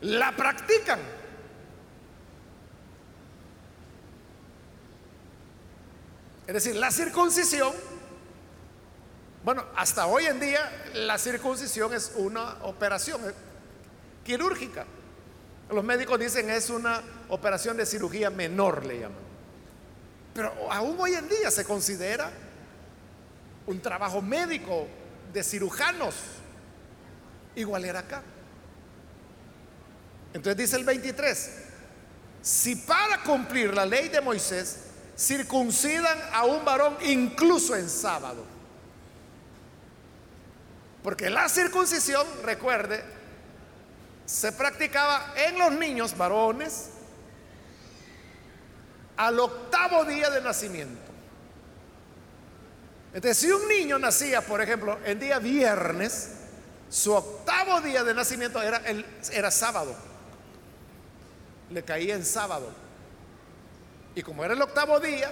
la 0.00 0.34
practican. 0.34 1.00
Es 6.46 6.54
decir, 6.54 6.76
la 6.76 6.90
circuncisión 6.90 7.74
bueno, 9.48 9.64
hasta 9.76 10.06
hoy 10.06 10.26
en 10.26 10.38
día 10.38 10.70
la 10.92 11.16
circuncisión 11.16 11.94
es 11.94 12.12
una 12.16 12.56
operación 12.64 13.18
quirúrgica. 14.22 14.84
Los 15.70 15.82
médicos 15.82 16.20
dicen 16.20 16.50
es 16.50 16.68
una 16.68 17.00
operación 17.30 17.74
de 17.78 17.86
cirugía 17.86 18.28
menor, 18.28 18.84
le 18.84 19.00
llaman. 19.00 19.18
Pero 20.34 20.52
aún 20.70 20.96
hoy 21.00 21.14
en 21.14 21.26
día 21.30 21.50
se 21.50 21.64
considera 21.64 22.30
un 23.66 23.80
trabajo 23.80 24.20
médico 24.20 24.86
de 25.32 25.42
cirujanos. 25.42 26.14
Igual 27.56 27.86
era 27.86 28.00
acá. 28.00 28.22
Entonces 30.34 30.58
dice 30.58 30.76
el 30.76 30.84
23, 30.84 31.52
si 32.42 32.76
para 32.76 33.22
cumplir 33.22 33.72
la 33.72 33.86
ley 33.86 34.10
de 34.10 34.20
Moisés 34.20 34.80
circuncidan 35.16 36.18
a 36.34 36.44
un 36.44 36.62
varón 36.66 36.98
incluso 37.00 37.74
en 37.74 37.88
sábado, 37.88 38.57
porque 41.02 41.30
la 41.30 41.48
circuncisión, 41.48 42.26
recuerde, 42.42 43.02
se 44.26 44.52
practicaba 44.52 45.32
en 45.36 45.58
los 45.58 45.72
niños 45.72 46.16
varones 46.16 46.90
al 49.16 49.40
octavo 49.40 50.04
día 50.04 50.30
de 50.30 50.40
nacimiento. 50.40 51.08
Entonces, 53.14 53.38
si 53.38 53.50
un 53.50 53.66
niño 53.68 53.98
nacía, 53.98 54.42
por 54.42 54.60
ejemplo, 54.60 54.98
el 55.04 55.18
día 55.18 55.38
viernes, 55.38 56.32
su 56.90 57.12
octavo 57.14 57.80
día 57.80 58.04
de 58.04 58.14
nacimiento 58.14 58.60
era, 58.62 58.78
el, 58.78 59.04
era 59.32 59.50
sábado. 59.50 59.96
Le 61.70 61.82
caía 61.82 62.14
en 62.14 62.24
sábado. 62.24 62.70
Y 64.14 64.22
como 64.22 64.44
era 64.44 64.54
el 64.54 64.62
octavo 64.62 65.00
día, 65.00 65.30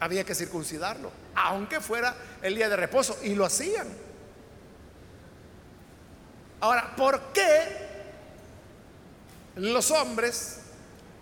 había 0.00 0.24
que 0.24 0.34
circuncidarlo, 0.34 1.10
aunque 1.34 1.80
fuera 1.80 2.16
el 2.42 2.54
día 2.54 2.68
de 2.68 2.76
reposo. 2.76 3.18
Y 3.22 3.34
lo 3.34 3.44
hacían. 3.44 4.07
Ahora, 6.60 6.94
¿por 6.96 7.20
qué 7.32 7.88
los 9.56 9.90
hombres 9.90 10.60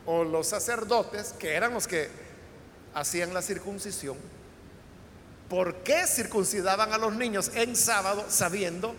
o 0.07 0.24
los 0.24 0.47
sacerdotes, 0.47 1.34
que 1.39 1.55
eran 1.55 1.74
los 1.74 1.87
que 1.87 2.09
hacían 2.95 3.34
la 3.34 3.43
circuncisión, 3.43 4.16
¿por 5.49 5.76
qué 5.76 6.07
circuncidaban 6.07 6.93
a 6.93 6.99
los 6.99 7.14
niños 7.14 7.51
en 7.55 7.76
sábado 7.76 8.24
sabiendo 8.28 8.95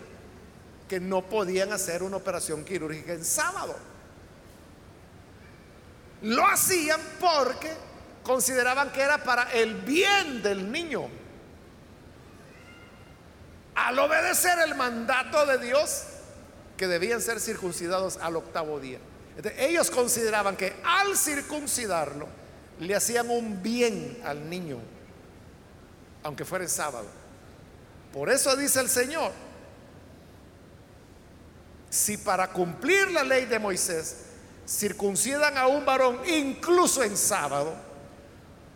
que 0.88 1.00
no 1.00 1.22
podían 1.22 1.72
hacer 1.72 2.02
una 2.02 2.16
operación 2.16 2.64
quirúrgica 2.64 3.12
en 3.12 3.24
sábado? 3.24 3.76
Lo 6.22 6.46
hacían 6.46 7.00
porque 7.20 7.72
consideraban 8.22 8.92
que 8.92 9.00
era 9.00 9.18
para 9.24 9.50
el 9.52 9.74
bien 9.74 10.42
del 10.42 10.70
niño. 10.70 11.08
Al 13.74 13.98
obedecer 13.98 14.58
el 14.58 14.74
mandato 14.74 15.46
de 15.46 15.58
Dios, 15.58 16.04
que 16.78 16.86
debían 16.86 17.20
ser 17.20 17.40
circuncidados 17.40 18.16
al 18.22 18.36
octavo 18.36 18.80
día. 18.80 19.00
ellos 19.58 19.90
consideraban 19.90 20.56
que 20.56 20.74
al 20.82 21.16
circuncidarlo 21.16 22.26
le 22.80 22.94
hacían 22.94 23.28
un 23.28 23.62
bien 23.62 24.18
al 24.24 24.48
niño, 24.48 24.78
aunque 26.22 26.46
fuera 26.46 26.64
el 26.64 26.70
sábado. 26.70 27.06
Por 28.12 28.30
eso 28.30 28.56
dice 28.56 28.80
el 28.80 28.88
Señor, 28.88 29.32
si 31.90 32.16
para 32.16 32.48
cumplir 32.50 33.10
la 33.10 33.24
ley 33.24 33.44
de 33.44 33.58
Moisés 33.58 34.16
circuncidan 34.66 35.58
a 35.58 35.66
un 35.66 35.84
varón 35.84 36.20
incluso 36.26 37.02
en 37.02 37.16
sábado, 37.16 37.74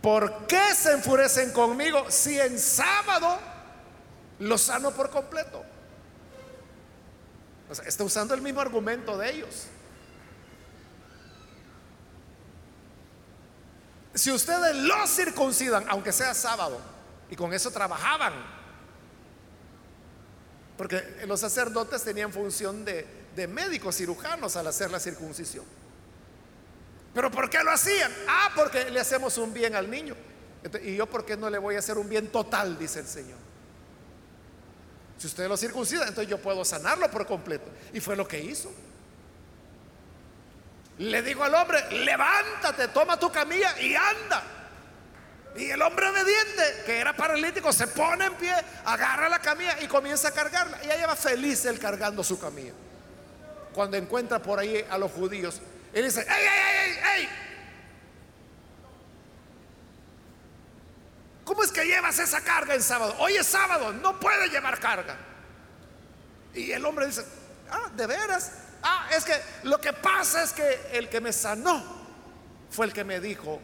¿por 0.01 0.45
qué 0.45 0.75
se 0.75 0.91
enfurecen 0.91 1.51
conmigo 1.51 2.05
si 2.09 2.39
en 2.39 2.59
sábado 2.59 3.39
lo 4.39 4.57
sano 4.57 4.91
por 4.91 5.09
completo? 5.09 5.72
Está 7.85 8.03
usando 8.03 8.33
el 8.33 8.41
mismo 8.41 8.61
argumento 8.61 9.17
de 9.17 9.31
ellos. 9.31 9.67
Si 14.13 14.31
ustedes 14.31 14.75
lo 14.75 15.07
circuncidan, 15.07 15.85
aunque 15.89 16.11
sea 16.11 16.33
sábado, 16.33 16.79
y 17.29 17.35
con 17.35 17.53
eso 17.53 17.71
trabajaban, 17.71 18.33
porque 20.77 21.23
los 21.27 21.39
sacerdotes 21.39 22.03
tenían 22.03 22.31
función 22.31 22.85
de, 22.85 23.07
de 23.35 23.47
médicos 23.47 23.97
cirujanos 23.97 24.55
al 24.55 24.67
hacer 24.67 24.91
la 24.91 24.99
circuncisión. 24.99 25.65
Pero 27.13 27.29
¿por 27.31 27.49
qué 27.49 27.63
lo 27.63 27.71
hacían? 27.71 28.11
Ah, 28.27 28.51
porque 28.55 28.89
le 28.89 28.99
hacemos 28.99 29.37
un 29.37 29.53
bien 29.53 29.75
al 29.75 29.89
niño. 29.89 30.15
y 30.83 30.95
yo, 30.95 31.05
¿por 31.05 31.25
qué 31.25 31.37
no 31.37 31.49
le 31.49 31.57
voy 31.57 31.75
a 31.75 31.79
hacer 31.79 31.97
un 31.97 32.09
bien 32.09 32.27
total? 32.27 32.77
Dice 32.77 32.99
el 32.99 33.07
Señor. 33.07 33.52
Si 35.23 35.27
usted 35.27 35.47
lo 35.47 35.55
circuncida, 35.55 36.01
entonces 36.01 36.27
yo 36.27 36.37
puedo 36.37 36.65
sanarlo 36.65 37.09
por 37.09 37.25
completo. 37.25 37.63
Y 37.93 38.01
fue 38.01 38.17
lo 38.17 38.27
que 38.27 38.41
hizo. 38.41 38.69
Le 40.97 41.21
digo 41.21 41.45
al 41.45 41.55
hombre, 41.55 41.79
levántate, 41.91 42.89
toma 42.89 43.17
tu 43.17 43.31
camilla 43.31 43.79
y 43.79 43.95
anda. 43.95 44.43
Y 45.55 45.69
el 45.69 45.81
hombre 45.81 46.09
obediente, 46.09 46.83
que 46.85 46.99
era 46.99 47.15
paralítico, 47.15 47.71
se 47.71 47.87
pone 47.87 48.25
en 48.25 48.33
pie, 48.33 48.53
agarra 48.83 49.29
la 49.29 49.39
camilla 49.39 49.81
y 49.81 49.87
comienza 49.87 50.27
a 50.27 50.31
cargarla. 50.31 50.77
Y 50.83 50.87
ella 50.87 51.07
va 51.07 51.15
feliz 51.15 51.63
él 51.63 51.79
cargando 51.79 52.21
su 52.21 52.37
camilla. 52.37 52.73
Cuando 53.71 53.95
encuentra 53.95 54.39
por 54.39 54.59
ahí 54.59 54.85
a 54.89 54.97
los 54.97 55.09
judíos, 55.09 55.61
él 55.93 56.03
dice, 56.03 56.19
¡ey, 56.19 56.27
ey, 56.27 56.97
ey, 57.15 57.21
ey! 57.21 57.29
Que 61.73 61.85
llevas 61.85 62.19
esa 62.19 62.41
carga 62.41 62.75
en 62.75 62.81
sábado? 62.81 63.15
Hoy 63.19 63.35
es 63.35 63.47
sábado, 63.47 63.91
no 63.93 64.19
puede 64.19 64.49
llevar 64.49 64.79
carga. 64.79 65.17
Y 66.53 66.71
el 66.71 66.85
hombre 66.85 67.07
dice, 67.07 67.25
ah, 67.71 67.89
¿de 67.93 68.07
veras? 68.07 68.51
Ah, 68.83 69.07
es 69.11 69.23
que 69.23 69.33
lo 69.63 69.79
que 69.79 69.93
pasa 69.93 70.43
es 70.43 70.53
que 70.53 70.89
el 70.91 71.09
que 71.09 71.19
me 71.19 71.33
sanó 71.33 71.83
fue 72.69 72.85
el 72.85 72.93
que 72.93 73.03
me 73.03 73.19
dijo, 73.19 73.59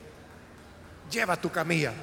lleva 1.09 1.35
tu 1.35 1.51
camilla. 1.51 1.93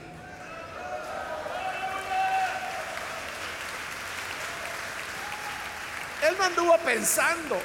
Él 6.22 6.34
no 6.38 6.44
anduvo 6.44 6.78
pensando 6.78 7.60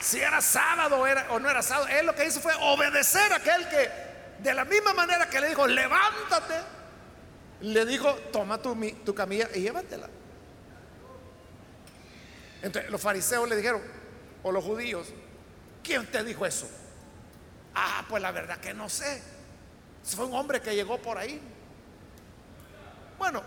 si 0.00 0.20
era 0.20 0.40
sábado 0.40 1.06
era, 1.06 1.26
o 1.30 1.38
no 1.38 1.48
era 1.48 1.62
sábado. 1.62 1.88
Él 1.88 2.06
lo 2.06 2.14
que 2.14 2.26
hizo 2.26 2.40
fue 2.40 2.54
obedecer 2.60 3.32
a 3.32 3.36
aquel 3.36 3.68
que, 3.68 3.90
de 4.38 4.54
la 4.54 4.64
misma 4.64 4.92
manera 4.92 5.28
que 5.28 5.40
le 5.40 5.48
dijo, 5.48 5.66
levántate, 5.66 6.54
le 7.64 7.86
dijo, 7.86 8.12
toma 8.30 8.60
tu, 8.60 9.14
camilla 9.14 9.48
y 9.54 9.60
llévatela. 9.60 10.08
Entonces 12.62 12.90
los 12.90 13.00
fariseos 13.00 13.48
le 13.48 13.56
dijeron, 13.56 13.80
o 14.42 14.52
los 14.52 14.62
judíos, 14.62 15.08
¿quién 15.82 16.06
te 16.10 16.22
dijo 16.22 16.44
eso? 16.44 16.68
Ah, 17.74 18.04
pues 18.08 18.22
la 18.22 18.32
verdad 18.32 18.58
que 18.58 18.74
no 18.74 18.88
sé. 18.88 19.22
Fue 20.04 20.26
un 20.26 20.34
hombre 20.34 20.60
que 20.60 20.74
llegó 20.74 20.98
por 20.98 21.16
ahí. 21.16 21.40
Bueno, 23.18 23.42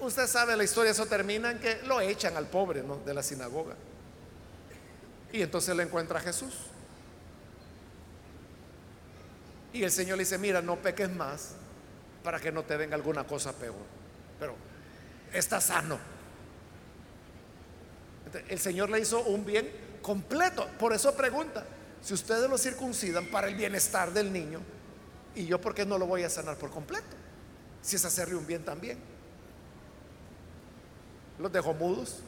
usted 0.00 0.26
sabe 0.26 0.56
la 0.56 0.64
historia, 0.64 0.92
eso 0.92 1.04
termina 1.04 1.50
en 1.50 1.58
que 1.58 1.82
lo 1.82 2.00
echan 2.00 2.36
al 2.36 2.46
pobre 2.46 2.82
de 3.04 3.14
la 3.14 3.22
sinagoga. 3.22 3.74
Y 5.32 5.42
entonces 5.42 5.76
le 5.76 5.82
encuentra 5.82 6.18
a 6.18 6.22
Jesús. 6.22 6.54
Y 9.74 9.84
el 9.84 9.90
Señor 9.90 10.16
le 10.16 10.24
dice, 10.24 10.38
mira, 10.38 10.62
no 10.62 10.76
peques 10.76 11.10
más 11.10 11.54
para 12.22 12.38
que 12.40 12.52
no 12.52 12.62
te 12.62 12.76
venga 12.76 12.94
alguna 12.94 13.24
cosa 13.24 13.52
peor. 13.52 13.76
Pero 14.38 14.54
está 15.32 15.60
sano. 15.60 15.98
el 18.48 18.58
Señor 18.58 18.90
le 18.90 19.00
hizo 19.00 19.22
un 19.22 19.44
bien 19.44 19.70
completo. 20.02 20.68
Por 20.78 20.92
eso 20.92 21.14
pregunta, 21.14 21.64
si 22.02 22.14
ustedes 22.14 22.48
lo 22.48 22.58
circuncidan 22.58 23.26
para 23.26 23.48
el 23.48 23.54
bienestar 23.54 24.12
del 24.12 24.32
niño, 24.32 24.60
¿y 25.34 25.46
yo 25.46 25.60
por 25.60 25.74
qué 25.74 25.84
no 25.84 25.98
lo 25.98 26.06
voy 26.06 26.22
a 26.22 26.30
sanar 26.30 26.56
por 26.56 26.70
completo? 26.70 27.16
Si 27.82 27.96
es 27.96 28.04
hacerle 28.04 28.36
un 28.36 28.46
bien 28.46 28.64
también. 28.64 28.98
Los 31.38 31.52
dejó 31.52 31.72
mudos. 31.72 32.20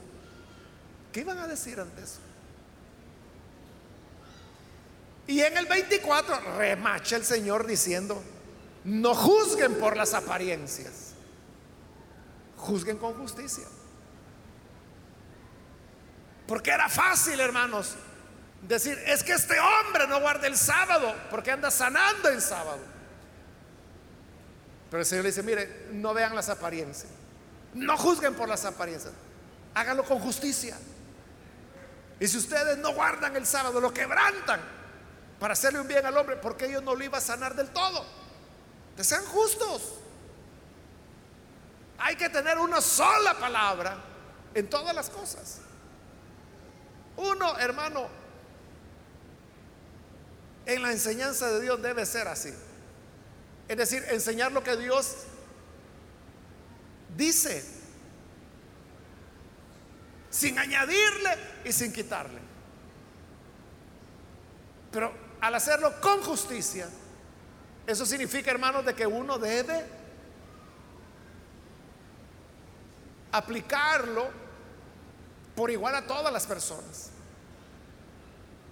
¿Qué 1.12 1.20
iban 1.20 1.38
a 1.38 1.46
decir 1.46 1.78
ante 1.78 2.02
eso? 2.02 2.20
Y 5.26 5.40
en 5.40 5.56
el 5.56 5.66
24 5.66 6.56
remacha 6.56 7.16
el 7.16 7.24
Señor 7.24 7.66
diciendo, 7.66 8.22
no 8.84 9.14
juzguen 9.14 9.74
por 9.74 9.96
las 9.96 10.14
apariencias, 10.14 11.12
juzguen 12.56 12.98
con 12.98 13.14
justicia. 13.14 13.64
Porque 16.46 16.70
era 16.70 16.88
fácil, 16.88 17.40
hermanos, 17.40 17.94
decir, 18.62 18.98
es 19.06 19.22
que 19.22 19.32
este 19.32 19.58
hombre 19.58 20.06
no 20.06 20.20
guarda 20.20 20.46
el 20.46 20.56
sábado 20.56 21.14
porque 21.30 21.50
anda 21.50 21.70
sanando 21.70 22.28
el 22.28 22.40
sábado. 22.40 22.80
Pero 24.90 25.00
el 25.00 25.06
Señor 25.06 25.24
le 25.24 25.30
dice, 25.30 25.42
mire, 25.42 25.86
no 25.92 26.12
vean 26.12 26.34
las 26.34 26.48
apariencias, 26.48 27.10
no 27.74 27.96
juzguen 27.96 28.34
por 28.34 28.48
las 28.48 28.64
apariencias, 28.64 29.12
háganlo 29.74 30.04
con 30.04 30.18
justicia. 30.18 30.76
Y 32.20 32.28
si 32.28 32.36
ustedes 32.36 32.76
no 32.78 32.92
guardan 32.92 33.34
el 33.36 33.46
sábado, 33.46 33.80
lo 33.80 33.92
quebrantan 33.92 34.60
para 35.40 35.54
hacerle 35.54 35.80
un 35.80 35.88
bien 35.88 36.04
al 36.04 36.16
hombre, 36.16 36.36
porque 36.36 36.66
ellos 36.66 36.82
no 36.82 36.94
lo 36.94 37.02
iba 37.02 37.18
a 37.18 37.22
sanar 37.22 37.54
del 37.56 37.70
todo. 37.70 38.21
Que 38.96 39.04
sean 39.04 39.24
justos. 39.24 39.94
Hay 41.98 42.16
que 42.16 42.28
tener 42.28 42.58
una 42.58 42.80
sola 42.80 43.38
palabra 43.38 43.96
en 44.54 44.68
todas 44.68 44.94
las 44.94 45.08
cosas. 45.08 45.60
Uno, 47.16 47.58
hermano, 47.58 48.08
en 50.66 50.82
la 50.82 50.92
enseñanza 50.92 51.50
de 51.50 51.60
Dios 51.60 51.80
debe 51.80 52.06
ser 52.06 52.28
así. 52.28 52.52
Es 53.68 53.76
decir, 53.76 54.04
enseñar 54.10 54.52
lo 54.52 54.62
que 54.62 54.76
Dios 54.76 55.14
dice, 57.16 57.64
sin 60.30 60.58
añadirle 60.58 61.38
y 61.64 61.72
sin 61.72 61.92
quitarle. 61.92 62.40
Pero 64.90 65.12
al 65.40 65.54
hacerlo 65.54 66.00
con 66.00 66.22
justicia, 66.22 66.88
eso 67.86 68.06
significa, 68.06 68.50
hermanos, 68.50 68.84
de 68.84 68.94
que 68.94 69.06
uno 69.06 69.38
debe 69.38 69.84
aplicarlo 73.32 74.28
por 75.56 75.70
igual 75.70 75.94
a 75.94 76.06
todas 76.06 76.32
las 76.32 76.46
personas. 76.46 77.10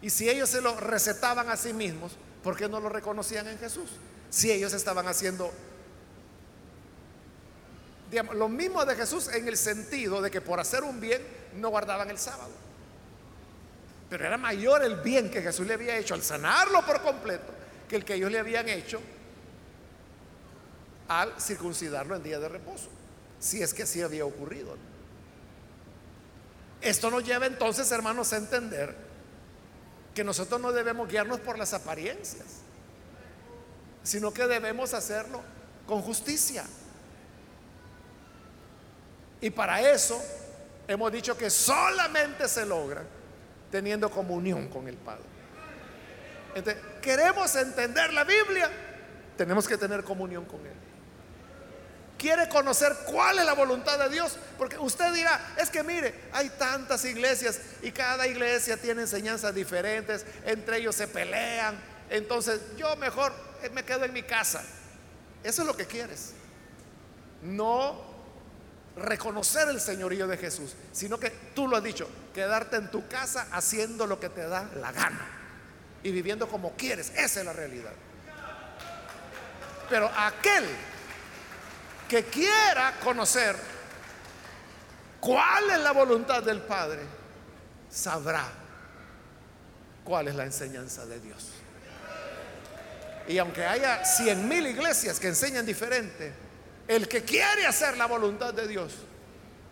Y 0.03 0.11
si 0.11 0.31
ellos 0.31 0.49
se 0.49 0.61
lo 0.61 0.79
recetaban 0.79 1.49
a 1.49 1.57
sí 1.57 1.73
mismos, 1.73 2.13
¿por 2.43 2.57
qué 2.57 2.69
no 2.69 2.81
lo 2.81 2.89
reconocían 2.89 3.49
en 3.49 3.59
Jesús? 3.59 3.91
Si 4.31 4.51
ellos 4.51 4.73
estaban 4.73 5.09
haciendo 5.09 5.53
lo 8.35 8.49
mismo 8.49 8.85
de 8.85 8.97
Jesús 8.97 9.29
en 9.29 9.47
el 9.47 9.57
sentido 9.57 10.21
de 10.21 10.31
que 10.31 10.41
por 10.41 10.59
hacer 10.59 10.83
un 10.83 11.01
bien 11.01 11.23
no 11.57 11.69
guardaban 11.69 12.11
el 12.11 12.19
sábado. 12.19 12.51
Pero 14.09 14.27
era 14.27 14.37
mayor 14.37 14.83
el 14.83 14.97
bien 14.97 15.31
que 15.31 15.43
Jesús 15.43 15.67
le 15.67 15.75
había 15.75 15.97
hecho 15.97 16.15
al 16.15 16.23
sanarlo 16.23 16.85
por 16.85 17.03
completo 17.03 17.60
que 17.91 17.97
el 17.97 18.05
que 18.05 18.15
ellos 18.15 18.31
le 18.31 18.39
habían 18.39 18.69
hecho 18.69 19.01
al 21.09 21.35
circuncidarlo 21.41 22.15
en 22.15 22.23
día 22.23 22.39
de 22.39 22.49
reposo. 22.49 22.89
Si 23.41 23.61
es 23.61 23.75
que 23.75 23.83
así 23.83 24.01
había 24.01 24.25
ocurrido. 24.25 24.77
Esto 26.81 27.11
nos 27.11 27.25
lleva 27.25 27.47
entonces, 27.47 27.91
hermanos, 27.91 28.33
a 28.33 28.37
entender 28.37 28.95
que 30.15 30.23
nosotros 30.23 30.61
no 30.61 30.71
debemos 30.71 31.09
guiarnos 31.09 31.41
por 31.41 31.59
las 31.59 31.75
apariencias, 31.75 32.47
sino 34.05 34.33
que 34.33 34.47
debemos 34.47 34.95
hacerlo 34.95 35.43
con 35.85 36.01
justicia. 36.01 36.65
Y 39.41 39.51
para 39.51 39.91
eso 39.91 40.23
hemos 40.87 41.11
dicho 41.11 41.37
que 41.37 41.51
solamente 41.51 42.47
se 42.47 42.65
logra 42.65 43.03
teniendo 43.73 44.09
comunión 44.13 44.69
con 44.69 44.87
el 44.87 44.97
Padre. 44.97 45.25
Entonces, 46.55 46.83
queremos 47.01 47.55
entender 47.57 48.13
la 48.13 48.25
Biblia, 48.25 48.71
tenemos 49.37 49.67
que 49.67 49.77
tener 49.77 50.05
comunión 50.05 50.45
con 50.45 50.65
Él 50.67 50.91
quiere 52.21 52.51
conocer 52.51 52.95
cuál 53.07 53.39
es 53.39 53.47
la 53.47 53.55
voluntad 53.55 53.99
de 53.99 54.11
Dios. 54.11 54.37
Porque 54.59 54.77
usted 54.79 55.13
dirá, 55.15 55.55
es 55.57 55.71
que 55.71 55.83
mire, 55.83 56.15
hay 56.33 56.51
tantas 56.51 57.05
iglesias 57.07 57.59
y 57.83 57.91
cada 57.91 58.27
iglesia 58.27 58.77
tiene 58.77 59.03
enseñanzas 59.03 59.55
diferentes, 59.55 60.27
entre 60.45 60.77
ellos 60.77 60.95
se 60.95 61.09
pelean. 61.09 61.81
Entonces 62.11 62.61
yo 62.77 62.95
mejor 62.97 63.33
me 63.73 63.83
quedo 63.85 64.05
en 64.05 64.13
mi 64.13 64.23
casa. 64.23 64.63
Eso 65.43 65.63
es 65.63 65.67
lo 65.67 65.75
que 65.75 65.87
quieres. 65.87 66.35
No 67.43 68.11
reconocer 68.97 69.69
el 69.69 69.81
señorío 69.81 70.27
de 70.29 70.37
Jesús, 70.37 70.75
sino 70.93 71.19
que 71.19 71.31
tú 71.55 71.67
lo 71.67 71.79
has 71.79 71.83
dicho, 71.83 72.07
quedarte 72.35 72.77
en 72.77 72.91
tu 72.91 73.09
casa 73.09 73.49
haciendo 73.51 74.07
lo 74.07 74.21
que 74.21 74.29
te 74.29 74.47
da 74.47 74.69
la 74.77 74.93
gana 74.93 75.40
y 76.03 76.11
viviendo 76.11 76.49
como 76.49 76.73
quieres. 76.73 77.11
Esa 77.17 77.41
es 77.41 77.47
la 77.47 77.53
realidad. 77.53 77.93
Pero 79.89 80.11
aquel 80.17 80.65
que 82.09 82.25
quiera 82.25 82.95
conocer 83.03 83.57
cuál 85.21 85.71
es 85.71 85.79
la 85.81 85.93
voluntad 85.93 86.43
del 86.43 86.61
Padre, 86.61 87.01
sabrá 87.91 88.47
cuál 90.05 90.29
es 90.29 90.35
la 90.35 90.45
enseñanza 90.45 91.07
de 91.07 91.21
Dios. 91.21 91.51
Y 93.29 93.39
aunque 93.39 93.65
haya 93.65 94.05
cien 94.05 94.49
mil 94.49 94.67
iglesias 94.67 95.21
que 95.21 95.29
enseñan 95.29 95.65
diferente, 95.67 96.33
el 96.89 97.07
que 97.07 97.23
quiere 97.23 97.67
hacer 97.67 97.97
la 97.97 98.07
voluntad 98.07 98.53
de 98.53 98.67
Dios 98.67 98.95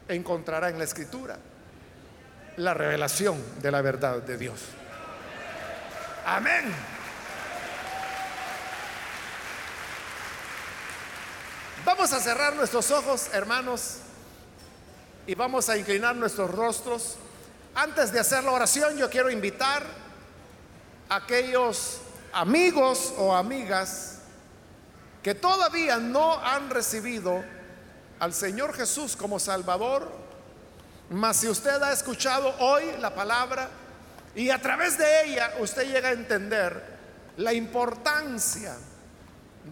encontrará 0.06 0.68
en 0.68 0.78
la 0.78 0.84
escritura 0.84 1.38
la 2.56 2.74
revelación 2.74 3.42
de 3.60 3.70
la 3.70 3.82
verdad 3.82 4.22
de 4.22 4.36
Dios. 4.36 4.60
Amén. 6.30 6.74
Vamos 11.86 12.12
a 12.12 12.20
cerrar 12.20 12.54
nuestros 12.54 12.90
ojos, 12.90 13.30
hermanos, 13.32 14.00
y 15.26 15.34
vamos 15.34 15.70
a 15.70 15.78
inclinar 15.78 16.14
nuestros 16.16 16.50
rostros. 16.50 17.16
Antes 17.74 18.12
de 18.12 18.20
hacer 18.20 18.44
la 18.44 18.50
oración, 18.50 18.98
yo 18.98 19.08
quiero 19.08 19.30
invitar 19.30 19.82
a 21.08 21.16
aquellos 21.16 22.02
amigos 22.34 23.14
o 23.16 23.34
amigas 23.34 24.18
que 25.22 25.34
todavía 25.34 25.96
no 25.96 26.44
han 26.44 26.68
recibido 26.68 27.42
al 28.20 28.34
Señor 28.34 28.74
Jesús 28.74 29.16
como 29.16 29.38
Salvador, 29.38 30.12
mas 31.08 31.38
si 31.38 31.48
usted 31.48 31.82
ha 31.82 31.90
escuchado 31.90 32.54
hoy 32.58 32.84
la 32.98 33.14
palabra 33.14 33.70
y 34.38 34.50
a 34.50 34.62
través 34.62 34.96
de 34.96 35.24
ella 35.24 35.54
usted 35.58 35.92
llega 35.92 36.10
a 36.10 36.12
entender 36.12 36.80
la 37.38 37.52
importancia 37.52 38.76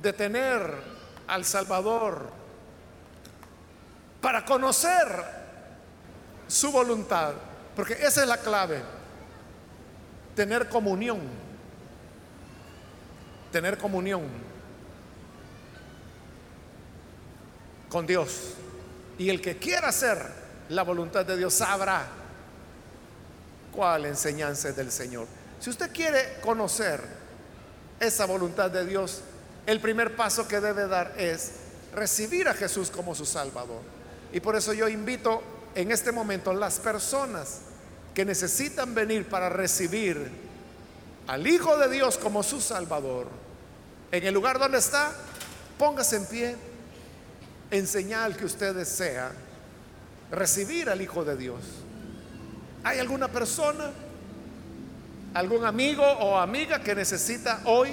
de 0.02 0.12
tener 0.12 0.60
al 1.28 1.44
Salvador 1.44 2.28
para 4.20 4.44
conocer 4.44 5.06
su 6.48 6.72
voluntad, 6.72 7.34
porque 7.76 7.92
esa 7.92 8.22
es 8.22 8.26
la 8.26 8.38
clave, 8.38 8.82
tener 10.34 10.68
comunión, 10.68 11.20
tener 13.52 13.78
comunión 13.78 14.24
con 17.88 18.04
Dios. 18.04 18.54
Y 19.16 19.30
el 19.30 19.40
que 19.40 19.58
quiera 19.58 19.90
hacer 19.90 20.26
la 20.70 20.82
voluntad 20.82 21.24
de 21.24 21.36
Dios 21.36 21.54
sabrá 21.54 22.15
cuál 23.76 24.06
enseñanza 24.06 24.70
es 24.70 24.76
del 24.76 24.90
Señor. 24.90 25.26
Si 25.60 25.70
usted 25.70 25.92
quiere 25.92 26.40
conocer 26.40 27.00
esa 28.00 28.24
voluntad 28.24 28.70
de 28.70 28.86
Dios, 28.86 29.20
el 29.66 29.80
primer 29.80 30.16
paso 30.16 30.48
que 30.48 30.60
debe 30.60 30.88
dar 30.88 31.14
es 31.18 31.52
recibir 31.94 32.48
a 32.48 32.54
Jesús 32.54 32.90
como 32.90 33.14
su 33.14 33.26
Salvador. 33.26 33.82
Y 34.32 34.40
por 34.40 34.56
eso 34.56 34.72
yo 34.72 34.88
invito 34.88 35.42
en 35.74 35.92
este 35.92 36.10
momento 36.10 36.50
a 36.50 36.54
las 36.54 36.80
personas 36.80 37.58
que 38.14 38.24
necesitan 38.24 38.94
venir 38.94 39.28
para 39.28 39.50
recibir 39.50 40.30
al 41.26 41.46
Hijo 41.46 41.76
de 41.76 41.90
Dios 41.90 42.16
como 42.16 42.42
su 42.42 42.60
Salvador. 42.60 43.28
En 44.10 44.24
el 44.24 44.32
lugar 44.32 44.58
donde 44.58 44.78
está, 44.78 45.12
póngase 45.78 46.16
en 46.16 46.26
pie 46.26 46.56
en 47.70 47.86
señal 47.86 48.36
que 48.36 48.46
usted 48.46 48.74
desea 48.74 49.32
recibir 50.30 50.88
al 50.88 51.02
Hijo 51.02 51.24
de 51.24 51.36
Dios. 51.36 51.60
¿Hay 52.86 53.00
alguna 53.00 53.26
persona, 53.26 53.90
algún 55.34 55.64
amigo 55.64 56.04
o 56.04 56.38
amiga 56.38 56.78
que 56.78 56.94
necesita 56.94 57.62
hoy 57.64 57.90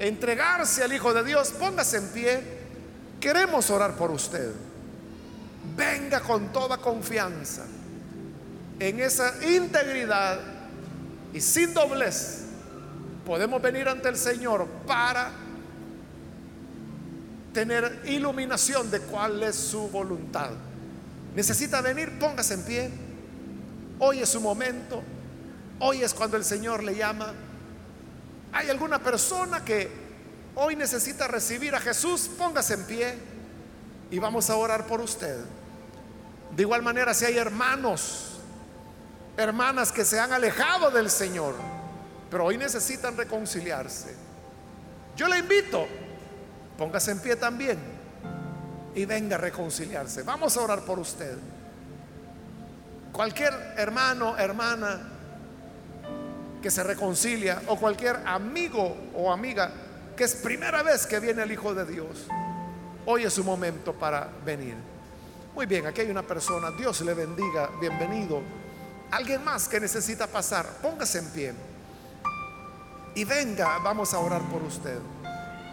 entregarse 0.00 0.82
al 0.82 0.92
Hijo 0.92 1.14
de 1.14 1.22
Dios? 1.22 1.52
Póngase 1.52 1.98
en 1.98 2.08
pie. 2.08 2.42
Queremos 3.20 3.70
orar 3.70 3.94
por 3.94 4.10
usted. 4.10 4.50
Venga 5.76 6.18
con 6.18 6.52
toda 6.52 6.78
confianza 6.78 7.66
en 8.80 8.98
esa 8.98 9.32
integridad 9.46 10.40
y 11.32 11.40
sin 11.40 11.72
doblez. 11.72 12.46
Podemos 13.24 13.62
venir 13.62 13.88
ante 13.88 14.08
el 14.08 14.16
Señor 14.16 14.66
para 14.88 15.30
tener 17.54 18.02
iluminación 18.06 18.90
de 18.90 18.98
cuál 19.02 19.40
es 19.44 19.54
su 19.54 19.88
voluntad. 19.88 20.50
Necesita 21.36 21.80
venir, 21.80 22.18
póngase 22.18 22.54
en 22.54 22.62
pie. 22.64 23.07
Hoy 23.98 24.20
es 24.20 24.28
su 24.28 24.40
momento. 24.40 25.02
Hoy 25.80 26.02
es 26.02 26.14
cuando 26.14 26.36
el 26.36 26.44
Señor 26.44 26.82
le 26.82 26.94
llama. 26.94 27.32
¿Hay 28.52 28.70
alguna 28.70 28.98
persona 28.98 29.64
que 29.64 29.90
hoy 30.54 30.76
necesita 30.76 31.28
recibir 31.28 31.74
a 31.74 31.80
Jesús? 31.80 32.30
Póngase 32.36 32.74
en 32.74 32.84
pie 32.84 33.14
y 34.10 34.18
vamos 34.18 34.50
a 34.50 34.56
orar 34.56 34.86
por 34.86 35.00
usted. 35.00 35.38
De 36.54 36.62
igual 36.62 36.82
manera, 36.82 37.12
si 37.14 37.24
hay 37.24 37.36
hermanos, 37.36 38.38
hermanas 39.36 39.92
que 39.92 40.04
se 40.04 40.18
han 40.18 40.32
alejado 40.32 40.90
del 40.90 41.10
Señor, 41.10 41.54
pero 42.30 42.46
hoy 42.46 42.56
necesitan 42.56 43.16
reconciliarse, 43.16 44.14
yo 45.16 45.28
le 45.28 45.38
invito 45.38 45.86
Póngase 46.78 47.10
en 47.10 47.18
pie 47.18 47.34
también 47.34 47.76
y 48.94 49.04
venga 49.04 49.34
a 49.34 49.38
reconciliarse. 49.40 50.22
Vamos 50.22 50.56
a 50.56 50.62
orar 50.62 50.82
por 50.82 51.00
usted. 51.00 51.36
Cualquier 53.12 53.74
hermano, 53.76 54.36
hermana 54.36 55.00
que 56.62 56.70
se 56.70 56.82
reconcilia 56.82 57.62
o 57.68 57.76
cualquier 57.76 58.16
amigo 58.26 58.96
o 59.14 59.32
amiga 59.32 59.70
que 60.16 60.24
es 60.24 60.34
primera 60.34 60.82
vez 60.82 61.06
que 61.06 61.20
viene 61.20 61.42
el 61.42 61.52
Hijo 61.52 61.74
de 61.74 61.84
Dios, 61.86 62.26
hoy 63.06 63.24
es 63.24 63.32
su 63.32 63.44
momento 63.44 63.92
para 63.92 64.28
venir. 64.44 64.74
Muy 65.54 65.66
bien, 65.66 65.86
aquí 65.86 66.00
hay 66.00 66.10
una 66.10 66.22
persona, 66.22 66.70
Dios 66.72 67.00
le 67.02 67.14
bendiga, 67.14 67.70
bienvenido. 67.80 68.42
Alguien 69.10 69.42
más 69.44 69.68
que 69.68 69.80
necesita 69.80 70.26
pasar, 70.26 70.66
póngase 70.82 71.18
en 71.18 71.26
pie 71.30 71.54
y 73.14 73.24
venga, 73.24 73.78
vamos 73.78 74.14
a 74.14 74.18
orar 74.20 74.42
por 74.42 74.62
usted. 74.62 74.98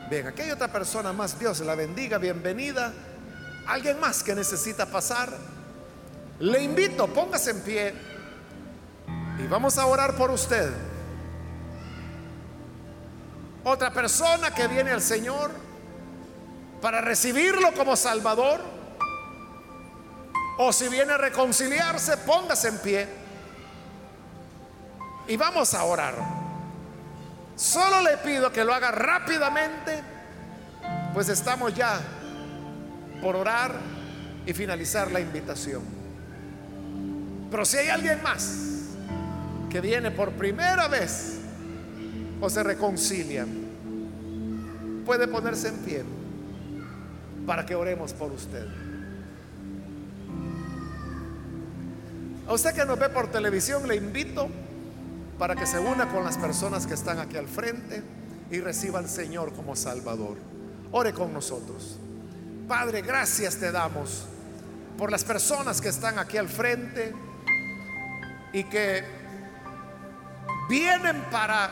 Bien, 0.10 0.26
aquí 0.28 0.44
hay 0.44 0.52
otra 0.52 0.72
persona 0.72 1.14
más. 1.14 1.38
Dios 1.38 1.60
la 1.60 1.76
bendiga, 1.76 2.18
bienvenida. 2.18 2.92
Alguien 3.68 4.00
más 4.00 4.24
que 4.24 4.34
necesita 4.34 4.86
pasar. 4.86 5.32
Le 6.40 6.64
invito, 6.64 7.08
póngase 7.08 7.52
en 7.52 7.62
pie 7.62 7.94
y 9.40 9.48
vamos 9.48 9.78
a 9.78 9.86
orar 9.86 10.16
por 10.16 10.32
usted. 10.32 10.70
Otra 13.64 13.92
persona 13.92 14.52
que 14.52 14.68
viene 14.68 14.92
al 14.92 15.02
Señor 15.02 15.52
para 16.82 17.02
recibirlo 17.02 17.74
como 17.74 17.96
Salvador. 17.96 18.62
O 20.58 20.72
si 20.72 20.88
viene 20.88 21.14
a 21.14 21.18
reconciliarse, 21.18 22.18
póngase 22.18 22.68
en 22.70 22.78
pie. 22.80 23.08
Y 25.28 25.36
vamos 25.36 25.74
a 25.74 25.84
orar. 25.84 26.16
Solo 27.56 28.02
le 28.02 28.18
pido 28.18 28.52
que 28.52 28.64
lo 28.64 28.74
haga 28.74 28.92
rápidamente, 28.92 30.04
pues 31.14 31.30
estamos 31.30 31.74
ya 31.74 32.00
por 33.22 33.36
orar 33.36 33.74
y 34.46 34.54
finalizar 34.54 35.12
la 35.12 35.22
invitación. 35.22 35.95
Pero 37.56 37.64
si 37.64 37.78
hay 37.78 37.88
alguien 37.88 38.22
más 38.22 38.52
que 39.70 39.80
viene 39.80 40.12
por 40.12 40.32
primera 40.32 40.90
vez 40.90 41.38
o 42.42 42.50
se 42.50 42.62
reconcilia, 42.64 43.48
puede 45.06 45.26
ponerse 45.30 45.70
en 45.70 45.76
pie 45.78 46.04
para 47.48 47.66
que 47.66 47.74
oremos 47.74 48.12
por 48.12 48.34
usted. 48.34 48.68
A 52.46 52.52
usted 52.52 52.76
que 52.76 52.84
nos 52.84 53.00
ve 53.00 53.08
por 53.08 53.32
televisión, 53.32 53.88
le 53.88 53.96
invito 53.96 54.50
para 55.40 55.56
que 55.56 55.66
se 55.66 55.80
una 55.80 56.10
con 56.10 56.26
las 56.26 56.38
personas 56.38 56.86
que 56.86 56.96
están 56.96 57.20
aquí 57.20 57.38
al 57.38 57.48
frente 57.48 58.04
y 58.52 58.60
reciba 58.60 59.00
al 59.00 59.08
Señor 59.08 59.54
como 59.54 59.78
Salvador. 59.78 60.36
Ore 60.92 61.14
con 61.14 61.32
nosotros. 61.32 62.00
Padre, 62.68 63.02
gracias 63.02 63.56
te 63.56 63.72
damos 63.72 64.26
por 64.98 65.10
las 65.10 65.24
personas 65.24 65.80
que 65.80 65.88
están 65.88 66.20
aquí 66.20 66.36
al 66.36 66.50
frente 66.50 67.14
y 68.56 68.64
que 68.64 69.04
vienen 70.70 71.24
para 71.30 71.70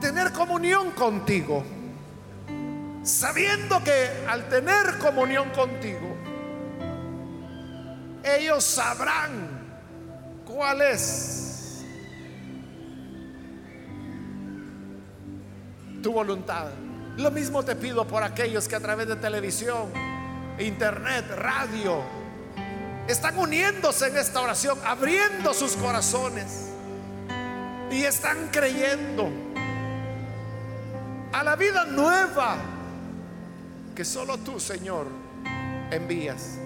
tener 0.00 0.32
comunión 0.32 0.90
contigo, 0.90 1.62
sabiendo 3.04 3.82
que 3.84 4.08
al 4.28 4.48
tener 4.48 4.98
comunión 4.98 5.50
contigo, 5.50 6.16
ellos 8.24 8.64
sabrán 8.64 9.50
cuál 10.44 10.82
es 10.82 11.84
tu 16.02 16.12
voluntad. 16.12 16.70
Lo 17.18 17.30
mismo 17.30 17.62
te 17.62 17.76
pido 17.76 18.04
por 18.04 18.24
aquellos 18.24 18.66
que 18.66 18.74
a 18.74 18.80
través 18.80 19.06
de 19.06 19.14
televisión, 19.14 19.92
internet, 20.58 21.24
radio, 21.36 22.23
están 23.08 23.38
uniéndose 23.38 24.08
en 24.08 24.16
esta 24.16 24.40
oración, 24.40 24.78
abriendo 24.84 25.52
sus 25.52 25.76
corazones 25.76 26.70
y 27.90 28.04
están 28.04 28.48
creyendo 28.50 29.30
a 31.32 31.42
la 31.42 31.56
vida 31.56 31.84
nueva 31.84 32.56
que 33.94 34.04
solo 34.04 34.38
tú, 34.38 34.58
Señor, 34.58 35.06
envías. 35.90 36.58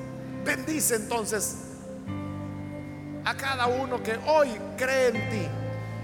Bendice 0.45 0.97
entonces 0.97 1.57
a 3.25 3.37
cada 3.37 3.67
uno 3.67 4.03
que 4.03 4.19
hoy 4.27 4.49
cree 4.77 5.09
en 5.09 5.31
ti 5.31 5.49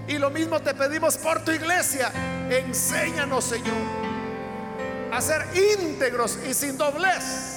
y 0.07 0.17
lo 0.19 0.29
mismo 0.29 0.61
te 0.61 0.73
pedimos 0.73 1.17
por 1.17 1.43
tu 1.43 1.51
iglesia. 1.51 2.11
Enséñanos, 2.49 3.45
Señor, 3.45 3.73
a 5.11 5.21
ser 5.21 5.45
íntegros 5.79 6.37
y 6.47 6.53
sin 6.53 6.77
doblez. 6.77 7.54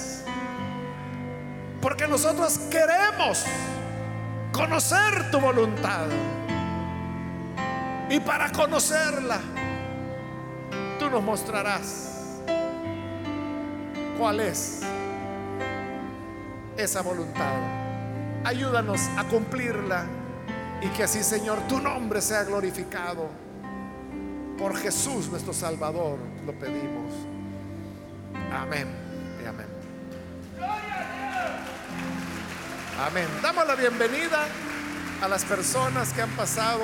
Porque 1.81 2.07
nosotros 2.07 2.57
queremos 2.69 3.45
conocer 4.51 5.31
tu 5.31 5.39
voluntad. 5.39 6.07
Y 8.09 8.19
para 8.19 8.51
conocerla, 8.51 9.39
tú 10.97 11.09
nos 11.09 11.23
mostrarás 11.23 12.41
cuál 14.17 14.39
es 14.39 14.81
esa 16.75 17.01
voluntad. 17.01 17.53
Ayúdanos 18.43 19.01
a 19.17 19.23
cumplirla 19.25 20.05
y 20.81 20.87
que 20.89 21.03
así, 21.03 21.23
Señor, 21.23 21.59
tu 21.67 21.79
nombre 21.79 22.21
sea 22.21 22.43
glorificado. 22.43 23.29
Por 24.57 24.75
Jesús 24.75 25.29
nuestro 25.29 25.53
Salvador 25.53 26.19
lo 26.45 26.53
pedimos. 26.53 27.13
Amén. 28.51 29.08
Amén. 33.07 33.27
Damos 33.41 33.65
la 33.65 33.75
bienvenida 33.75 34.45
a 35.21 35.27
las 35.29 35.45
personas 35.45 36.11
que 36.11 36.21
han 36.21 36.29
pasado 36.31 36.81